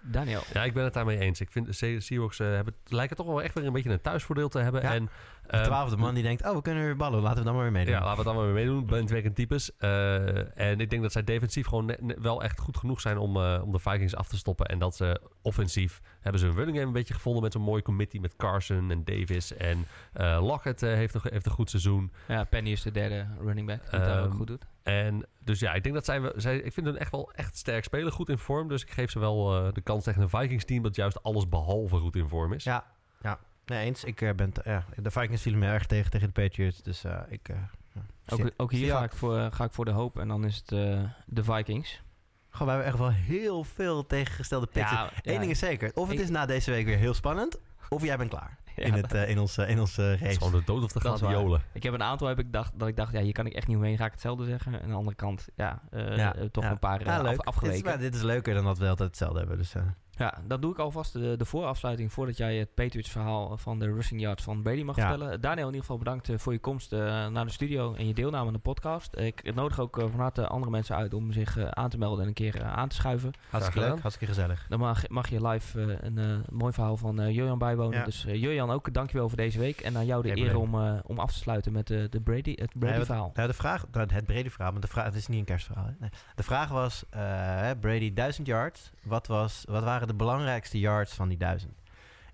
[0.00, 0.42] Daniel.
[0.52, 1.40] Ja, ik ben het daarmee eens.
[1.40, 4.48] Ik vind de Se- Seahawks hebben, lijken toch wel echt weer een beetje een thuisvoordeel
[4.48, 4.82] te hebben.
[4.82, 4.94] Ja.
[4.94, 5.08] En
[5.42, 7.22] De Ehm, twaalfde man die denkt, oh, we kunnen weer ballen.
[7.22, 7.94] Laten we dan maar weer meedoen.
[7.94, 8.86] Ja, laten we dan maar weer meedoen.
[8.86, 9.76] Bandwagon types.
[9.76, 13.60] Eh, en ik denk dat zij defensief gewoon wel echt goed genoeg zijn om, eh,
[13.64, 14.66] om de Vikings af te stoppen.
[14.66, 17.82] En dat ze offensief hebben ze een running game een beetje gevonden met zo'n mooie
[17.82, 19.56] committee met Carson en Davis.
[19.56, 22.12] En eh Lockett heeft, een, heeft een goed seizoen.
[22.28, 24.64] Ja, Penny is de derde running back die het daar ook Ehm, goed doet.
[24.82, 27.56] En dus ja, ik denk dat zij, we- zij ik vind hun echt wel echt
[27.56, 28.68] sterk spelen, goed in vorm.
[28.68, 31.48] Dus ik geef ze wel eh, de kans tegen een Vikings team dat juist alles
[31.48, 32.64] behalve goed in vorm is.
[32.64, 32.84] Ja,
[33.22, 33.38] ja.
[33.66, 34.04] Nee, eens.
[34.04, 34.52] Ik eh, ben...
[34.52, 36.82] t- ja, de Vikings vielen me erg tegen tegen de Patriots.
[36.82, 37.48] Dus eh, ik...
[37.48, 37.56] eh,
[37.94, 38.02] ja.
[38.28, 40.72] Ook, ook hier ga ik, voor, ga ik voor de hoop en dan is het
[40.72, 42.02] eh, de Vikings.
[42.50, 44.90] Gewoon, we hebben echt wel heel veel tegengestelde picks.
[44.90, 45.38] Ja, Eén ja.
[45.38, 45.90] ding is zeker.
[45.94, 47.58] Of het Ik- is na deze week weer heel spannend...
[47.88, 50.20] of jij bent klaar Ja, in, het, in ons, eh, in ons eh, Het is
[50.26, 50.36] race.
[50.38, 51.62] gewoon de dood of de gladiolen.
[51.72, 53.66] Ik heb een aantal heb ik dacht, dat ik dacht, ja, hier kan ik echt
[53.66, 53.96] niet omheen.
[53.96, 54.74] Ga ik hetzelfde zeggen.
[54.74, 56.70] En aan de andere kant, ja, Ja, toch ja.
[56.70, 57.30] een paar Ja, af- leuk.
[57.30, 57.84] Dit is, afgeweken.
[57.84, 59.56] maar dit is leuker dan dat we altijd hetzelfde hebben.
[59.58, 59.82] Dus, eh,
[60.22, 64.20] Ja, dan doe ik alvast de, de voorafsluiting voordat jij het Patriots-verhaal van de rushing
[64.20, 65.08] yards van Brady mag Ja.
[65.08, 65.40] vertellen.
[65.40, 66.98] Daniel, in ieder geval bedankt eh, voor je komst eh,
[67.28, 69.16] naar de studio en je deelname aan de podcast.
[69.18, 72.20] Ik nodig ook eh, van harte andere mensen uit om zich eh, aan te melden
[72.22, 73.30] en een keer eh, aan te schuiven.
[73.50, 74.66] hartstikke leuk, hartstikke gezellig.
[74.68, 77.98] Dan mag, mag je live eh, een eh, mooi verhaal van eh Jurjan bijwonen.
[77.98, 78.04] Ja.
[78.04, 79.80] Dus eh Jurjan, ook dankjewel voor deze week.
[79.80, 82.20] En aan jou de Geen eer om, eh, om af te sluiten met eh, de
[82.20, 83.30] Brady, het Brady-verhaal.
[83.34, 85.84] Nou, de vraag, nou, het brede verhaal, maar de vraag, het is niet een kerstverhaal.
[85.86, 85.92] hè.
[85.98, 86.10] Nee.
[86.34, 87.20] De vraag was, eh,
[87.60, 88.90] hè, Brady 1000 yards.
[89.02, 91.82] Wat, was, wat waren de belangrijkste yards van die 1000?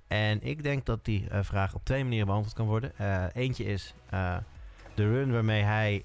[0.09, 2.99] En ik denk dat die eh, vraag op twee manieren beantwoord kan worden.
[2.99, 4.37] Eh, eentje is eh,
[4.95, 6.05] de run waarmee hij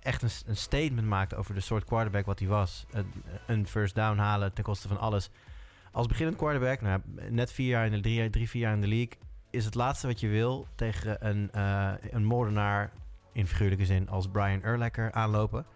[0.00, 2.86] echt een, een statement maakte over de soort quarterback wat hij was.
[2.90, 3.12] Een,
[3.46, 5.30] een first down halen ten koste van alles.
[5.92, 8.86] Als beginnend quarterback, nou, net vier jaar in de, drie, drie, vier jaar in de
[8.86, 9.18] league,
[9.50, 11.50] is het laatste wat je wil tegen een,
[12.10, 12.90] een moordenaar
[13.32, 15.66] in figuurlijke zin als Brian Urlacher aanlopen.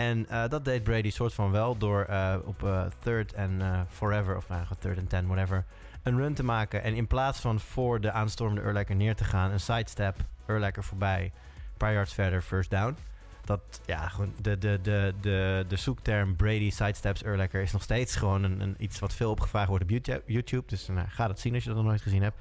[0.00, 4.36] En eh, dat deed Brady soort van wel door eh, op eh, third eh, forever,
[4.36, 5.64] of nou, third and ten, whatever,
[6.02, 6.82] een run te maken.
[6.82, 11.22] En in plaats van voor de aanstormende Urlacher neer te gaan, een sidestep, Urlacher voorbij,
[11.24, 12.96] een paar yards verder, first down.
[13.44, 18.16] Dat, ja, gewoon de, de, de, de, de zoekterm Brady sidesteps Urlacher is nog steeds
[18.16, 20.22] gewoon een, een, iets wat veel opgevraagd wordt op YouTube.
[20.26, 22.36] YouTube dus nou, ga dat zien als je dat nog nooit gezien hebt.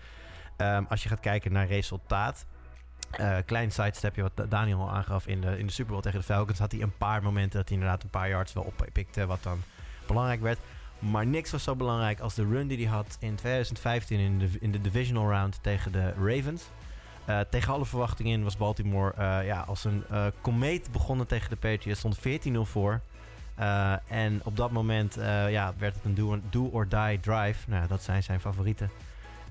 [0.57, 2.45] Ehm, als je gaat kijken naar resultaat,
[3.11, 6.19] eh, klein sidestepje wat Da- Daniel al aangaf in de, in de Super Bowl tegen
[6.19, 6.59] de Falcons.
[6.59, 9.25] Had hij een paar momenten dat hij inderdaad een paar yards wel oppikte.
[9.25, 9.61] Wat dan
[10.07, 10.59] belangrijk werd.
[10.99, 14.49] Maar niks was zo belangrijk als de run die hij had in 2015 in de,
[14.59, 16.63] in de divisional round tegen de Ravens.
[17.25, 21.49] Eh, tegen alle verwachtingen in was Baltimore eh, ja, als een eh komeet begonnen tegen
[21.49, 21.99] de Patriots.
[21.99, 23.01] Stond 14-0 voor.
[24.07, 25.15] En op dat moment
[25.49, 27.69] ja, werd het een do or die drive.
[27.69, 28.89] Nou, dat zijn zijn favorieten.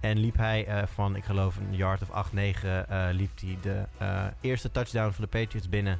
[0.01, 3.59] En liep hij eh, van, ik geloof, een yard of 8, 9, eh, liep hij
[3.63, 5.99] de eh, eerste touchdown van de Patriots binnen.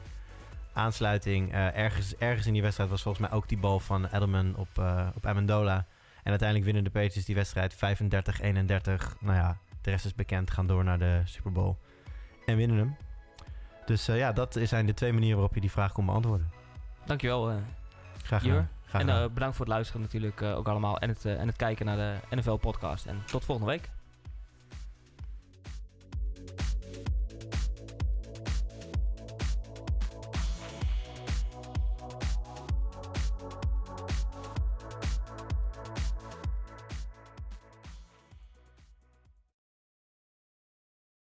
[0.73, 1.53] Aansluiting.
[1.53, 4.69] ergens, ergens in die wedstrijd was volgens mij ook die bal van Edelman op,
[5.15, 5.77] op Amendola.
[6.23, 7.79] En uiteindelijk winnen de Patriots die wedstrijd 35-31.
[9.21, 10.51] Nou ja, de rest is bekend.
[10.51, 11.77] Gaan door naar de Super Bowl.
[12.47, 12.97] En winnen hem.
[13.87, 16.51] Dus ja, dat zijn de twee manieren waarop je die vraag kon beantwoorden.
[17.07, 17.61] Dankjewel,
[18.23, 18.69] Graag gedaan.
[18.89, 20.99] Graag En eh, bedankt voor het luisteren natuurlijk eh, ook allemaal.
[20.99, 23.07] En het, eh, en het kijken naar de NFL-podcast.
[23.07, 23.91] En tot volgende week.